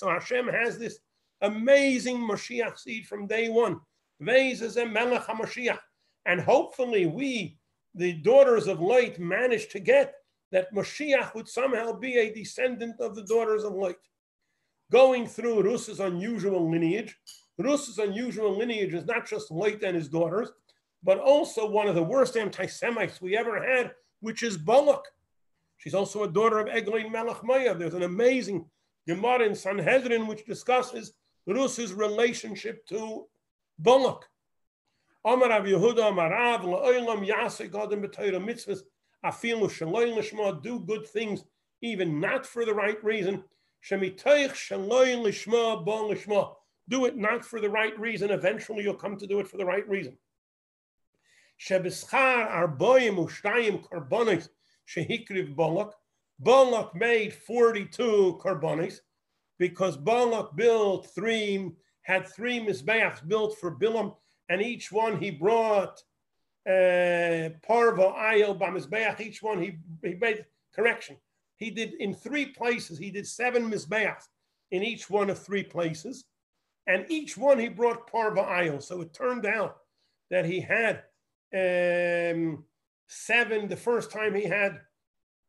Hashem 0.09 0.47
has 0.47 0.79
this 0.79 1.01
amazing 1.41 2.19
Mashiach 2.19 2.79
seed 2.79 3.09
from 3.09 3.27
day 3.27 3.49
one. 3.49 3.81
And 6.27 6.41
hopefully 6.41 7.07
we, 7.07 7.59
the 7.94 8.14
daughters 8.14 8.66
of 8.66 8.78
Loit, 8.78 9.18
managed 9.18 9.70
to 9.72 9.80
get 9.80 10.14
that 10.52 10.72
Mashiach 10.74 11.35
would 11.35 11.48
somehow 11.48 11.92
be 11.92 12.16
a 12.16 12.33
descendant 12.33 13.00
of 13.00 13.14
the 13.14 13.24
daughters 13.24 13.64
of 13.64 13.72
Loit. 13.72 13.96
Going 14.90 15.26
through 15.26 15.62
Rus's 15.62 16.00
unusual 16.00 16.70
lineage, 16.70 17.16
Rus's 17.59 17.98
unusual 17.98 18.57
lineage 18.57 18.94
is 18.94 19.07
not 19.07 19.26
just 19.26 19.50
Loit 19.50 19.83
and 19.83 19.96
his 19.96 20.09
daughters, 20.09 20.50
but 21.02 21.18
also 21.18 21.68
one 21.68 21.88
of 21.88 21.94
the 21.94 22.02
worst 22.02 22.37
anti-Semites 22.37 23.20
we 23.20 23.37
ever 23.37 23.62
had, 23.62 23.92
which 24.20 24.42
is 24.42 24.57
Balak. 24.57 25.04
She's 25.76 25.94
also 25.94 26.24
a 26.24 26.30
daughter 26.30 26.59
of 26.59 26.68
Eglon 26.68 27.12
Melech 27.12 27.44
Maya. 27.44 27.74
There's 27.74 27.94
an 27.94 28.04
amazing 28.04 28.64
Gemara 29.07 29.44
in 29.44 29.54
Sanhedrin 29.54 30.26
which 30.26 30.46
discusses 30.46 31.12
Rus's 31.46 31.92
relationship 31.92 32.87
to 32.87 33.26
Balak. 33.78 34.24
Amar 35.27 35.49
Rav 35.49 35.65
Yehuda 35.65 36.11
Amar 36.11 36.31
Rav 36.31 36.61
La'olam 36.63 37.27
Yasek 37.27 37.75
Adam 37.75 38.03
B'Torah 38.03 38.45
Mitzvahs 38.45 38.81
Afilu 39.25 39.71
Shaloi 39.71 40.15
Lishma 40.15 40.63
do 40.63 40.81
good 40.81 41.07
things 41.07 41.45
even 41.81 42.21
not 42.21 42.45
for 42.45 42.67
the 42.67 42.75
right 42.75 43.03
reason. 43.03 43.43
Shemitoich 43.83 44.53
Shaloi 44.53 45.17
Lishma 45.17 45.83
Bon 45.83 46.11
Lishma 46.11 46.55
do 46.91 47.07
it 47.07 47.17
not 47.17 47.43
for 47.43 47.59
the 47.61 47.71
right 47.71 47.99
reason. 47.99 48.31
Eventually 48.31 48.83
you'll 48.83 48.95
come 48.95 49.17
to 49.17 49.27
do 49.27 49.41
it 49.41 49.49
for 49.49 49.57
the 49.57 49.65
right 49.65 49.89
reason. 49.89 50.19
Shebeschar 51.59 52.51
Arboim 52.51 53.17
Ushtayim 53.17 53.83
Korbonis 53.89 54.51
Shehikriv 54.87 55.57
Balak. 55.57 55.95
Balak 56.39 56.95
made 56.95 57.33
42 57.33 58.41
karbonis 58.43 58.99
because 59.59 59.97
Balak 59.97 60.55
built 60.57 61.07
three, 61.15 61.71
had 62.03 62.29
three 62.29 62.61
mizbeachs 62.61 63.27
built 63.27 63.57
for 63.59 63.79
Bilam, 63.79 64.17
and 64.48 64.62
each 64.62 64.92
one 64.92 65.18
he 65.18 65.30
brought 65.30 66.02
uh, 66.66 67.50
parva 67.66 68.12
ayil 68.16 68.59
b'mizbeach. 68.59 69.20
Each 69.20 69.42
one 69.42 69.62
he, 69.62 69.78
he 70.02 70.14
made 70.14 70.44
correction. 70.74 71.16
He 71.57 71.70
did 71.70 71.94
in 71.94 72.14
three 72.14 72.46
places. 72.46 72.98
He 72.98 73.11
did 73.11 73.26
seven 73.26 73.70
mizbeachs 73.70 74.28
in 74.70 74.83
each 74.83 75.09
one 75.09 75.30
of 75.30 75.38
three 75.38 75.62
places, 75.62 76.24
and 76.87 77.07
each 77.09 77.37
one 77.37 77.59
he 77.59 77.68
brought 77.68 78.11
parva 78.11 78.42
ayil. 78.42 78.83
So 78.83 79.00
it 79.00 79.14
turned 79.14 79.46
out 79.46 79.76
that 80.30 80.44
he 80.44 80.61
had 80.61 81.02
um, 81.54 82.64
seven. 83.09 83.68
The 83.68 83.76
first 83.76 84.11
time 84.11 84.35
he 84.35 84.44
had 84.44 84.80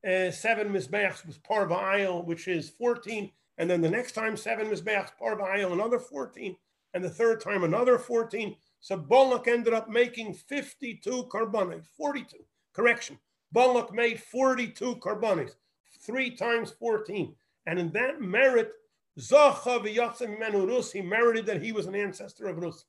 uh, 0.06 0.32
seven 0.32 0.70
mizbeachs 0.70 1.26
with 1.26 1.42
parva 1.44 1.76
ayil, 1.76 2.26
which 2.26 2.48
is 2.48 2.70
14. 2.70 3.32
And 3.58 3.70
then 3.70 3.82
the 3.82 3.90
next 3.90 4.12
time, 4.12 4.36
seven 4.36 4.68
mizbeachs, 4.68 5.12
parva 5.18 5.44
ayil, 5.44 5.72
another 5.72 6.00
14. 6.00 6.56
And 6.94 7.04
the 7.04 7.10
third 7.10 7.42
time, 7.42 7.64
another 7.64 7.98
14. 7.98 8.56
So 8.86 8.96
Balak 8.96 9.48
ended 9.48 9.74
up 9.74 9.90
making 9.90 10.36
52 10.36 11.24
karbonis, 11.24 11.88
42. 11.98 12.38
Correction. 12.72 13.18
Balak 13.52 13.92
made 13.92 14.20
42 14.20 14.98
karbonis, 14.98 15.56
three 16.02 16.30
times 16.30 16.70
14. 16.70 17.34
And 17.66 17.80
in 17.80 17.92
that 17.94 18.22
merit, 18.22 18.74
Zacha 19.20 19.84
v'yatzim 19.84 20.38
menu 20.40 20.68
Rus, 20.68 20.92
he 20.92 21.02
merited 21.02 21.48
that 21.48 21.64
he 21.64 21.72
was 21.72 21.88
an 21.88 21.96
ancestor 21.96 22.46
of 22.46 22.58
Rus. 22.58 22.86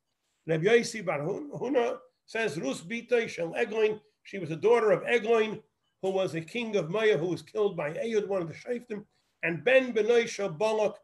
Rabbi 0.46 0.64
Yossi 0.64 1.02
Bar 1.02 1.20
Huna 1.20 1.96
says, 2.26 2.60
Rus 2.60 2.82
bita 2.82 3.26
shel 3.26 3.54
Eglon, 3.56 3.98
she 4.22 4.38
was 4.38 4.50
a 4.50 4.56
daughter 4.56 4.90
of 4.90 5.02
Eglon, 5.06 5.62
who 6.02 6.10
was 6.10 6.34
a 6.34 6.42
king 6.42 6.76
of 6.76 6.90
Maya, 6.90 7.16
who 7.16 7.28
was 7.28 7.40
killed 7.40 7.74
by 7.74 7.92
Ehud, 7.92 8.28
one 8.28 8.42
of 8.42 8.48
the 8.48 8.54
Shaftim, 8.54 9.06
and 9.42 9.64
Ben 9.64 9.94
Benoisha 9.94 10.58
Balak, 10.58 10.98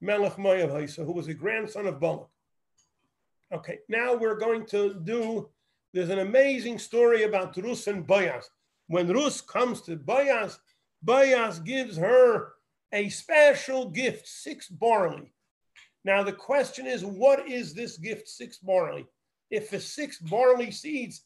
Melech 0.00 0.36
Moav, 0.36 0.96
who 0.96 1.12
was 1.12 1.28
a 1.28 1.34
grandson 1.34 1.86
of 1.86 2.00
Balak. 2.00 2.30
Okay, 3.52 3.78
now 3.88 4.14
we're 4.14 4.38
going 4.38 4.64
to 4.66 4.94
do. 4.94 5.48
There's 5.92 6.10
an 6.10 6.20
amazing 6.20 6.78
story 6.78 7.24
about 7.24 7.56
Rus 7.56 7.86
and 7.88 8.06
Boaz. 8.06 8.48
When 8.86 9.08
Rus 9.08 9.40
comes 9.40 9.82
to 9.82 9.96
Boaz, 9.96 10.58
Boaz 11.02 11.58
gives 11.58 11.96
her 11.96 12.52
a 12.92 13.08
special 13.08 13.90
gift, 13.90 14.28
six 14.28 14.68
barley. 14.68 15.32
Now 16.04 16.22
the 16.22 16.32
question 16.32 16.86
is, 16.86 17.04
what 17.04 17.48
is 17.48 17.74
this 17.74 17.98
gift, 17.98 18.28
six 18.28 18.58
barley? 18.58 19.06
If 19.50 19.70
the 19.70 19.80
six 19.80 20.18
barley 20.18 20.70
seeds, 20.70 21.24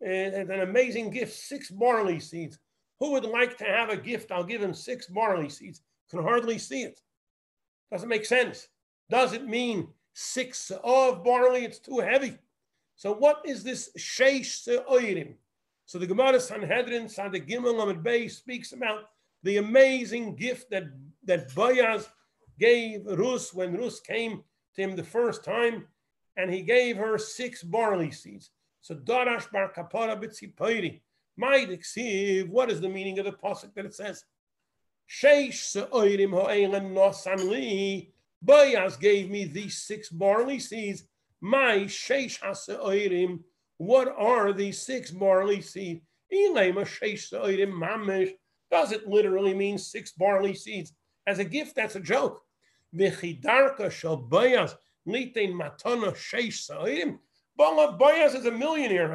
and 0.00 0.34
eh, 0.34 0.54
an 0.54 0.60
amazing 0.60 1.10
gift, 1.10 1.34
six 1.34 1.70
barley 1.70 2.20
seeds. 2.20 2.58
Who 3.00 3.12
would 3.12 3.24
like 3.24 3.58
to 3.58 3.64
have 3.64 3.90
a 3.90 3.96
gift? 3.96 4.32
I'll 4.32 4.44
give 4.44 4.62
him 4.62 4.74
six 4.74 5.06
barley 5.06 5.48
seeds. 5.48 5.82
Can 6.10 6.22
hardly 6.22 6.58
see 6.58 6.82
it. 6.82 7.00
Doesn't 7.92 8.08
make 8.08 8.24
sense. 8.24 8.68
Does 9.10 9.32
it 9.32 9.46
mean 9.46 9.88
six 10.18 10.72
of 10.82 11.22
barley? 11.22 11.64
It's 11.64 11.78
too 11.78 12.00
heavy. 12.00 12.36
So 12.96 13.14
what 13.14 13.42
is 13.44 13.62
this 13.62 13.90
sheish 13.96 14.66
se'oirim? 14.66 15.34
So 15.86 15.98
the 15.98 16.06
Gemara 16.08 16.40
Sanhedrin, 16.40 17.08
Sadik 17.08 17.46
Gimel 17.46 17.80
Amid 17.80 18.02
Bey 18.02 18.26
speaks 18.26 18.72
about 18.72 19.10
the 19.44 19.58
amazing 19.58 20.34
gift 20.34 20.70
that, 20.70 20.84
that 21.24 21.54
Boaz 21.54 22.08
gave 22.58 23.06
Rus 23.06 23.54
when 23.54 23.76
Rus 23.76 24.00
came 24.00 24.42
to 24.74 24.82
him 24.82 24.96
the 24.96 25.04
first 25.04 25.44
time, 25.44 25.86
and 26.36 26.52
he 26.52 26.62
gave 26.62 26.96
her 26.96 27.16
six 27.16 27.62
barley 27.62 28.10
seeds. 28.10 28.50
So 28.80 28.96
Darash 28.96 29.50
Bar 29.52 29.72
Kapara 29.72 30.20
B'tzipayri. 30.20 31.00
Ma'id 31.40 32.48
what 32.48 32.72
is 32.72 32.80
the 32.80 32.88
meaning 32.88 33.20
of 33.20 33.24
the 33.24 33.32
pasuk 33.32 33.72
that 33.74 33.86
it 33.86 33.94
says? 33.94 34.24
Sheish 35.08 35.76
se'oirim 35.76 36.32
ha'elan 36.32 36.92
nosan 36.92 37.48
li. 37.48 38.12
Boaz 38.42 38.96
gave 38.96 39.30
me 39.30 39.44
these 39.44 39.78
six 39.78 40.08
barley 40.08 40.58
seeds. 40.58 41.04
My 41.40 41.78
sheish 41.80 42.40
ha'se'oirim. 42.40 43.40
What 43.78 44.14
are 44.16 44.52
these 44.52 44.80
six 44.80 45.10
barley 45.10 45.60
seeds? 45.60 46.02
Ilema 46.32 46.84
sheish 46.84 47.28
se'oirim 47.28 47.72
mamish. 47.72 48.32
Does 48.70 48.92
it 48.92 49.08
literally 49.08 49.54
mean 49.54 49.78
six 49.78 50.12
barley 50.12 50.54
seeds? 50.54 50.92
As 51.26 51.38
a 51.38 51.44
gift, 51.44 51.74
that's 51.76 51.96
a 51.96 52.00
joke. 52.00 52.40
V'chidarka 52.94 53.90
shel 53.90 54.16
Boaz 54.16 54.74
litein 55.06 55.52
matana 55.52 56.14
sheish 56.14 56.66
se'oirim. 56.66 57.18
Boaz 57.56 58.34
is 58.34 58.46
a 58.46 58.52
millionaire, 58.52 59.12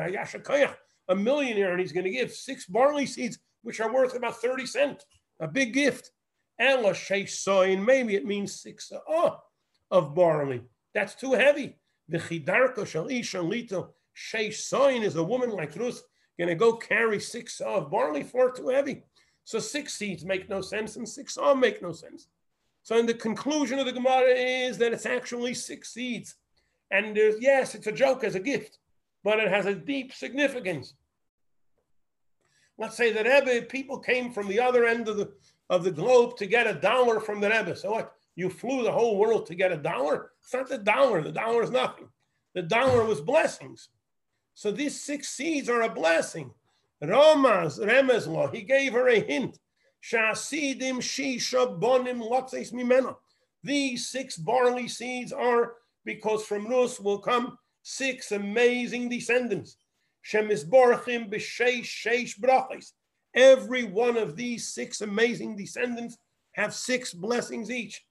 a 1.10 1.16
millionaire, 1.16 1.72
and 1.72 1.80
he's 1.80 1.92
going 1.94 2.06
to 2.06 2.12
give 2.12 2.32
six 2.32 2.66
barley 2.66 3.06
seeds, 3.06 3.40
which 3.62 3.80
are 3.80 3.94
worth 3.94 4.16
about 4.16 4.42
30 4.42 4.66
cents 4.66 5.06
a 5.40 5.48
big 5.48 5.74
gift. 5.74 6.12
And 6.60 7.30
soin, 7.30 7.84
maybe 7.84 8.16
it 8.16 8.26
means 8.26 8.62
six 8.62 8.92
oh, 9.08 9.40
of 9.90 10.14
barley. 10.14 10.62
That's 10.94 11.16
too 11.16 11.34
heavy. 11.34 11.78
The 12.10 12.20
chidarka 12.20 12.86
shal 12.86 13.10
isha 13.10 13.38
lito 13.38 13.90
soin 14.16 15.04
is 15.04 15.16
a 15.16 15.24
woman 15.24 15.50
like 15.50 15.76
Ruth 15.76 16.04
going 16.38 16.50
to 16.50 16.56
go 16.56 16.74
carry 16.74 17.20
six 17.20 17.62
oh, 17.66 17.76
of 17.76 17.92
barley 17.92 18.24
for 18.24 18.52
too 18.52 18.70
heavy. 18.70 19.04
So 19.46 19.60
six 19.60 19.94
seeds 19.94 20.24
make 20.24 20.50
no 20.50 20.62
sense, 20.62 20.96
and 20.96 21.08
six 21.08 21.36
of 21.38 21.58
make 21.58 21.82
no 21.82 21.92
sense. 21.92 22.28
So 22.84 22.98
in 22.98 23.06
the 23.06 23.14
conclusion 23.14 23.80
of 23.80 23.86
the 23.86 23.92
Gemara 23.92 24.34
is 24.34 24.78
that 24.78 24.94
it's 24.94 25.06
actually 25.06 25.54
six 25.54 25.94
seeds. 25.94 26.36
And 26.92 27.16
there's, 27.16 27.36
yes, 27.40 27.76
it's 27.76 27.88
a 27.88 27.92
joke 27.92 28.24
as 28.24 28.36
a 28.36 28.40
gift, 28.40 28.78
but 29.24 29.40
it 29.40 29.50
has 29.50 29.66
a 29.66 29.74
deep 29.74 30.14
significance 30.14 30.94
let's 32.78 32.98
say 32.98 33.12
that 33.12 33.26
Rebbe, 33.26 33.66
people 33.68 34.00
came 34.00 34.32
from 34.32 34.48
the 34.48 34.60
other 34.60 34.86
end 34.86 35.08
of 35.08 35.18
the 35.18 35.32
of 35.74 35.84
the 35.84 35.92
globe 35.92 36.38
to 36.38 36.46
get 36.46 36.68
a 36.68 36.74
dollar 36.74 37.20
from 37.20 37.42
the 37.42 37.50
Rebbe. 37.50 37.76
So 37.76 37.92
what? 37.92 38.14
You 38.36 38.50
flew 38.50 38.84
the 38.84 38.92
whole 38.92 39.18
world 39.18 39.48
to 39.48 39.56
get 39.56 39.72
a 39.72 39.78
dollar? 39.78 40.32
It's 40.42 40.54
not 40.54 40.70
the 40.70 40.78
dollar. 40.78 41.22
The 41.22 41.32
dollar 41.32 41.64
is 41.64 41.72
nothing. 41.72 42.10
The 42.54 42.62
dollar 42.62 43.04
was 43.06 43.22
blessings. 43.22 43.90
So 44.54 44.72
these 44.72 45.02
six 45.02 45.30
seeds 45.30 45.70
are 45.70 45.82
a 45.82 45.90
blessing. 45.90 46.52
Romaz, 47.04 47.80
Remezlo, 47.80 48.54
he 48.54 48.62
gave 48.62 48.94
her 48.94 49.08
a 49.10 49.20
hint. 49.20 49.60
Shasidim 50.04 50.98
shisha 51.00 51.80
bonim 51.80 52.22
lotzeis 52.22 52.72
mimena. 52.72 53.16
These 53.64 54.10
six 54.10 54.38
barley 54.38 54.88
seeds 54.88 55.34
are 55.34 55.74
because 56.06 56.46
from 56.46 56.68
Rus 56.68 57.00
will 57.00 57.20
come 57.20 57.58
six 57.82 58.32
amazing 58.32 59.10
descendants. 59.10 59.78
Shemisborchim 60.30 61.32
b'sheish 61.32 61.84
sheish 61.84 62.40
brachis. 62.40 62.92
Every 63.36 63.84
one 63.84 64.18
of 64.18 64.36
these 64.36 64.74
six 64.74 65.02
amazing 65.02 65.56
descendants 65.56 66.18
have 66.54 66.74
six 66.74 67.14
blessings 67.14 67.72
each. 67.72 68.04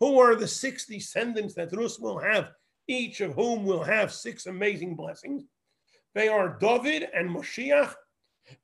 Who 0.00 0.18
are 0.18 0.34
the 0.34 0.48
six 0.48 0.86
descendants 0.86 1.54
that 1.54 1.72
Rus 1.72 1.98
will 1.98 2.18
have, 2.18 2.50
each 2.88 3.20
of 3.20 3.34
whom 3.34 3.64
will 3.64 3.82
have 3.82 4.12
six 4.12 4.46
amazing 4.46 4.96
blessings? 4.96 5.44
They 6.14 6.28
are 6.28 6.56
David 6.58 7.08
and 7.14 7.30
Moshiach 7.30 7.94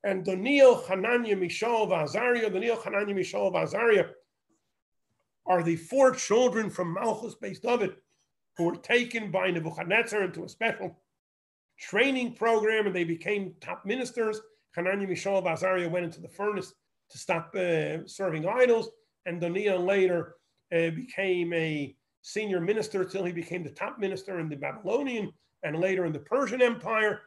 and 0.02 0.24
Daniel, 0.24 0.82
Hananiah, 0.88 1.36
Mishael, 1.36 1.92
Azariah. 1.92 2.50
Daniel, 2.50 2.80
Hananiah, 2.80 3.14
Mishael, 3.14 3.54
Azariah 3.54 4.06
are 5.46 5.62
the 5.62 5.76
four 5.76 6.12
children 6.12 6.70
from 6.70 6.94
Malchus 6.94 7.34
based 7.34 7.62
David 7.62 7.94
who 8.56 8.64
were 8.64 8.76
taken 8.76 9.30
by 9.30 9.50
Nebuchadnezzar 9.50 10.22
into 10.22 10.44
a 10.44 10.48
special 10.48 10.98
training 11.78 12.34
program 12.34 12.86
and 12.86 12.96
they 12.96 13.04
became 13.04 13.54
top 13.60 13.84
ministers. 13.84 14.40
Hanani 14.76 15.06
Mishael 15.06 15.42
Bazaria 15.42 15.90
went 15.90 16.04
into 16.04 16.20
the 16.20 16.28
furnace 16.28 16.72
to 17.10 17.18
stop 17.18 17.54
uh, 17.56 18.06
serving 18.06 18.46
idols, 18.46 18.90
and 19.24 19.40
Daniel 19.40 19.82
later 19.82 20.36
uh, 20.74 20.90
became 20.90 21.52
a 21.52 21.96
senior 22.22 22.60
minister 22.60 23.04
till 23.04 23.24
he 23.24 23.32
became 23.32 23.62
the 23.62 23.70
top 23.70 23.98
minister 23.98 24.38
in 24.38 24.48
the 24.48 24.56
Babylonian 24.56 25.32
and 25.62 25.78
later 25.78 26.04
in 26.04 26.12
the 26.12 26.18
Persian 26.18 26.60
Empire. 26.60 27.22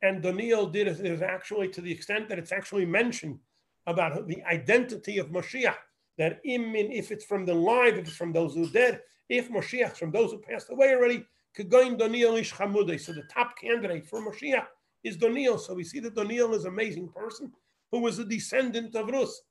And 0.00 0.22
Daniel 0.22 0.66
did 0.66 0.88
it 0.88 1.22
actually 1.22 1.68
to 1.68 1.80
the 1.80 1.92
extent 1.92 2.28
that 2.28 2.38
it's 2.38 2.52
actually 2.52 2.86
mentioned 2.86 3.38
about 3.86 4.26
the 4.26 4.42
identity 4.44 5.18
of 5.18 5.28
Moshiach. 5.28 5.76
That 6.18 6.40
if 6.44 7.10
it's 7.10 7.24
from 7.24 7.44
the 7.44 7.54
live, 7.54 7.98
if 7.98 8.08
it's 8.08 8.16
from 8.16 8.32
those 8.32 8.54
who 8.54 8.68
dead, 8.68 9.00
if 9.28 9.50
Moshiach 9.50 9.96
from 9.96 10.10
those 10.10 10.30
who 10.30 10.38
passed 10.38 10.70
away 10.70 10.94
already, 10.94 11.24
Kagoin 11.56 11.98
Daniel 11.98 12.36
Ish 12.36 12.52
Chamude. 12.52 12.98
So 13.00 13.12
the 13.12 13.22
top 13.22 13.58
candidate 13.58 14.06
for 14.06 14.20
Moshiach 14.20 14.66
is 15.04 15.16
Daniel. 15.16 15.58
So 15.58 15.74
we 15.74 15.84
see 15.84 16.00
that 16.00 16.14
Daniel 16.14 16.54
is 16.54 16.64
an 16.64 16.72
amazing 16.72 17.08
person 17.08 17.52
who 17.90 18.00
was 18.00 18.18
a 18.18 18.24
descendant 18.24 18.94
of 18.94 19.08
Rus. 19.08 19.42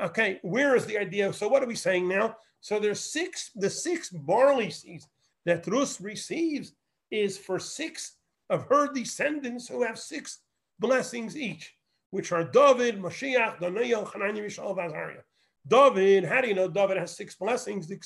Okay, 0.00 0.38
where 0.42 0.76
is 0.76 0.86
the 0.86 0.98
idea? 0.98 1.32
So 1.32 1.48
what 1.48 1.62
are 1.62 1.66
we 1.66 1.74
saying 1.74 2.08
now? 2.08 2.36
So 2.60 2.78
there's 2.78 3.00
six, 3.00 3.50
the 3.54 3.70
six 3.70 4.10
barley 4.10 4.70
seeds 4.70 5.08
that 5.44 5.66
Rus 5.66 6.00
receives 6.00 6.72
is 7.10 7.38
for 7.38 7.58
six 7.58 8.16
of 8.50 8.66
her 8.68 8.92
descendants 8.92 9.68
who 9.68 9.82
have 9.82 9.98
six 9.98 10.40
blessings 10.78 11.36
each, 11.36 11.74
which 12.10 12.32
are 12.32 12.44
David, 12.44 13.00
Mashiach, 13.00 13.60
Daniel, 13.60 14.04
Hanani, 14.04 14.40
Mishael, 14.40 14.74
Vazariah. 14.74 15.22
David, 15.66 16.24
how 16.24 16.40
do 16.40 16.48
you 16.48 16.54
know 16.54 16.68
David 16.68 16.96
has 16.96 17.16
six 17.16 17.34
blessings? 17.34 17.86
The, 17.86 18.00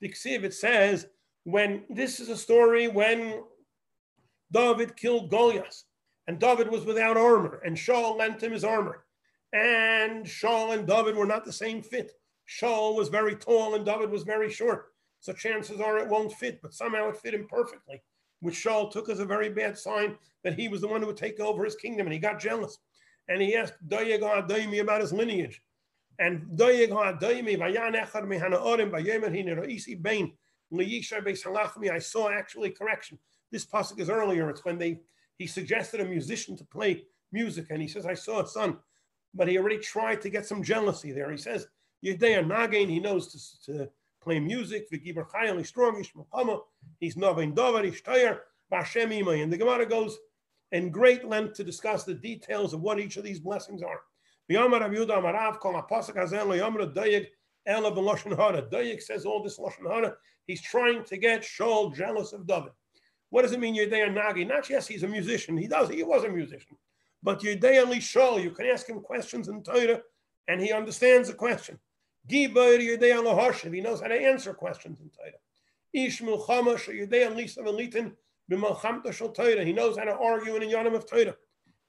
the 0.00 0.08
it 0.08 0.54
says 0.54 1.06
when 1.44 1.84
this 1.90 2.20
is 2.20 2.28
a 2.28 2.36
story 2.36 2.88
when 2.88 3.42
David 4.50 4.96
killed 4.96 5.30
Goliath, 5.30 5.84
and 6.26 6.38
David 6.38 6.70
was 6.70 6.84
without 6.84 7.16
armor, 7.16 7.60
and 7.64 7.76
Shaul 7.76 8.16
lent 8.16 8.42
him 8.42 8.52
his 8.52 8.64
armor. 8.64 9.04
And 9.52 10.24
Shaul 10.24 10.76
and 10.76 10.86
David 10.86 11.16
were 11.16 11.26
not 11.26 11.44
the 11.44 11.52
same 11.52 11.82
fit. 11.82 12.12
Shaul 12.48 12.96
was 12.96 13.08
very 13.08 13.36
tall 13.36 13.74
and 13.74 13.84
David 13.84 14.10
was 14.10 14.24
very 14.24 14.50
short. 14.50 14.92
So 15.20 15.32
chances 15.32 15.80
are 15.80 15.98
it 15.98 16.08
won't 16.08 16.32
fit, 16.32 16.60
but 16.60 16.74
somehow 16.74 17.08
it 17.08 17.16
fit 17.16 17.34
him 17.34 17.46
perfectly, 17.48 18.02
which 18.40 18.56
Shaul 18.56 18.90
took 18.90 19.08
as 19.08 19.20
a 19.20 19.24
very 19.24 19.48
bad 19.48 19.78
sign 19.78 20.16
that 20.42 20.58
he 20.58 20.68
was 20.68 20.80
the 20.80 20.88
one 20.88 21.00
who 21.00 21.06
would 21.06 21.16
take 21.16 21.40
over 21.40 21.64
his 21.64 21.76
kingdom. 21.76 22.06
And 22.06 22.12
he 22.12 22.18
got 22.18 22.40
jealous. 22.40 22.78
And 23.28 23.40
he 23.40 23.54
asked 23.54 23.74
Doyeg 23.88 24.20
HaDaimi 24.20 24.80
about 24.80 25.00
his 25.00 25.12
lineage. 25.12 25.62
And 26.18 26.42
Doyeg 26.58 26.90
HaDaimi, 26.90 27.56
Vayan 27.56 27.94
Echad 27.94 28.26
Mehana 28.26 28.60
Vayemer 28.90 29.34
Hine 29.34 29.56
Roisi 29.56 30.00
Bain, 30.00 30.32
I 30.72 31.98
saw 31.98 32.30
actually 32.30 32.70
correction. 32.70 33.18
This 33.52 33.64
pasuk 33.64 34.00
is 34.00 34.10
earlier. 34.10 34.50
It's 34.50 34.64
when 34.64 34.78
they 34.78 34.98
he 35.38 35.46
suggested 35.46 36.00
a 36.00 36.04
musician 36.04 36.56
to 36.56 36.64
play 36.64 37.04
music, 37.32 37.66
and 37.70 37.82
he 37.82 37.88
says, 37.88 38.06
"I 38.06 38.14
saw 38.14 38.42
a 38.42 38.46
son," 38.46 38.78
but 39.34 39.48
he 39.48 39.58
already 39.58 39.78
tried 39.78 40.20
to 40.22 40.30
get 40.30 40.46
some 40.46 40.62
jealousy 40.62 41.12
there. 41.12 41.30
He 41.30 41.36
says, 41.36 41.68
"Yedei 42.04 42.44
Nagain." 42.44 42.88
He 42.88 43.00
knows 43.00 43.32
to, 43.32 43.72
to 43.72 43.90
play 44.24 44.40
music. 44.40 44.90
V'giber 44.90 45.28
chayil. 45.28 45.58
He's 45.58 45.68
strong. 45.68 45.96
He's 45.96 46.10
He's 46.98 47.16
davar. 47.16 47.84
He's 47.84 48.00
tayer. 48.00 48.42
B'Hashem 48.72 49.12
imay. 49.12 49.42
And 49.42 49.52
the 49.52 49.58
Gemara 49.58 49.86
goes 49.86 50.18
in 50.72 50.90
great 50.90 51.24
length 51.24 51.54
to 51.54 51.64
discuss 51.64 52.04
the 52.04 52.14
details 52.14 52.72
of 52.72 52.80
what 52.80 52.98
each 52.98 53.16
of 53.16 53.24
these 53.24 53.38
blessings 53.38 53.82
are. 53.82 54.00
Dayeg 58.70 59.00
says 59.02 59.24
all 59.24 59.42
this 59.42 59.58
loshen 59.58 59.90
hara 59.90 60.16
He's 60.46 60.60
trying 60.60 61.04
to 61.04 61.16
get 61.16 61.40
Shaul 61.42 61.94
jealous 61.94 62.34
of 62.34 62.46
David. 62.46 62.72
What 63.34 63.42
does 63.42 63.50
it 63.50 63.58
mean, 63.58 63.74
Yedei 63.74 64.14
Nagi? 64.14 64.46
Not 64.46 64.70
yes, 64.70 64.86
he's 64.86 65.02
a 65.02 65.08
musician. 65.08 65.56
He 65.56 65.66
does. 65.66 65.88
He 65.88 66.04
was 66.04 66.22
a 66.22 66.28
musician. 66.28 66.76
But 67.20 67.40
Yedei 67.40 67.84
Ali 67.84 67.98
Shaul, 67.98 68.40
you 68.40 68.52
can 68.52 68.66
ask 68.66 68.88
him 68.88 69.00
questions 69.00 69.48
in 69.48 69.60
Torah, 69.64 70.02
and 70.46 70.60
he 70.60 70.70
understands 70.70 71.26
the 71.26 71.34
question. 71.34 71.80
Gibayr 72.30 72.78
Yudei 72.78 73.12
Alahashiv, 73.12 73.74
he 73.74 73.80
knows 73.80 74.00
how 74.00 74.06
to 74.06 74.14
answer 74.14 74.54
questions 74.54 75.00
in 75.00 75.10
Torah. 75.10 75.32
Ish 75.92 76.22
Milchama 76.22 76.76
Yudei 76.76 77.28
Alisa 77.28 77.58
Velitin 77.58 78.12
B'Malchamta 78.48 79.12
Shal 79.12 79.30
Torah, 79.30 79.64
he 79.64 79.72
knows 79.72 79.98
how 79.98 80.04
to 80.04 80.16
argue 80.16 80.54
in 80.54 80.60
the 80.60 80.72
Yonim 80.72 80.94
of 80.94 81.04
Torah. 81.04 81.34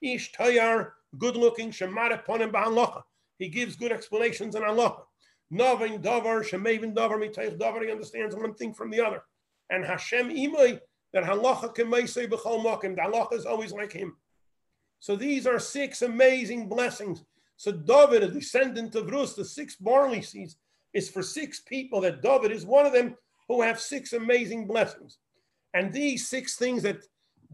Ish 0.01 0.33
Tayar, 0.33 0.93
good 1.19 1.35
looking, 1.35 1.69
Shemara 1.69 2.25
Ponim 2.25 2.51
Ba'alacha, 2.51 3.03
he 3.37 3.49
gives 3.49 3.75
good 3.75 3.91
explanations 3.91 4.55
in 4.55 4.63
Allah. 4.63 5.03
Novin 5.53 6.01
Davar, 6.01 6.41
Shemavin 6.41 6.95
Davar, 6.95 7.19
Mitayich 7.19 7.59
Davar, 7.59 7.83
he 7.83 7.91
understands 7.91 8.35
one 8.35 8.55
thing 8.55 8.73
from 8.73 8.89
the 8.89 8.99
other. 8.99 9.21
And 9.69 9.85
Hashem 9.85 10.29
Imay, 10.29 10.79
that 11.15 11.23
halacha 11.23 12.09
say 12.09 12.27
b'chol 12.27 12.61
makim. 12.61 12.93
The 12.93 13.01
halacha 13.01 13.33
is 13.33 13.45
always 13.45 13.71
like 13.71 13.93
him. 13.93 14.17
So 14.99 15.15
these 15.15 15.47
are 15.47 15.59
six 15.59 16.01
amazing 16.01 16.67
blessings. 16.67 17.23
So 17.55 17.71
David, 17.71 18.23
a 18.23 18.27
descendant 18.27 18.95
of 18.95 19.09
Rus, 19.09 19.33
the 19.33 19.45
six 19.45 19.77
barley 19.77 20.21
seeds, 20.21 20.57
is 20.93 21.09
for 21.09 21.23
six 21.23 21.61
people. 21.61 22.01
That 22.01 22.21
David 22.21 22.51
is 22.51 22.65
one 22.65 22.85
of 22.85 22.91
them 22.91 23.15
who 23.47 23.61
have 23.61 23.79
six 23.79 24.11
amazing 24.11 24.67
blessings. 24.67 25.19
And 25.73 25.93
these 25.93 26.27
six 26.27 26.57
things 26.57 26.83
that 26.83 27.05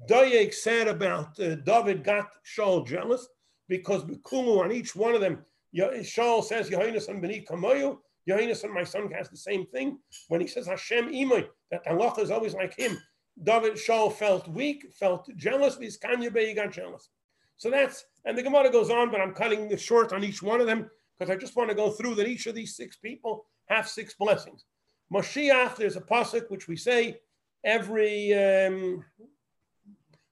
Dayek 0.10 0.56
said 0.56 0.88
about 0.88 1.40
uh, 1.40 1.56
David 1.56 2.04
got 2.04 2.32
Shaul 2.44 2.86
jealous 2.88 3.28
because 3.70 4.04
Bikulu 4.04 4.60
on 4.60 4.72
each 4.72 4.96
one 4.96 5.14
of 5.14 5.22
them, 5.22 5.46
Shaul 5.76 6.44
says, 6.44 6.68
Yohanas 6.68 7.10
and 7.10 7.22
Beni 7.22 7.46
Kamayu, 7.48 8.00
Yohanas 8.28 8.64
and 8.64 8.74
my 8.74 8.84
son 8.84 9.12
has 9.12 9.30
the 9.30 9.38
same 9.38 9.68
thing. 9.68 10.00
When 10.30 10.42
he 10.42 10.48
says 10.48 10.66
Hashem 10.66 11.10
Imoy, 11.10 11.48
that 11.70 11.86
Allah 11.88 12.16
is 12.18 12.32
always 12.32 12.56
like 12.56 12.76
him, 12.76 12.98
David 13.44 13.74
Shaul 13.74 14.14
felt 14.14 14.48
weak, 14.48 14.88
felt 14.94 15.28
jealous. 15.36 15.78
These 15.78 15.98
Kanye 15.98 16.32
Bey 16.32 16.54
got 16.54 16.72
jealous. 16.72 17.10
So 17.58 17.70
that's, 17.70 18.06
and 18.26 18.38
the 18.38 18.44
Gemara 18.44 18.72
goes 18.72 18.90
on, 18.90 19.12
but 19.12 19.22
I'm 19.22 19.34
cutting 19.34 19.68
this 19.68 19.82
short 19.82 20.14
on 20.14 20.24
each 20.24 20.42
one 20.42 20.62
of 20.62 20.68
them 20.68 20.90
because 21.18 21.32
I 21.32 21.38
just 21.38 21.56
want 21.56 21.70
to 21.70 21.76
go 21.76 21.92
through 21.92 22.16
that 22.16 22.28
each 22.28 22.48
of 22.48 22.56
these 22.56 22.76
six 22.76 22.98
people 22.98 23.46
have 23.66 23.88
six 23.88 24.14
blessings. 24.16 24.66
Moshiach, 25.14 25.76
there's 25.76 25.96
a 25.96 26.02
pasuk 26.02 26.50
which 26.50 26.68
we 26.68 26.76
say 26.76 27.20
every, 27.64 28.34
um, 28.34 29.04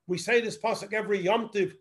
we 0.07 0.17
say 0.17 0.41
this 0.41 0.57
pasuk 0.57 0.93
every 0.93 1.19
Yom 1.19 1.49
Tiv 1.49 1.75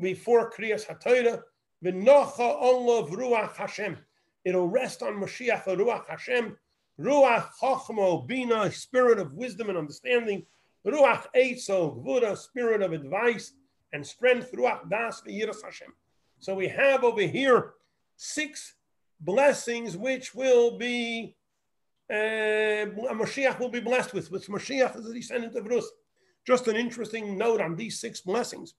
before 0.00 0.50
Kriyas 0.50 0.86
HaTorah, 0.86 1.42
V'nocha 1.84 2.60
olav 2.60 3.10
ruach 3.10 3.56
Hashem. 3.56 3.96
It'll 4.44 4.68
rest 4.68 5.02
on 5.02 5.14
Moshiach 5.14 5.64
Ruach 5.64 6.06
Hashem, 6.08 6.56
Ruach 6.98 7.48
Chochmo 7.60 8.26
Bina, 8.26 8.70
spirit 8.70 9.18
of 9.18 9.34
wisdom 9.34 9.68
and 9.68 9.78
understanding, 9.78 10.44
Ruach 10.86 11.26
Eitzo, 11.36 12.02
Gvura, 12.02 12.36
spirit 12.36 12.82
of 12.82 12.92
advice 12.92 13.52
and 13.92 14.06
strength, 14.06 14.52
Ruach 14.52 14.88
Das, 14.88 15.22
V'yiras 15.22 15.62
Hashem. 15.62 15.92
So 16.38 16.54
we 16.54 16.68
have 16.68 17.04
over 17.04 17.22
here 17.22 17.74
six 18.16 18.74
blessings 19.20 19.96
which 19.96 20.34
will 20.34 20.78
be, 20.78 21.36
uh, 22.10 22.86
Mashiach 23.14 23.58
will 23.58 23.68
be 23.68 23.80
blessed 23.80 24.14
with, 24.14 24.30
which 24.30 24.48
Mashiach 24.48 24.96
is 24.98 25.06
a 25.06 25.12
descendant 25.12 25.54
of 25.56 25.66
Rus. 25.66 25.86
Just 26.46 26.68
an 26.68 26.76
interesting 26.76 27.36
note 27.36 27.60
on 27.60 27.76
these 27.76 28.00
six 28.00 28.22
blessings. 28.22 28.74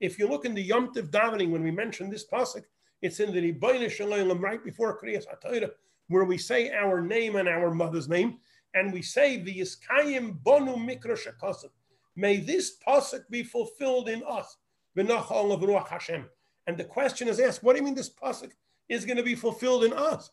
If 0.00 0.18
you 0.18 0.28
look 0.28 0.44
in 0.44 0.54
the 0.54 0.62
Yom 0.62 0.92
Tiv 0.92 1.10
davening, 1.10 1.50
when 1.50 1.62
we 1.62 1.70
mention 1.70 2.10
this 2.10 2.26
pasuk, 2.26 2.64
it's 3.00 3.20
in 3.20 3.32
the 3.32 3.52
Olam 3.52 4.40
right 4.40 4.62
before 4.62 5.00
Kriyas 5.00 5.24
HaTorah, 5.26 5.70
where 6.08 6.24
we 6.24 6.38
say 6.38 6.70
our 6.72 7.00
name 7.00 7.36
and 7.36 7.48
our 7.48 7.72
mother's 7.72 8.08
name, 8.08 8.38
and 8.76 8.92
we 8.92 9.02
say 9.02 9.38
the 9.38 9.58
Yiskayim 9.60 10.38
Bonu 10.44 10.76
Mikra 10.76 11.18
Shekasim. 11.18 11.70
May 12.14 12.36
this 12.36 12.76
pasuk 12.86 13.28
be 13.30 13.42
fulfilled 13.42 14.08
in 14.08 14.22
us. 14.28 14.58
Binachalabrua 14.96 15.88
Hashem. 15.88 16.26
And 16.66 16.76
the 16.76 16.84
question 16.84 17.26
is 17.26 17.40
asked, 17.40 17.62
what 17.62 17.72
do 17.72 17.80
you 17.80 17.84
mean 17.84 17.94
this 17.94 18.14
pasuk 18.14 18.50
is 18.88 19.04
going 19.04 19.16
to 19.16 19.22
be 19.22 19.34
fulfilled 19.34 19.84
in 19.84 19.92
us? 19.94 20.30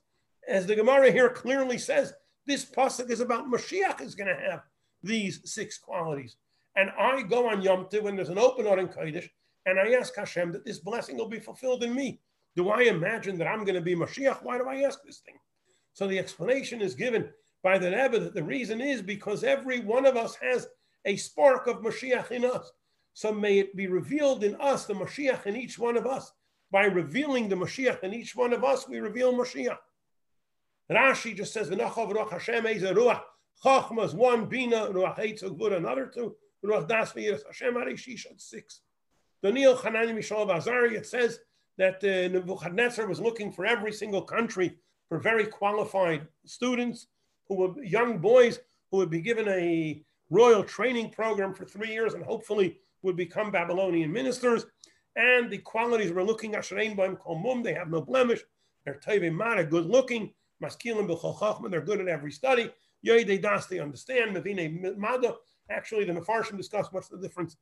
As 0.47 0.65
the 0.65 0.75
Gemara 0.75 1.09
here 1.09 1.29
clearly 1.29 1.77
says, 1.77 2.13
this 2.45 2.65
pasuk 2.65 3.09
is 3.09 3.21
about 3.21 3.49
Mashiach 3.49 4.01
is 4.01 4.13
going 4.13 4.27
to 4.27 4.51
have 4.51 4.63
these 5.01 5.39
six 5.45 5.77
qualities. 5.77 6.35
And 6.75 6.91
I 6.99 7.21
go 7.21 7.49
on 7.49 7.61
Yom 7.61 7.85
Tov 7.85 8.03
when 8.03 8.17
there's 8.17 8.29
an 8.29 8.39
open 8.39 8.67
Aron 8.67 8.89
Kodesh, 8.89 9.29
and 9.65 9.79
I 9.79 9.93
ask 9.93 10.13
Hashem 10.15 10.51
that 10.51 10.65
this 10.65 10.79
blessing 10.79 11.17
will 11.17 11.29
be 11.29 11.39
fulfilled 11.39 11.83
in 11.83 11.95
me. 11.95 12.19
Do 12.57 12.69
I 12.69 12.81
imagine 12.83 13.37
that 13.37 13.47
I'm 13.47 13.63
going 13.63 13.75
to 13.75 13.81
be 13.81 13.95
Mashiach? 13.95 14.43
Why 14.43 14.57
do 14.57 14.67
I 14.67 14.81
ask 14.81 14.99
this 15.05 15.19
thing? 15.19 15.35
So 15.93 16.07
the 16.07 16.19
explanation 16.19 16.81
is 16.81 16.95
given 16.95 17.29
by 17.63 17.77
the 17.77 17.89
Rebbe 17.89 18.29
the 18.29 18.43
reason 18.43 18.81
is 18.81 19.01
because 19.01 19.43
every 19.43 19.79
one 19.79 20.05
of 20.05 20.17
us 20.17 20.35
has 20.35 20.67
a 21.05 21.15
spark 21.15 21.67
of 21.67 21.77
Mashiach 21.77 22.31
in 22.31 22.45
us. 22.45 22.71
So 23.13 23.31
may 23.31 23.59
it 23.59 23.75
be 23.75 23.87
revealed 23.87 24.43
in 24.43 24.55
us, 24.55 24.85
the 24.85 24.93
Mashiach 24.93 25.45
in 25.45 25.55
each 25.55 25.79
one 25.79 25.97
of 25.97 26.05
us. 26.05 26.31
By 26.71 26.85
revealing 26.85 27.47
the 27.47 27.55
Mashiach 27.55 28.03
in 28.03 28.13
each 28.13 28.35
one 28.35 28.51
of 28.51 28.63
us, 28.63 28.87
we 28.87 28.99
reveal 28.99 29.33
Mashiach. 29.33 29.77
Rashi 30.91 31.35
just 31.35 31.53
says, 31.53 31.69
"V'nachav 31.69 32.11
ruach 32.11 32.31
Hashem 32.31 32.65
ruach 32.65 33.21
chachma 33.63 34.03
is 34.05 34.13
one 34.13 34.45
bina 34.47 34.87
ruach 34.87 35.17
eitzog 35.17 35.77
another 35.77 36.07
two 36.07 36.35
ruach 36.65 36.87
das 36.87 37.13
Hashem 37.13 37.75
arishish 37.75 38.25
six." 38.37 38.81
Daniel 39.41 39.75
Hanani 39.75 40.13
Mishal 40.13 40.47
Azari 40.49 40.93
it 40.93 41.05
says 41.05 41.39
that 41.77 42.03
uh, 42.03 42.27
Nebuchadnezzar 42.31 43.07
was 43.07 43.21
looking 43.21 43.51
for 43.51 43.65
every 43.65 43.91
single 43.91 44.21
country 44.21 44.77
for 45.07 45.19
very 45.19 45.45
qualified 45.45 46.27
students 46.45 47.07
who 47.47 47.55
were 47.55 47.83
young 47.83 48.17
boys 48.17 48.59
who 48.91 48.97
would 48.97 49.09
be 49.09 49.21
given 49.21 49.47
a 49.47 50.03
royal 50.29 50.63
training 50.63 51.09
program 51.09 51.53
for 51.53 51.65
three 51.65 51.91
years 51.91 52.13
and 52.13 52.23
hopefully 52.23 52.77
would 53.01 53.15
become 53.15 53.51
Babylonian 53.51 54.11
ministers. 54.11 54.65
And 55.15 55.49
the 55.49 55.59
qualities 55.59 56.11
we're 56.11 56.23
looking 56.23 56.55
at 56.55 56.63
Komum, 56.63 57.63
they 57.63 57.73
have 57.73 57.89
no 57.89 58.01
blemish. 58.01 58.41
They're 58.85 58.99
Teve 58.99 59.69
good 59.69 59.85
looking. 59.85 60.33
Maskilim 60.63 61.07
B'chol 61.07 61.69
they're 61.69 61.81
good 61.81 62.01
at 62.01 62.07
every 62.07 62.31
study. 62.31 62.71
Yoide 63.05 63.41
Das, 63.41 63.65
they 63.67 63.79
understand. 63.79 64.35
Mavine 64.35 64.97
Mada. 64.97 65.35
Actually, 65.69 66.05
the 66.05 66.13
Mefarshim 66.13 66.57
discuss 66.57 66.87
what's 66.91 67.09
the 67.09 67.17
difference. 67.17 67.57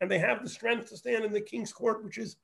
And 0.00 0.10
they 0.10 0.18
have 0.18 0.42
the 0.42 0.48
strength 0.48 0.88
to 0.90 0.96
stand 0.96 1.24
in 1.24 1.32
the 1.32 1.40
king's 1.40 1.72
court, 1.72 2.04
which 2.04 2.18
is 2.18 2.36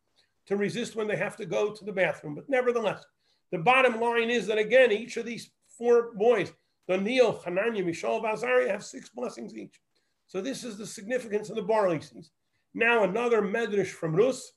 to 0.47 0.57
resist 0.57 0.97
when 0.97 1.07
they 1.07 1.17
have 1.17 1.37
to 1.37 1.47
go 1.47 1.73
to 1.73 1.85
the 1.85 1.93
bathroom. 1.93 2.35
But 2.35 2.49
nevertheless, 2.49 3.05
the 3.53 3.59
bottom 3.59 4.01
line 4.01 4.31
is 4.31 4.47
that 4.49 4.59
again, 4.59 4.91
each 4.91 5.17
of 5.19 5.27
these 5.27 5.51
four 5.79 6.13
boys, 6.15 6.53
Daniel, 6.89 7.41
Hananiah, 7.45 7.85
Mishael, 7.85 8.25
Azariah, 8.27 8.71
have 8.71 8.83
six 8.83 9.11
blessings 9.11 9.55
each. 9.55 9.79
So 10.27 10.41
this 10.41 10.65
is 10.65 10.79
the 10.79 10.87
significance 10.87 11.51
of 11.51 11.57
the 11.57 11.63
barley 11.63 12.01
seeds. 12.01 12.31
Now 12.75 13.05
another 13.05 13.43
medrash 13.43 13.89
from 13.89 14.17
Rus, 14.17 14.53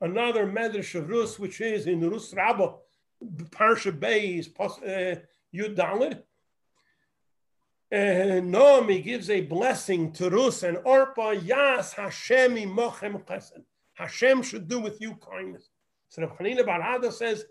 another 0.00 0.46
medrash 0.46 0.94
of 0.94 1.10
Rus, 1.10 1.38
which 1.38 1.60
is 1.60 1.86
in 1.86 2.00
Rus 2.08 2.32
Rabbah, 2.32 2.72
Parsha 3.50 3.92
Beis, 3.92 4.48
uh, 4.58 5.20
Yud 5.54 5.76
Dalit. 5.76 6.22
Uh, 7.92 8.40
Naomi 8.40 9.00
gives 9.00 9.30
a 9.30 9.42
blessing 9.42 10.10
to 10.12 10.30
Rus 10.30 10.62
and 10.62 10.78
Orpa, 10.78 11.46
Yas 11.46 11.94
Hashemi 11.94 12.66
Mochem 12.66 13.22
Chesed. 13.24 13.62
Hashem 13.94 14.42
should 14.42 14.66
do 14.66 14.80
with 14.80 15.00
you 15.00 15.16
kindness. 15.16 15.68
So 16.08 16.20
the 16.22 16.28
Chanina 16.28 16.60
Barada 16.60 17.12
says, 17.12 17.44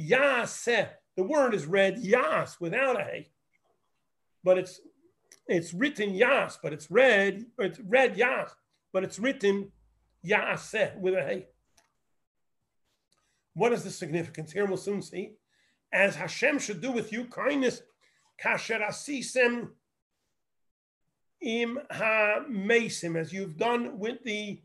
Yaseh. 0.00 0.88
The 1.16 1.22
word 1.22 1.54
is 1.54 1.66
read 1.66 1.98
Yas 1.98 2.60
without 2.60 2.98
a 2.98 3.04
hey, 3.04 3.28
but 4.42 4.56
it's 4.58 4.80
it's 5.46 5.74
written 5.74 6.14
Yas, 6.14 6.58
but 6.62 6.72
it's 6.72 6.90
read 6.90 7.44
it's 7.58 7.80
read 7.80 8.16
Yas, 8.16 8.54
but 8.92 9.04
it's 9.04 9.18
written 9.18 9.70
Yaseh 10.26 10.96
with 10.98 11.14
a 11.14 11.22
hey. 11.22 11.46
What 13.54 13.72
is 13.72 13.82
the 13.82 13.90
significance 13.90 14.52
here? 14.52 14.64
We'll 14.64 14.76
soon 14.76 15.02
see. 15.02 15.32
As 15.92 16.14
Hashem 16.14 16.60
should 16.60 16.80
do 16.80 16.92
with 16.92 17.12
you 17.12 17.24
kindness, 17.24 17.82
kasher 18.42 18.80
asisem 18.80 19.70
im 21.42 21.80
ha 21.90 22.44
mesim, 22.48 23.16
as 23.18 23.32
you've 23.32 23.56
done 23.56 23.98
with 23.98 24.22
the 24.22 24.62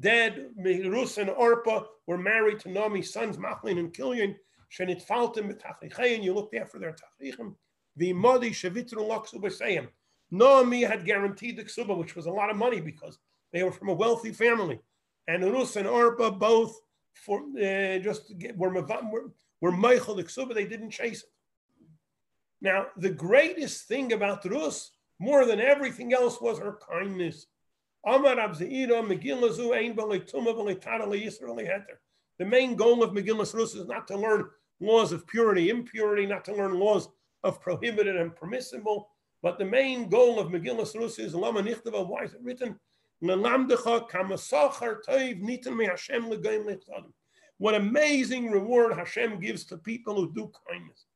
dead, 0.00 0.50
Rus 0.58 1.18
and 1.18 1.30
Orpa 1.30 1.86
were 2.06 2.18
married 2.18 2.60
to 2.60 2.70
Naomi's 2.70 3.12
sons, 3.12 3.36
Machlon 3.36 3.78
and 3.78 3.92
Kilyon. 3.92 4.36
Shenitfaltim 4.72 5.52
b'tachlichein, 5.52 6.22
you 6.22 6.34
looked 6.34 6.54
after 6.54 6.78
their 6.78 6.94
tachlichim. 6.94 7.54
V'imodi 7.98 8.50
shevitru 8.50 9.08
loksu 9.08 9.34
b'seyim. 9.34 9.88
Naomi 10.30 10.82
had 10.82 11.04
guaranteed 11.04 11.56
the 11.56 11.64
ksuba, 11.64 11.96
which 11.96 12.16
was 12.16 12.26
a 12.26 12.30
lot 12.30 12.50
of 12.50 12.56
money 12.56 12.80
because 12.80 13.18
they 13.52 13.62
were 13.62 13.72
from 13.72 13.88
a 13.88 13.94
wealthy 13.94 14.32
family. 14.32 14.80
And 15.28 15.44
Rus 15.44 15.76
and 15.76 15.86
Orpa 15.86 16.38
both 16.38 16.80
for 17.14 17.40
uh, 17.40 17.98
just 17.98 18.32
were 18.56 18.70
were, 18.70 19.32
were 19.60 19.72
Michael 19.72 20.16
the 20.16 20.24
ksuba, 20.24 20.54
they 20.54 20.66
didn't 20.66 20.90
chase 20.90 21.22
it. 21.22 21.30
Now, 22.60 22.86
the 22.96 23.10
greatest 23.10 23.86
thing 23.86 24.12
about 24.12 24.44
Rus, 24.44 24.90
more 25.18 25.44
than 25.46 25.60
everything 25.60 26.12
else, 26.12 26.40
was 26.40 26.58
her 26.58 26.78
kindness. 26.88 27.46
The 28.06 29.50
main 32.44 32.76
goal 32.76 33.02
of 33.02 33.10
Megillah 33.10 33.54
Rus 33.54 33.74
is 33.74 33.88
not 33.88 34.06
to 34.06 34.16
learn 34.16 34.48
laws 34.78 35.10
of 35.10 35.26
purity, 35.26 35.70
impurity, 35.70 36.24
not 36.24 36.44
to 36.44 36.54
learn 36.54 36.78
laws 36.78 37.08
of 37.42 37.60
prohibited 37.60 38.14
and 38.16 38.36
permissible, 38.36 39.08
but 39.42 39.58
the 39.58 39.64
main 39.64 40.08
goal 40.08 40.38
of 40.38 40.52
Megillah 40.52 40.94
Rus 40.94 41.18
is 41.18 41.34
Lama 41.34 41.62
why 41.62 42.22
is 42.22 42.34
it 42.34 42.42
written? 42.42 42.78
What 47.58 47.74
amazing 47.74 48.50
reward 48.50 48.92
Hashem 48.92 49.40
gives 49.40 49.64
to 49.64 49.78
people 49.78 50.14
who 50.14 50.32
do 50.32 50.52
kindness. 50.70 51.06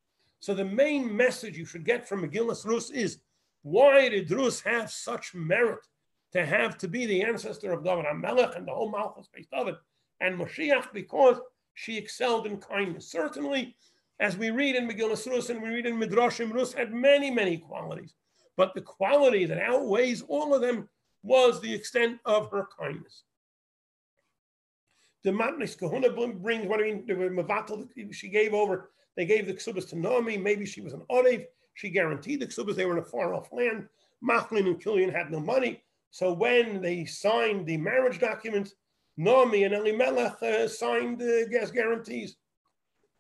So 0.40 0.54
the 0.54 0.64
main 0.64 1.16
message 1.16 1.56
you 1.56 1.66
should 1.66 1.84
get 1.84 2.08
from 2.08 2.28
Megillas 2.28 2.66
Rus 2.66 2.90
is 2.90 3.20
why 3.62 4.08
did 4.08 4.30
Rus 4.30 4.60
have 4.62 4.90
such 4.90 5.34
merit 5.34 5.86
to 6.32 6.44
have 6.44 6.78
to 6.78 6.88
be 6.88 7.06
the 7.06 7.22
ancestor 7.22 7.72
of 7.72 7.84
David 7.84 8.06
HaMelech 8.06 8.56
and 8.56 8.66
the 8.66 8.72
whole 8.72 8.90
Malchus 8.90 9.28
Beis 9.36 9.48
David 9.50 9.74
and 10.20 10.38
Moshiach 10.38 10.92
because 10.92 11.40
she 11.74 11.96
excelled 11.96 12.46
in 12.46 12.58
kindness. 12.58 13.10
Certainly, 13.10 13.76
as 14.20 14.36
we 14.36 14.50
read 14.50 14.76
in 14.76 14.88
Megillah 14.88 15.26
Rus 15.26 15.50
and 15.50 15.62
we 15.62 15.70
read 15.70 15.86
in 15.86 15.98
Midrashim, 15.98 16.52
Rus 16.52 16.72
had 16.72 16.92
many, 16.92 17.30
many 17.30 17.58
qualities. 17.58 18.14
But 18.56 18.74
the 18.74 18.82
quality 18.82 19.46
that 19.46 19.58
outweighs 19.58 20.22
all 20.22 20.54
of 20.54 20.60
them 20.60 20.88
was 21.22 21.60
the 21.60 21.72
extent 21.72 22.18
of 22.24 22.50
her 22.50 22.68
kindness. 22.78 23.24
The 25.24 25.30
Matnis 25.30 25.78
Kahuna 25.78 26.10
brings 26.10 26.66
what 26.66 26.80
I 26.80 26.84
mean, 26.84 27.04
the 27.06 27.14
Mavatal 27.14 27.88
she 28.12 28.28
gave 28.28 28.54
over, 28.54 28.90
they 29.16 29.26
gave 29.26 29.46
the 29.46 29.54
Ksubas 29.54 29.88
to 29.90 29.98
Naomi. 29.98 30.36
Maybe 30.38 30.64
she 30.64 30.80
was 30.80 30.92
an 30.92 31.02
Orev. 31.10 31.44
She 31.74 31.90
guaranteed 31.90 32.40
the 32.40 32.46
Ksubas. 32.46 32.76
They 32.76 32.86
were 32.86 32.96
in 32.96 33.02
a 33.02 33.04
far 33.04 33.34
off 33.34 33.52
land. 33.52 33.86
Machlon 34.26 34.66
and 34.66 34.82
Kilyon 34.82 35.12
had 35.14 35.30
no 35.30 35.40
money. 35.40 35.82
So 36.10 36.32
when 36.32 36.80
they 36.80 37.04
signed 37.04 37.66
the 37.66 37.76
marriage 37.76 38.18
documents, 38.18 38.74
Naomi 39.16 39.64
and 39.64 39.74
Elimelech 39.74 40.42
uh, 40.42 40.66
signed 40.66 41.18
the 41.18 41.46
gas 41.50 41.70
guarantees, 41.70 42.36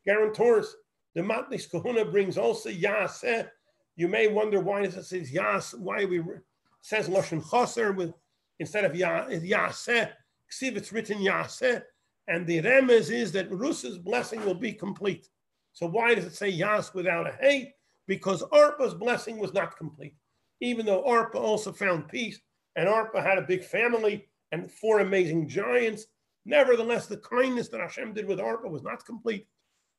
guarantors. 0.04 0.76
The 1.14 1.22
Matnis 1.22 1.70
Kahuna 1.70 2.04
brings 2.04 2.38
also 2.38 2.70
Yaseh. 2.70 3.48
You 3.96 4.08
may 4.08 4.28
wonder 4.28 4.60
why 4.60 4.82
it 4.82 4.92
says 4.92 5.32
Yas, 5.32 5.74
why 5.74 6.04
we 6.04 6.22
says 6.80 7.08
Lashon 7.08 7.42
Chaser 7.50 7.92
with 7.92 8.14
instead 8.58 8.84
of 8.84 8.92
Yaseh. 8.92 10.10
See 10.48 10.68
if 10.68 10.76
it's 10.76 10.92
written 10.92 11.18
Yaseh. 11.18 11.82
And 12.28 12.46
the 12.46 12.62
remez 12.62 13.10
is 13.10 13.32
that 13.32 13.50
Rus's 13.50 13.98
blessing 13.98 14.44
will 14.44 14.54
be 14.54 14.72
complete. 14.72 15.28
So 15.72 15.86
why 15.86 16.14
does 16.14 16.24
it 16.24 16.34
say 16.34 16.48
Yas 16.48 16.94
without 16.94 17.28
a 17.28 17.32
Hey? 17.40 17.74
Because 18.06 18.42
Arpa's 18.44 18.94
blessing 18.94 19.38
was 19.38 19.52
not 19.52 19.76
complete. 19.76 20.14
Even 20.60 20.86
though 20.86 21.02
Arpa 21.04 21.36
also 21.36 21.72
found 21.72 22.08
peace, 22.08 22.40
and 22.76 22.88
Arpa 22.88 23.22
had 23.22 23.38
a 23.38 23.42
big 23.42 23.64
family 23.64 24.28
and 24.52 24.70
four 24.70 25.00
amazing 25.00 25.48
giants, 25.48 26.06
nevertheless, 26.44 27.06
the 27.06 27.16
kindness 27.18 27.68
that 27.68 27.80
Hashem 27.80 28.14
did 28.14 28.26
with 28.26 28.38
Arpa 28.38 28.70
was 28.70 28.82
not 28.82 29.04
complete 29.04 29.46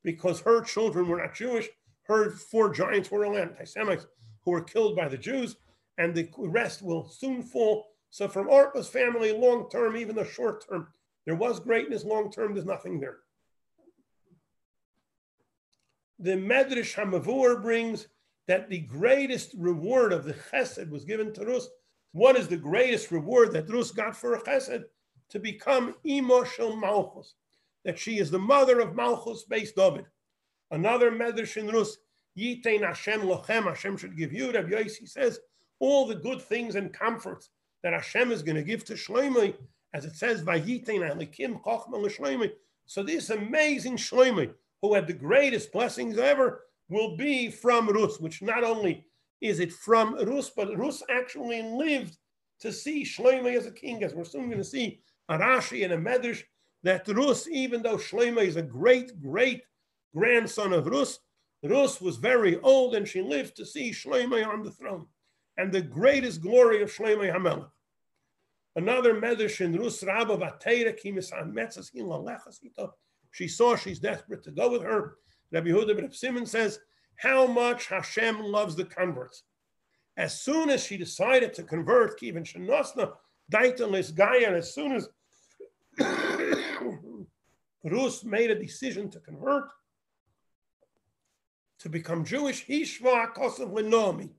because 0.03 0.41
her 0.41 0.61
children 0.61 1.07
were 1.07 1.17
not 1.17 1.35
Jewish. 1.35 1.69
Her 2.03 2.31
four 2.31 2.73
giants 2.73 3.11
were 3.11 3.25
all 3.25 3.37
anti-Semites 3.37 4.07
who 4.43 4.51
were 4.51 4.63
killed 4.63 4.95
by 4.95 5.07
the 5.07 5.17
Jews, 5.17 5.55
and 5.97 6.15
the 6.15 6.29
rest 6.37 6.81
will 6.81 7.07
soon 7.07 7.43
fall. 7.43 7.87
So 8.09 8.27
from 8.27 8.49
Arpa's 8.49 8.89
family, 8.89 9.31
long 9.31 9.69
term, 9.69 9.95
even 9.95 10.15
the 10.15 10.25
short 10.25 10.67
term, 10.67 10.87
there 11.25 11.35
was 11.35 11.59
greatness. 11.59 12.03
Long 12.03 12.31
term, 12.31 12.53
there's 12.53 12.65
nothing 12.65 12.99
there. 12.99 13.17
The 16.19 16.31
Medrash 16.31 16.95
Hamavur 16.95 17.61
brings 17.61 18.07
that 18.47 18.69
the 18.69 18.79
greatest 18.79 19.53
reward 19.57 20.11
of 20.11 20.23
the 20.25 20.33
Chesed 20.33 20.89
was 20.89 21.05
given 21.05 21.31
to 21.33 21.45
Rus. 21.45 21.69
What 22.13 22.35
is 22.35 22.47
the 22.47 22.57
greatest 22.57 23.11
reward 23.11 23.53
that 23.53 23.69
Rus 23.69 23.91
got 23.91 24.15
for 24.15 24.33
a 24.33 24.41
Chesed? 24.41 24.83
To 25.29 25.39
become 25.39 25.95
Imoshel 26.05 26.77
Malchus, 26.79 27.35
that 27.85 27.97
she 27.97 28.19
is 28.19 28.29
the 28.29 28.39
mother 28.39 28.81
of 28.81 28.95
Malchus 28.95 29.45
Beis 29.49 29.73
David. 29.73 30.05
Another 30.71 31.09
Medrash 31.09 31.55
in 31.55 31.67
Rus, 31.67 31.97
Yitein 32.37 32.85
Hashem 32.85 33.21
Lochem, 33.21 33.63
Hashem 33.63 33.95
should 33.95 34.17
give 34.17 34.33
you. 34.33 34.51
Rabbi 34.51 34.71
Yossi 34.71 35.07
says 35.07 35.39
all 35.79 36.05
the 36.05 36.15
good 36.15 36.41
things 36.41 36.75
and 36.75 36.93
comforts 36.93 37.49
that 37.81 37.93
Hashem 37.93 38.31
is 38.31 38.43
going 38.43 38.57
to 38.57 38.63
give 38.63 38.83
to 38.85 38.93
Shloimeh, 38.93 39.55
as 39.93 40.05
it 40.05 40.15
says, 40.15 40.43
Vayitein 40.43 41.09
Alikim 41.09 41.61
Chochma 41.63 41.93
L'Shloimeh. 41.93 42.51
So 42.85 43.03
this 43.03 43.29
amazing 43.29 43.95
Shloimeh, 43.95 44.51
who 44.81 44.93
had 44.93 45.07
the 45.07 45.13
greatest 45.13 45.71
blessings 45.71 46.17
ever, 46.17 46.65
will 46.89 47.15
be 47.15 47.49
from 47.49 47.87
Rus, 47.87 48.19
which 48.19 48.41
not 48.41 48.65
only 48.65 49.05
is 49.41 49.59
it 49.59 49.73
from 49.73 50.15
Rus, 50.15 50.49
but 50.49 50.77
Rus 50.77 51.03
actually 51.09 51.63
lived 51.63 52.17
to 52.61 52.71
see 52.71 53.03
Shloimeh 53.03 53.57
as 53.57 53.65
a 53.65 53.71
king, 53.71 54.03
as 54.03 54.13
we're 54.13 54.23
soon 54.23 54.45
going 54.45 54.59
to 54.59 54.63
see 54.63 55.01
a 55.29 55.37
Rashi 55.37 55.83
and 55.83 55.93
a 55.93 55.97
Medrash, 55.97 56.43
that 56.83 57.07
Rus, 57.07 57.47
even 57.47 57.81
though 57.81 57.97
Shloimeh 57.97 58.45
is 58.45 58.55
a 58.55 58.61
great, 58.61 59.19
great 59.19 59.63
grandson 60.15 60.73
of 60.73 60.85
Rus, 60.87 61.19
Rus 61.63 62.01
was 62.01 62.17
very 62.17 62.59
old 62.59 62.95
and 62.95 63.07
she 63.07 63.21
lived 63.21 63.55
to 63.57 63.65
see 63.65 63.91
Shloimeh 63.91 64.47
on 64.47 64.63
the 64.63 64.71
throne. 64.71 65.07
And 65.57 65.71
the 65.71 65.81
greatest 65.81 66.41
glory 66.41 66.81
of 66.81 66.91
Shloimeh 66.91 67.33
Hamelech. 67.33 67.69
Another 68.75 69.13
Medrash 69.13 69.61
in 69.61 69.77
Rus 69.77 70.03
Rabba 70.03 70.37
Vatera 70.37 70.97
Kimisan 70.97 71.51
Metzas 71.51 71.91
She 73.31 73.47
saw 73.47 73.75
she's 73.75 73.99
desperate 73.99 74.43
to 74.43 74.51
go 74.51 74.71
with 74.71 74.81
her. 74.81 75.17
Rabbi 75.51 75.67
Yehuda 75.67 75.97
ben 75.97 76.11
Simon 76.11 76.45
says 76.45 76.79
how 77.21 77.45
much 77.45 77.87
Hashem 77.87 78.41
loves 78.41 78.75
the 78.75 78.85
converts. 78.85 79.43
As 80.17 80.41
soon 80.41 80.71
as 80.71 80.83
she 80.83 80.97
decided 80.97 81.53
to 81.53 81.63
convert, 81.63 82.19
Kivin 82.19 82.43
Shanosna, 82.43 83.13
Daitalis 83.51 84.13
Gaia, 84.13 84.55
as 84.57 84.73
soon 84.73 84.93
as 84.93 85.07
Rus 87.83 88.23
made 88.23 88.49
a 88.49 88.59
decision 88.59 89.09
to 89.11 89.19
convert, 89.19 89.69
to 91.79 91.89
become 91.89 92.25
Jewish, 92.25 92.65
Hishva 92.65 93.33
Kosav 93.33 93.71
Lenomi. 93.71 94.31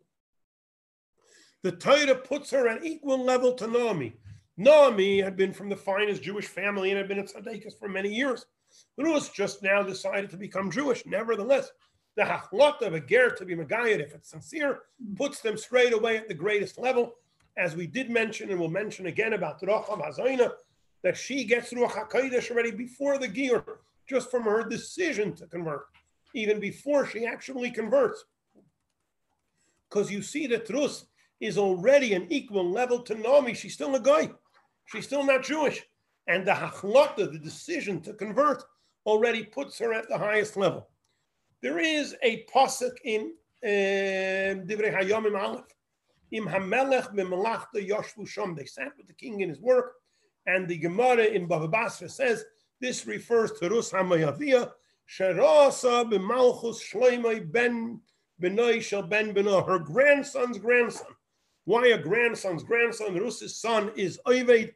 The 1.63 1.73
Torah 1.73 2.17
puts 2.17 2.51
her 2.51 2.67
at 2.67 2.85
equal 2.85 3.23
level 3.23 3.55
to 3.55 3.69
Naomi. 3.69 4.15
Naomi 4.57 5.21
had 5.21 5.37
been 5.37 5.53
from 5.53 5.69
the 5.69 5.77
finest 5.77 6.23
Jewish 6.23 6.47
family 6.47 6.91
and 6.91 6.99
had 6.99 7.09
been 7.09 7.21
a 7.21 7.25
tzaddikus 7.25 7.79
for 7.79 7.89
many 7.89 8.13
years. 8.13 8.45
Rus 8.99 9.29
just 9.29 9.63
now 9.63 9.83
decided 9.83 10.31
to 10.31 10.37
become 10.37 10.71
Jewish. 10.71 11.07
Nevertheless, 11.07 11.71
the 12.17 12.23
hachlot 12.23 12.83
of 12.83 12.95
a 12.95 13.01
ger 13.01 13.31
to 13.31 13.45
be 13.45 13.55
Megayed, 13.55 14.01
if 14.01 14.15
it's 14.15 14.31
sincere, 14.31 14.81
puts 15.17 15.41
them 15.41 15.57
straight 15.57 15.93
away 15.93 16.17
at 16.17 16.29
the 16.29 16.35
greatest 16.35 16.79
level. 16.79 17.15
As 17.57 17.77
we 17.77 17.87
did 17.87 18.11
mention, 18.11 18.51
and 18.51 18.59
we'll 18.59 18.69
mention 18.69 19.07
again 19.07 19.33
about 19.33 19.61
Rocham 19.61 20.03
Hazaina, 20.03 20.53
that 21.03 21.17
she 21.17 21.45
gets 21.45 21.73
Ruach 21.73 22.09
HaKodesh 22.09 22.51
already 22.51 22.71
before 22.71 23.19
the 23.19 23.29
gear, 23.29 23.65
just 24.07 24.31
from 24.31 24.45
her 24.45 24.63
decision 24.69 25.35
to 25.35 25.47
convert, 25.47 25.87
even 26.35 26.61
before 26.61 27.07
she 27.07 27.27
actually 27.27 27.71
converts. 27.71 28.25
Because 29.89 30.11
you 30.11 30.23
see 30.23 30.47
that 30.49 30.69
Rus 30.69 31.07
is 31.41 31.59
already 31.59 32.15
an 32.15 32.27
equal 32.31 32.71
level 32.71 33.01
to 33.01 33.15
Naomi. 33.15 33.53
She's 33.53 33.75
still 33.75 33.95
a 33.95 34.01
guy. 34.01 34.31
She's 34.87 35.05
still 35.05 35.25
not 35.25 35.43
Jewish. 35.43 35.83
And 36.27 36.47
the 36.47 36.53
hachlata, 36.53 37.33
the 37.33 37.39
decision 37.39 38.01
to 38.03 38.15
convert, 38.15 38.63
already 39.05 39.43
puts 39.43 39.79
her 39.81 39.93
at 39.93 40.09
the 40.09 40.17
highest 40.17 40.57
level. 40.57 40.89
There 41.63 41.79
is 41.79 42.17
a 42.23 42.45
pasuk 42.53 42.97
in 43.05 43.35
um, 43.65 44.67
Divrei 44.67 44.93
Hayomim 44.93 45.41
Aleph. 45.41 45.65
Im 46.33 46.47
hamelech 46.47 47.15
b'malachta 47.15 47.77
yoshvu 47.77 48.27
shom. 48.27 48.57
They 48.57 48.65
sat 48.65 48.89
with 48.97 49.07
the 49.07 49.13
king 49.13 49.43
in 49.43 49.49
his 49.49 49.61
work, 49.61 49.93
and 50.47 50.67
the 50.67 50.77
Gemara 50.77 51.25
in 51.25 51.47
Bava 51.47 51.71
Basra 51.71 52.09
says 52.09 52.45
this 52.81 53.07
refers 53.07 53.53
to 53.53 53.69
Rus 53.69 53.93
Hamayavia 53.93 54.73
Sherasa 55.09 56.11
b'malchus 56.11 56.81
shleimai 56.83 57.53
ben 57.53 58.01
shel 58.81 59.03
ben 59.03 59.33
beno. 59.33 59.65
Her 59.65 59.79
grandson's 59.79 60.59
grandson. 60.59 61.13
Why 61.65 61.89
a 61.89 61.99
grandson's 61.99 62.65
grandson? 62.65 63.17
Rus's 63.17 63.61
son 63.61 63.93
is 63.95 64.19
Oived. 64.27 64.73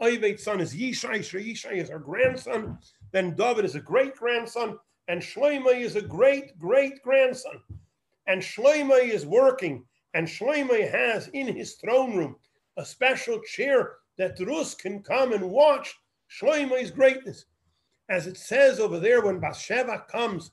Oived's 0.00 0.44
son 0.44 0.60
is 0.60 0.72
Yishai. 0.72 1.18
Yishai 1.18 1.78
is 1.78 1.88
her 1.88 1.98
grandson. 1.98 2.78
Then 3.10 3.34
David 3.34 3.64
is 3.64 3.74
a 3.74 3.80
great 3.80 4.14
grandson 4.14 4.78
and 5.08 5.22
Shloimeh 5.22 5.80
is 5.80 5.96
a 5.96 6.02
great 6.02 6.58
great 6.58 7.02
grandson. 7.02 7.60
And 8.26 8.42
Shloimeh 8.42 9.08
is 9.08 9.26
working, 9.26 9.84
and 10.14 10.28
Shloimeh 10.28 10.90
has 10.90 11.28
in 11.28 11.54
his 11.54 11.74
throne 11.76 12.16
room 12.16 12.36
a 12.76 12.84
special 12.84 13.40
chair 13.40 13.96
that 14.18 14.38
Rus 14.38 14.74
can 14.74 15.02
come 15.02 15.32
and 15.32 15.50
watch 15.50 15.96
Shloimeh's 16.30 16.90
greatness. 16.90 17.46
As 18.10 18.26
it 18.26 18.36
says 18.36 18.78
over 18.80 19.00
there 19.00 19.22
when 19.22 19.40
Bathsheba 19.40 20.04
comes 20.10 20.50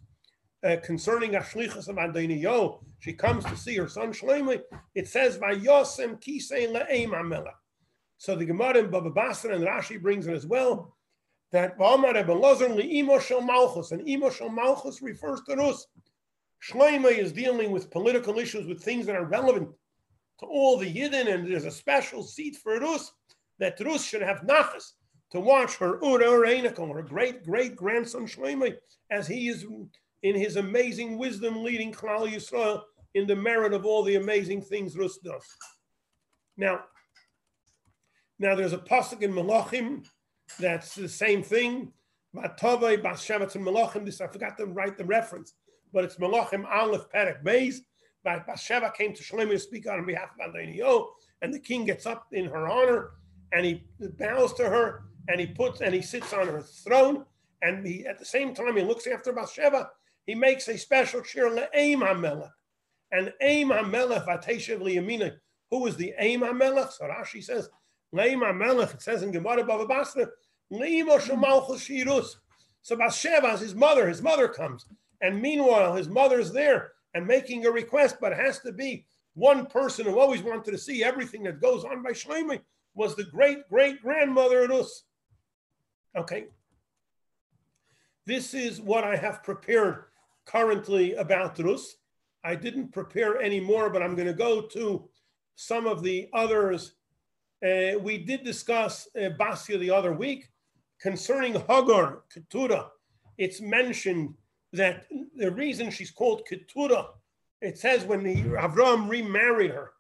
uh, 0.66 0.78
concerning 0.84 1.32
Ashlichas 1.32 1.90
of 1.90 1.98
Adoniyo, 1.98 2.84
she 3.00 3.14
comes 3.14 3.44
to 3.46 3.58
see 3.58 3.76
her 3.76 3.90
son 3.90 4.14
Shloimeh. 4.14 4.62
It 4.96 5.08
says, 5.08 5.38
by 5.38 5.56
Vayosem 5.56 6.22
kisei 6.22 6.72
le'eim 6.72 7.12
amela. 7.12 7.52
So 8.18 8.36
the 8.36 8.46
Gemara 8.46 8.80
in 8.80 8.90
Baba 8.90 9.10
Basra 9.10 9.56
and 9.56 9.66
Rashi 9.66 10.02
brings 10.02 10.28
it 10.28 10.34
as 10.34 10.48
well 10.48 10.95
that 11.56 11.78
V'amar 11.78 12.18
Eben 12.18 12.42
Lazar 12.42 12.68
li'imo 12.68 13.22
shel 13.22 13.40
malchus, 13.40 13.92
and 13.92 14.06
imo 14.10 14.30
shel 14.30 14.50
malchus 14.50 15.02
refers 15.02 15.42
to 15.48 15.56
Rus. 15.56 15.88
Shloime 16.62 17.18
is 17.18 17.32
dealing 17.32 17.72
with 17.72 17.90
political 17.90 18.40
issues, 18.40 18.68
with 18.68 18.84
things 18.84 19.06
that 19.06 19.16
are 19.16 19.24
relevant 19.24 19.70
to 20.40 20.46
all 20.46 20.78
the 20.78 20.94
Yidden, 20.94 21.34
and 21.34 21.50
there's 21.50 21.64
a 21.64 21.72
special 21.72 22.24
seat 22.24 22.58
for 22.58 22.78
Rus, 22.78 23.14
that 23.60 23.80
Rus 23.80 24.04
should 24.04 24.22
have 24.22 24.42
nachas 24.42 24.92
to 25.32 25.40
watch 25.40 25.78
her 25.78 25.98
Ura 26.04 26.26
Ureinikel, 26.26 26.94
her 26.94 27.02
great 27.02 27.46
great 27.46 27.78
grandson 27.78 28.28
Shloime, 28.28 28.76
as 29.10 29.26
he 29.26 29.48
is 29.48 29.66
in 30.24 30.36
his 30.36 30.58
amazing 30.58 31.18
wisdom 31.18 31.64
leading 31.64 31.94
Klal 31.94 32.30
Yisrael 32.30 32.82
in 33.14 33.28
the 33.28 33.36
merit 33.36 33.72
of 33.72 33.86
all 33.86 34.04
the 34.04 34.16
amazing 34.16 34.62
things 34.62 34.98
Rus 34.98 35.20
does. 35.20 35.46
Now, 36.58 36.82
now 38.40 38.56
there's 38.56 38.74
a 38.74 38.78
pasuk 38.78 39.22
in 39.22 39.32
Malachim 39.32 40.06
that's 40.60 40.96
the 40.96 41.10
same 41.10 41.44
thing. 41.44 41.92
Vatovei 42.36 43.02
Basheva 43.02 43.50
to 43.52 43.60
Melachim. 43.60 44.06
This 44.06 44.22
I 44.22 44.28
forgot 44.28 44.58
to 44.58 44.66
write 44.66 44.98
the 44.98 45.06
reference, 45.06 45.54
but 45.94 46.04
it's 46.04 46.16
Melachim 46.16 46.66
Aleph 46.70 47.08
Perek 47.14 47.44
Beis. 47.44 47.78
Basheva 48.26 48.94
came 48.94 49.14
to 49.14 49.24
Shlomo 49.24 49.52
to 49.52 49.60
speak 49.60 49.88
on 49.88 50.06
behalf 50.06 50.30
of 50.40 50.50
Adonio, 50.50 51.10
and 51.42 51.54
the 51.54 51.60
king 51.60 51.86
gets 51.86 52.06
up 52.06 52.28
in 52.32 52.46
her 52.46 52.68
honor 52.68 53.12
and 53.52 53.66
he 53.66 53.84
bows 54.18 54.54
to 54.54 54.68
her 54.68 55.04
and 55.28 55.40
he 55.40 55.48
puts 55.48 55.82
and 55.82 55.94
he 55.94 56.02
sits 56.02 56.34
on 56.34 56.48
her 56.48 56.62
throne 56.62 57.26
and 57.62 57.86
he 57.86 58.06
at 58.06 58.20
the 58.20 58.26
same 58.26 58.54
time 58.54 58.76
he 58.76 58.84
looks 58.84 59.08
after 59.08 59.32
Bathsheba. 59.32 59.90
He 60.26 60.36
makes 60.36 60.68
a 60.68 60.78
special 60.78 61.22
cheer 61.22 61.50
le'aim 61.50 62.00
hamelech 62.00 62.52
and 63.12 63.32
aim 63.42 63.70
hamelech 63.70 64.26
v'ateshev 64.26 64.82
liyamina. 64.82 65.34
Who 65.72 65.86
is 65.88 65.96
the 65.96 66.14
aim 66.18 66.42
hamelech? 66.42 66.92
So 66.94 67.06
Rashi 67.06 67.44
says 67.44 67.70
le'aim 68.16 68.40
hamelech. 68.40 68.94
It 68.94 69.02
says 69.02 69.24
in 69.24 69.32
Gemara 69.32 69.64
Bava 69.64 69.88
Basra 69.88 70.28
le'imo 70.72 71.20
shemalchus 71.20 71.88
hmm. 71.88 72.10
shirus. 72.10 72.36
So 72.82 72.96
Bathsheba, 72.96 73.58
his 73.58 73.74
mother, 73.74 74.08
his 74.08 74.22
mother 74.22 74.48
comes, 74.48 74.86
and 75.22 75.42
meanwhile 75.42 75.96
his 75.96 76.08
mother's 76.08 76.52
there 76.52 76.92
and 77.16 77.26
making 77.26 77.66
a 77.66 77.72
request, 77.72 78.18
but 78.22 78.32
it 78.32 78.38
has 78.38 78.60
to 78.60 78.72
be 78.72 79.06
one 79.34 79.66
person 79.66 80.06
who 80.06 80.20
always 80.20 80.42
wanted 80.42 80.72
to 80.72 80.78
see 80.78 81.04
everything 81.04 81.44
that 81.44 81.62
goes 81.62 81.84
on 81.84 82.04
by 82.04 82.12
Shlomi 82.12 82.62
was 82.94 83.16
the 83.16 83.24
great 83.24 83.68
great 83.70 84.02
grandmother 84.02 84.64
of 84.64 84.70
Rus. 84.70 85.04
Okay. 86.18 86.46
This 88.26 88.54
is 88.54 88.82
what 88.82 89.04
I 89.04 89.16
have 89.16 89.44
prepared 89.44 90.06
currently 90.46 91.14
about 91.14 91.60
Rus. 91.60 91.98
I 92.44 92.56
didn't 92.56 92.94
prepare 92.94 93.42
any 93.42 93.60
more, 93.60 93.90
but 93.90 94.02
I'm 94.02 94.16
going 94.16 94.28
to 94.28 94.34
go 94.34 94.62
to 94.62 95.10
some 95.56 95.88
of 95.88 96.04
the 96.04 96.30
others. 96.34 96.94
Uh, 97.64 97.98
we 98.00 98.18
did 98.18 98.44
discuss 98.44 99.08
uh, 99.16 99.30
Basia 99.40 99.78
the 99.78 99.90
other 99.90 100.14
week 100.14 100.50
concerning 101.00 101.54
Hagar, 101.54 102.24
Keturah. 102.34 102.90
It's 103.38 103.62
mentioned 103.62 104.34
that 104.74 105.06
the 105.36 105.52
reason 105.52 105.90
she's 105.90 106.12
called 106.12 106.46
Keturah, 106.48 107.08
it 107.62 107.78
says 107.78 108.04
when 108.04 108.24
the, 108.24 108.36
Avram 108.36 109.10
remarried 109.10 109.72
her, 109.72 109.92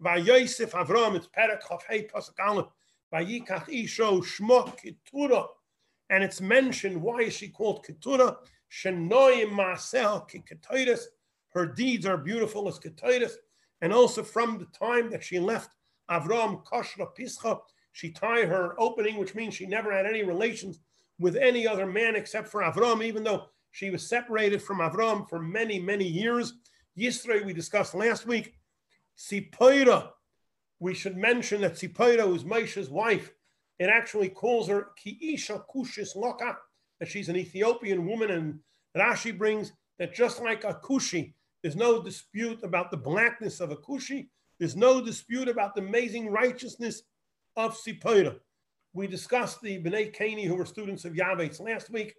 by 0.00 0.16
Yosef 0.16 0.72
Avram, 0.72 1.14
it's 1.14 1.28
Perek 1.28 1.62
Chafhei 1.62 2.10
Pasuk 2.10 2.68
by 3.10 3.24
Vayikach 3.24 3.66
Isho 3.68 4.22
Shmo 4.22 4.74
Keturah, 4.80 5.46
and 6.08 6.24
it's 6.24 6.40
mentioned 6.40 7.00
why 7.00 7.20
is 7.20 7.34
she 7.34 7.48
called 7.48 7.84
Keturah? 7.84 8.38
Shenoim 8.70 9.50
Masel 9.50 10.28
Kiketoides, 10.30 11.06
her 11.52 11.66
deeds 11.66 12.06
are 12.06 12.16
beautiful 12.16 12.68
as 12.68 12.78
Ketoides, 12.78 13.32
and 13.80 13.92
also 13.92 14.22
from 14.22 14.58
the 14.58 14.66
time 14.66 15.10
that 15.10 15.24
she 15.24 15.38
left 15.38 15.70
Avram 16.10 16.64
Koshra 16.64 17.08
Pischa, 17.16 17.60
she 17.92 18.10
tied 18.10 18.48
her 18.48 18.74
opening, 18.78 19.16
which 19.16 19.34
means 19.34 19.54
she 19.54 19.66
never 19.66 19.92
had 19.92 20.06
any 20.06 20.22
relations 20.22 20.80
with 21.18 21.36
any 21.36 21.66
other 21.66 21.86
man 21.86 22.16
except 22.16 22.48
for 22.48 22.62
Avram, 22.62 23.04
even 23.04 23.22
though 23.22 23.46
she 23.70 23.90
was 23.90 24.08
separated 24.08 24.62
from 24.62 24.78
Avram 24.78 25.28
for 25.28 25.38
many, 25.40 25.78
many 25.78 26.06
years. 26.06 26.54
Yisro, 26.98 27.44
we 27.44 27.52
discussed 27.52 27.94
last 27.94 28.26
week, 28.26 28.54
Sipoira. 29.16 30.10
We 30.80 30.94
should 30.94 31.16
mention 31.16 31.60
that 31.60 31.74
Sipoira 31.74 32.30
was 32.30 32.44
Maisha's 32.44 32.90
wife. 32.90 33.32
It 33.78 33.88
actually 33.88 34.28
calls 34.28 34.68
her 34.68 34.88
Kiisha 34.98 35.62
Kushis 35.72 36.16
Loka, 36.16 36.56
that 36.98 37.08
she's 37.08 37.28
an 37.28 37.36
Ethiopian 37.36 38.06
woman. 38.06 38.30
And 38.30 38.58
Rashi 38.96 39.36
brings 39.36 39.72
that 39.98 40.14
just 40.14 40.40
like 40.42 40.64
a 40.64 40.80
Kushi, 40.82 41.34
there's 41.62 41.76
no 41.76 42.02
dispute 42.02 42.60
about 42.62 42.90
the 42.90 42.96
blackness 42.96 43.60
of 43.60 43.70
a 43.70 43.76
Kushi. 43.76 44.28
There's 44.60 44.76
no 44.76 45.02
dispute 45.02 45.48
about 45.48 45.74
the 45.74 45.80
amazing 45.80 46.30
righteousness 46.30 47.02
of 47.56 47.74
Sipoira. 47.76 48.38
We 48.92 49.06
discussed 49.06 49.62
the 49.62 49.82
Bnei 49.82 50.14
Kani 50.14 50.46
who 50.46 50.54
were 50.54 50.66
students 50.66 51.06
of 51.06 51.14
Yavetz 51.14 51.60
last 51.60 51.88
week. 51.88 52.14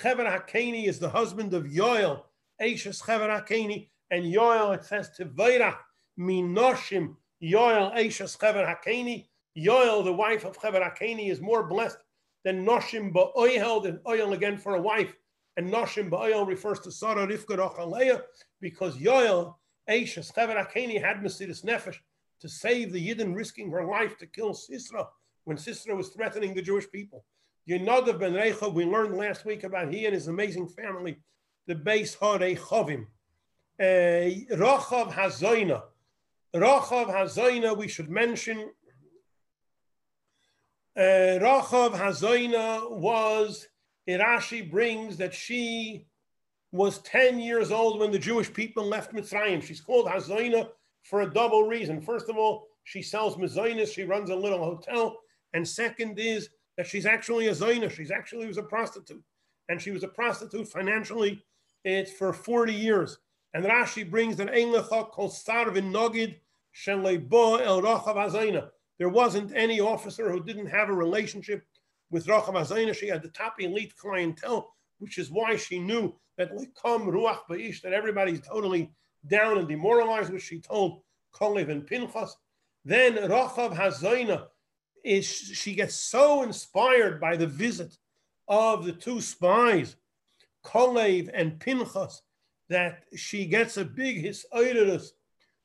Chever 0.00 0.24
HaKeni 0.24 0.86
is 0.86 1.00
the 1.00 1.10
husband 1.10 1.52
of 1.54 1.64
Yoel, 1.64 2.22
Ashes 2.60 3.02
Chever 3.04 3.26
HaKeni, 3.26 3.88
and 4.12 4.24
Yoel, 4.24 4.76
it 4.76 4.84
says, 4.84 5.10
Tevairach 5.18 5.76
Minoshim 6.18 7.16
Yoel 7.42 7.92
Eishes 7.96 8.38
Chever 8.38 8.64
Hakeni. 8.64 9.26
Yoel, 9.58 10.04
the 10.04 10.12
wife 10.12 10.44
of 10.44 10.60
Chever 10.62 10.80
Hakeni, 10.80 11.30
is 11.30 11.40
more 11.40 11.64
blessed 11.64 11.98
than 12.44 12.64
Noshim 12.64 13.12
Ba'oyel, 13.12 13.82
than 13.82 13.98
Oyel 14.06 14.34
again 14.34 14.56
for 14.56 14.76
a 14.76 14.80
wife. 14.80 15.14
And 15.56 15.68
Noshim 15.68 16.08
Ba'oyel 16.08 16.46
refers 16.46 16.78
to 16.80 16.92
Sarah 16.92 17.26
Rivka 17.26 17.58
Rochaleah 17.58 18.22
because 18.60 18.96
Yoel 18.96 19.54
Eishes 19.88 20.34
Chever 20.34 20.54
Hakeni 20.54 21.00
had 21.00 21.18
Mesiris 21.18 21.64
Nefesh 21.64 21.96
to 22.40 22.48
save 22.48 22.92
the 22.92 23.08
Yidden, 23.08 23.34
risking 23.34 23.70
her 23.70 23.84
life 23.84 24.16
to 24.18 24.26
kill 24.26 24.52
Sisra 24.52 25.06
when 25.44 25.56
Sisra 25.56 25.96
was 25.96 26.08
threatening 26.08 26.54
the 26.54 26.62
Jewish 26.62 26.90
people. 26.90 27.24
Yenadav 27.68 28.18
ben 28.18 28.32
Recha, 28.32 28.72
we 28.72 28.84
learned 28.84 29.16
last 29.16 29.44
week 29.44 29.64
about 29.64 29.92
he 29.92 30.04
and 30.06 30.14
his 30.14 30.28
amazing 30.28 30.68
family, 30.68 31.18
the 31.66 31.74
base 31.74 32.16
Harei 32.16 32.58
Chovim. 32.58 33.06
Uh, 33.80 34.54
Rachav 34.56 35.12
Hazoina, 35.12 35.82
Rachav 36.54 37.06
Hazaina, 37.06 37.76
we 37.76 37.88
should 37.88 38.10
mention. 38.10 38.70
Uh, 40.96 41.38
Rachav 41.40 41.94
Hazaina 41.94 42.90
was, 42.90 43.66
Irashi 44.08 44.70
brings 44.70 45.16
that 45.16 45.34
she 45.34 46.06
was 46.72 46.98
10 47.00 47.38
years 47.38 47.70
old 47.70 48.00
when 48.00 48.10
the 48.10 48.18
Jewish 48.18 48.52
people 48.52 48.84
left 48.84 49.14
Mitzrayim. 49.14 49.62
She's 49.62 49.80
called 49.80 50.06
Hazaina 50.06 50.68
for 51.02 51.22
a 51.22 51.32
double 51.32 51.68
reason. 51.68 52.00
First 52.00 52.28
of 52.28 52.36
all, 52.36 52.66
she 52.84 53.02
sells 53.02 53.36
Mazoinas, 53.36 53.92
she 53.92 54.04
runs 54.04 54.30
a 54.30 54.34
little 54.34 54.58
hotel. 54.58 55.18
And 55.52 55.66
second 55.66 56.18
is 56.18 56.48
that 56.76 56.86
she's 56.86 57.06
actually 57.06 57.48
a 57.48 57.52
Zaina. 57.52 57.90
She's 57.90 58.10
actually 58.10 58.46
was 58.46 58.56
a 58.56 58.62
prostitute. 58.62 59.22
And 59.68 59.80
she 59.80 59.90
was 59.90 60.02
a 60.02 60.08
prostitute 60.08 60.66
financially 60.66 61.44
it's 61.84 62.12
for 62.12 62.32
40 62.32 62.72
years. 62.72 63.18
And 63.54 63.64
Rashi 63.64 64.08
brings 64.08 64.40
Ein 64.40 64.48
Lecha 64.48 65.10
Kol 65.10 65.28
Sarvin 65.28 65.92
Nogid 65.92 66.36
El 66.86 68.62
There 68.98 69.08
wasn't 69.08 69.52
any 69.54 69.80
officer 69.80 70.30
who 70.30 70.42
didn't 70.42 70.66
have 70.66 70.88
a 70.88 70.94
relationship 70.94 71.64
with 72.10 72.26
Rachav 72.26 72.54
Azayna. 72.54 72.94
She 72.94 73.08
had 73.08 73.22
the 73.22 73.28
top 73.28 73.56
elite 73.58 73.96
clientele, 73.96 74.72
which 74.98 75.18
is 75.18 75.30
why 75.30 75.56
she 75.56 75.78
knew 75.78 76.14
that 76.42 76.56
Lekam 76.56 77.06
Ruach 77.06 77.40
Ba'ish, 77.48 77.82
that 77.82 77.92
everybody's 77.92 78.40
totally 78.40 78.90
down 79.26 79.58
and 79.58 79.68
demoralized, 79.68 80.32
which 80.32 80.42
she 80.42 80.60
told 80.60 81.02
Kolev 81.32 81.70
and 81.70 81.86
Pinchas. 81.86 82.34
Then 82.84 83.14
Rachav 83.14 83.76
Hazayna 83.76 84.46
is 85.04 85.24
she 85.26 85.74
gets 85.74 85.94
so 85.94 86.42
inspired 86.42 87.20
by 87.20 87.36
the 87.36 87.46
visit 87.46 87.96
of 88.48 88.84
the 88.84 88.92
two 88.92 89.20
spies, 89.20 89.96
Kolev 90.64 91.30
and 91.32 91.60
Pinchas, 91.60 92.22
that 92.68 93.04
she 93.14 93.46
gets 93.46 93.76
a 93.76 93.84
big 93.84 94.24
hisoidus 94.24 95.10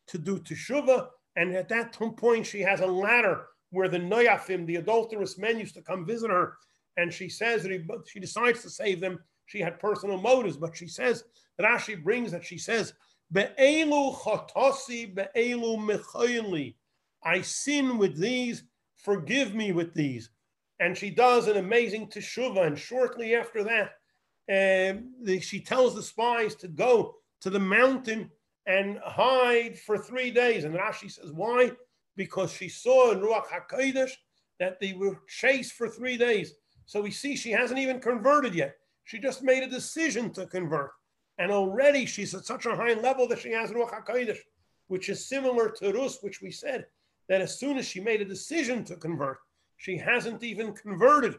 to 0.07 0.17
do 0.17 0.39
teshuva, 0.39 1.07
and 1.36 1.55
at 1.55 1.69
that 1.69 1.93
point 2.17 2.45
she 2.45 2.61
has 2.61 2.82
a 2.82 2.88
ladder 2.88 3.47
where 3.71 3.89
the 3.89 3.97
noyafim, 3.97 4.65
the 4.65 4.78
adulterous 4.78 5.38
men, 5.38 5.59
used 5.59 5.75
to 5.75 5.82
come 5.82 6.05
visit 6.05 6.30
her, 6.30 6.57
and 6.97 7.11
she 7.11 7.30
says 7.30 7.67
she 8.07 8.19
decides 8.19 8.61
to 8.61 8.69
save 8.69 9.01
them. 9.01 9.19
She 9.48 9.60
had 9.60 9.80
personal 9.80 10.20
motives, 10.20 10.58
but 10.58 10.78
she 10.78 10.88
says 10.88 11.24
Rashi 11.60 12.02
brings 12.02 12.32
that 12.32 12.45
she 12.45 12.58
says, 12.58 12.93
"Be'elu 13.32 14.16
chatosi 14.16 15.16
be'elu 15.16 15.78
mechayli." 15.80 16.76
I 17.24 17.41
sin 17.41 17.98
with 17.98 18.18
these, 18.18 18.64
forgive 18.95 19.56
me 19.56 19.72
with 19.72 19.93
these. 19.93 20.30
And 20.80 20.95
she 20.95 21.10
does 21.10 21.48
an 21.48 21.58
amazing 21.58 22.08
teshuva, 22.08 22.68
and 22.68 22.78
shortly 22.78 23.36
after 23.36 23.64
that, 23.64 23.95
um, 24.50 25.14
the, 25.24 25.39
she 25.39 25.60
tells 25.60 25.95
the 25.95 26.04
spies 26.04 26.56
to 26.56 26.68
go 26.68 27.16
to 27.41 27.50
the 27.50 27.60
mountain 27.60 28.32
and 28.68 29.00
hide 29.00 29.80
for 29.80 29.98
three 29.98 30.30
days. 30.30 30.64
And 30.64 30.76
Rashi 30.76 31.12
says, 31.12 31.32
why? 31.32 31.72
Because 32.16 32.52
she 32.52 32.70
saw 32.70 33.12
in 33.12 33.20
Ruach 33.20 33.45
HaKodesh 33.48 34.12
that 34.60 34.80
they 34.80 34.93
were 34.93 35.20
chased 35.28 35.74
for 35.74 35.89
three 35.89 36.18
days. 36.18 36.54
So 36.86 37.02
we 37.02 37.12
see 37.12 37.36
she 37.36 37.52
hasn't 37.52 37.80
even 37.80 38.00
converted 38.00 38.56
yet. 38.56 38.76
She 39.08 39.20
just 39.20 39.41
made 39.41 39.64
a 39.64 39.68
decision 39.68 40.32
to 40.34 40.45
convert. 40.45 40.91
And 41.39 41.51
already 41.51 42.05
she's 42.05 42.36
at 42.36 42.45
such 42.45 42.66
a 42.66 42.76
high 42.76 42.93
level 42.93 43.28
that 43.30 43.39
she 43.39 43.51
has 43.51 43.72
Ruach 43.72 43.91
HaKodesh, 43.91 44.39
which 44.88 45.10
is 45.10 45.28
similar 45.28 45.70
to 45.70 45.91
Rus, 45.91 46.20
which 46.22 46.41
we 46.41 46.51
said 46.51 46.86
that 47.30 47.41
as 47.41 47.60
soon 47.60 47.78
as 47.78 47.88
she 47.88 47.99
made 47.99 48.22
a 48.22 48.26
decision 48.26 48.84
to 48.84 48.95
convert, 48.95 49.39
she 49.78 49.97
hasn't 49.97 50.43
even 50.43 50.74
converted. 50.74 51.36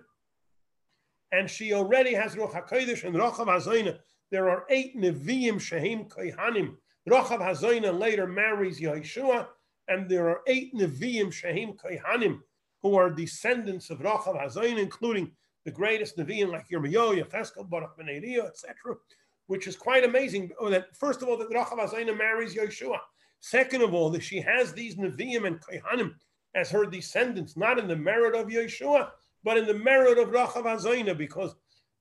And 1.31 1.49
she 1.49 1.73
already 1.75 2.15
has 2.15 2.35
Ruach 2.35 2.53
HaKodesh 2.53 3.05
and 3.05 3.15
Rachav 3.15 3.47
HaZayna. 3.47 3.99
There 4.31 4.49
are 4.51 4.65
eight 4.71 4.97
Nevi'im 4.97 5.57
Shehim 5.57 6.09
Kohanim 6.09 6.77
Rachav 7.09 7.41
Hazoina 7.41 7.99
later 7.99 8.27
marries 8.27 8.81
Yeshua, 8.81 9.47
and 9.89 10.09
there 10.09 10.29
are 10.29 10.41
eight 10.47 10.75
Nevi'im 10.75 11.29
Shahim 11.29 11.77
Kohanim 11.77 12.41
who 12.83 12.97
are 12.97 13.11
descendants 13.11 13.91
of 13.91 13.99
Rachav 14.01 14.41
Hazoina, 14.41 14.79
including 14.79 15.33
the 15.69 15.75
greatest 15.75 16.17
Nevi'im 16.17 16.51
like 16.51 16.69
Yirmiyahu, 16.69 17.23
Yecheskel, 17.23 17.69
Baruch 17.69 17.97
Ben 17.97 18.09
etc., 18.09 18.97
which 19.47 19.67
is 19.67 19.77
quite 19.77 20.05
amazing. 20.05 20.51
Oh, 20.61 20.71
that 20.71 20.97
first 20.97 21.23
of 21.23 21.29
all, 21.29 21.37
that 21.37 21.51
Rachav 21.51 21.79
Hazoina 21.79 22.17
marries 22.17 22.55
Yeshua. 22.55 22.99
Second 23.41 23.83
of 23.83 23.95
all, 23.95 24.11
that 24.11 24.23
she 24.23 24.41
has 24.41 24.73
these 24.73 24.97
Nevi'im 24.97 25.47
and 25.47 25.61
Kohanim 25.61 26.15
as 26.55 26.71
her 26.71 26.87
descendants, 26.87 27.57
not 27.57 27.79
in 27.79 27.87
the 27.87 27.97
merit 27.97 28.35
of 28.35 28.49
Yeshua, 28.49 29.11
but 29.45 29.57
in 29.57 29.67
the 29.67 29.75
merit 29.75 30.19
of 30.19 30.29
Rachav 30.31 30.65
Hazoina, 30.65 31.17
because 31.17 31.55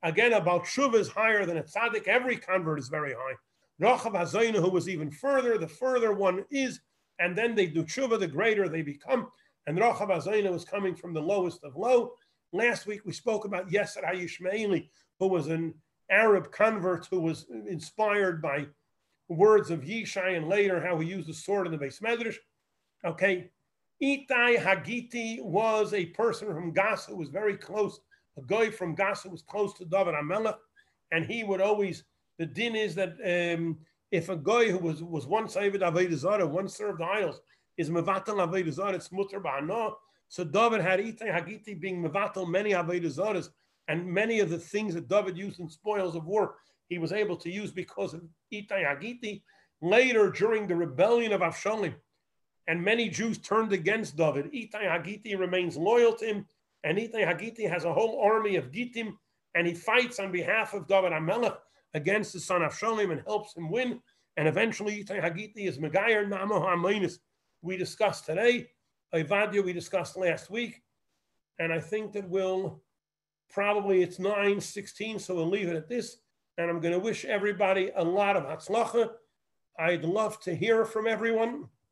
Again, 0.03 0.33
about 0.33 0.65
Shuva 0.65 0.95
is 0.95 1.09
higher 1.09 1.45
than 1.45 1.57
a 1.57 1.63
tzaddik. 1.63 2.07
Every 2.07 2.37
convert 2.37 2.79
is 2.79 2.87
very 2.87 3.13
high. 3.13 3.33
Rachav 3.81 4.13
Hazayna, 4.13 4.55
who 4.55 4.69
was 4.69 4.87
even 4.87 5.11
further, 5.11 5.57
the 5.57 5.67
further 5.67 6.13
one 6.13 6.45
is, 6.51 6.81
and 7.19 7.37
then 7.37 7.55
they 7.55 7.65
do 7.67 7.83
tshuva, 7.83 8.19
the 8.19 8.27
greater 8.27 8.69
they 8.69 8.81
become. 8.81 9.27
And 9.65 9.77
Rachav 9.77 10.09
Hazayna 10.09 10.51
was 10.51 10.65
coming 10.65 10.95
from 10.95 11.13
the 11.13 11.21
lowest 11.21 11.63
of 11.63 11.75
low. 11.75 12.13
Last 12.53 12.85
week 12.85 13.01
we 13.05 13.13
spoke 13.13 13.45
about 13.45 13.69
Yeser 13.69 14.03
HaYishmaeli, 14.03 14.89
who 15.19 15.27
was 15.27 15.47
an 15.47 15.73
Arab 16.09 16.51
convert 16.51 17.05
who 17.07 17.19
was 17.19 17.45
inspired 17.67 18.41
by 18.41 18.67
words 19.27 19.69
of 19.71 19.81
Yishai 19.81 20.37
and 20.37 20.47
later 20.47 20.85
how 20.85 20.97
he 20.99 21.09
used 21.09 21.27
the 21.27 21.33
sword 21.33 21.67
in 21.67 21.73
the 21.73 21.77
Beis 21.77 22.01
Medrash. 22.01 22.37
Okay, 23.05 23.51
Itai 24.01 24.57
Hagiti 24.57 25.41
was 25.41 25.93
a 25.93 26.05
person 26.07 26.47
from 26.47 26.71
Gaza 26.71 27.11
who 27.11 27.17
was 27.17 27.29
very 27.29 27.57
close. 27.57 27.99
A 28.37 28.41
guy 28.41 28.69
from 28.69 28.95
Gaza 28.95 29.29
was 29.29 29.41
close 29.41 29.73
to 29.73 29.85
David 29.85 30.13
Amelech, 30.13 30.57
and 31.11 31.25
he 31.25 31.43
would 31.43 31.61
always. 31.61 32.03
The 32.37 32.45
din 32.45 32.75
is 32.75 32.93
that 32.95 33.15
um, 33.25 33.79
if 34.11 34.29
a 34.29 34.37
guy 34.37 34.69
who 34.69 34.77
was 34.77 35.01
was 35.03 35.25
once 35.25 35.55
David 35.55 35.81
Avodah 35.81 36.47
once 36.47 36.75
served 36.75 37.01
idols, 37.01 37.41
is 37.77 37.89
mevatel 37.89 38.47
Avodah 38.47 38.71
Zarah, 38.71 38.95
it's 38.95 39.11
mutter 39.11 39.41
ba'ana. 39.41 39.93
So 40.29 40.43
David 40.43 40.81
had 40.81 40.99
Itai 40.99 41.31
Hagiti 41.31 41.79
being 41.79 42.03
mevatel 42.03 42.49
many 42.49 42.71
Avodah 42.71 43.49
and 43.87 44.05
many 44.05 44.39
of 44.39 44.49
the 44.49 44.59
things 44.59 44.93
that 44.93 45.07
David 45.07 45.37
used 45.37 45.59
in 45.59 45.69
spoils 45.69 46.15
of 46.15 46.25
war, 46.25 46.55
he 46.89 46.97
was 46.97 47.13
able 47.13 47.37
to 47.37 47.49
use 47.49 47.71
because 47.71 48.13
of 48.13 48.21
Itai 48.53 48.85
Hagiti. 48.85 49.43
Later, 49.81 50.31
during 50.31 50.67
the 50.67 50.75
rebellion 50.75 51.31
of 51.31 51.41
Avshalom, 51.41 51.93
and 52.67 52.83
many 52.83 53.09
Jews 53.09 53.37
turned 53.37 53.71
against 53.71 54.17
David. 54.17 54.51
Itai 54.51 54.83
Hagiti 54.83 55.35
remains 55.39 55.77
loyal 55.77 56.13
to 56.15 56.25
him, 56.25 56.45
and 56.83 56.97
Itai 56.97 57.25
Hagiti 57.25 57.69
has 57.69 57.85
a 57.85 57.93
whole 57.93 58.21
army 58.21 58.55
of 58.57 58.71
Gitim, 58.71 59.13
and 59.55 59.65
he 59.65 59.73
fights 59.73 60.19
on 60.19 60.31
behalf 60.31 60.73
of 60.73 60.87
David 60.87 61.13
Amelech 61.13 61.57
against 61.93 62.33
the 62.33 62.39
son 62.39 62.61
of 62.61 62.77
Shalom 62.77 63.11
and 63.11 63.21
helps 63.25 63.55
him 63.55 63.69
win. 63.69 64.01
And 64.35 64.47
eventually, 64.47 65.03
Itai 65.03 65.21
Hagiti 65.21 65.67
is 65.67 65.77
Megayer 65.77 66.27
Namo 66.27 66.61
HaMainis. 66.61 67.19
We 67.61 67.77
discussed 67.77 68.25
today. 68.25 68.69
Ivadia 69.13 69.63
we 69.63 69.73
discussed 69.73 70.17
last 70.17 70.49
week. 70.49 70.81
And 71.59 71.73
I 71.73 71.79
think 71.79 72.13
that 72.13 72.29
we'll 72.29 72.81
probably, 73.49 74.03
it's 74.03 74.19
9 74.19 74.59
16, 74.61 75.19
so 75.19 75.35
we'll 75.35 75.49
leave 75.49 75.69
it 75.69 75.75
at 75.75 75.89
this. 75.89 76.17
And 76.57 76.69
I'm 76.69 76.79
going 76.79 76.93
to 76.93 76.99
wish 76.99 77.25
everybody 77.25 77.91
a 77.95 78.03
lot 78.03 78.35
of 78.35 78.43
hatzlacha. 78.43 79.11
I'd 79.79 80.03
love 80.03 80.39
to 80.41 80.55
hear 80.55 80.85
from 80.85 81.07
everyone. 81.07 81.65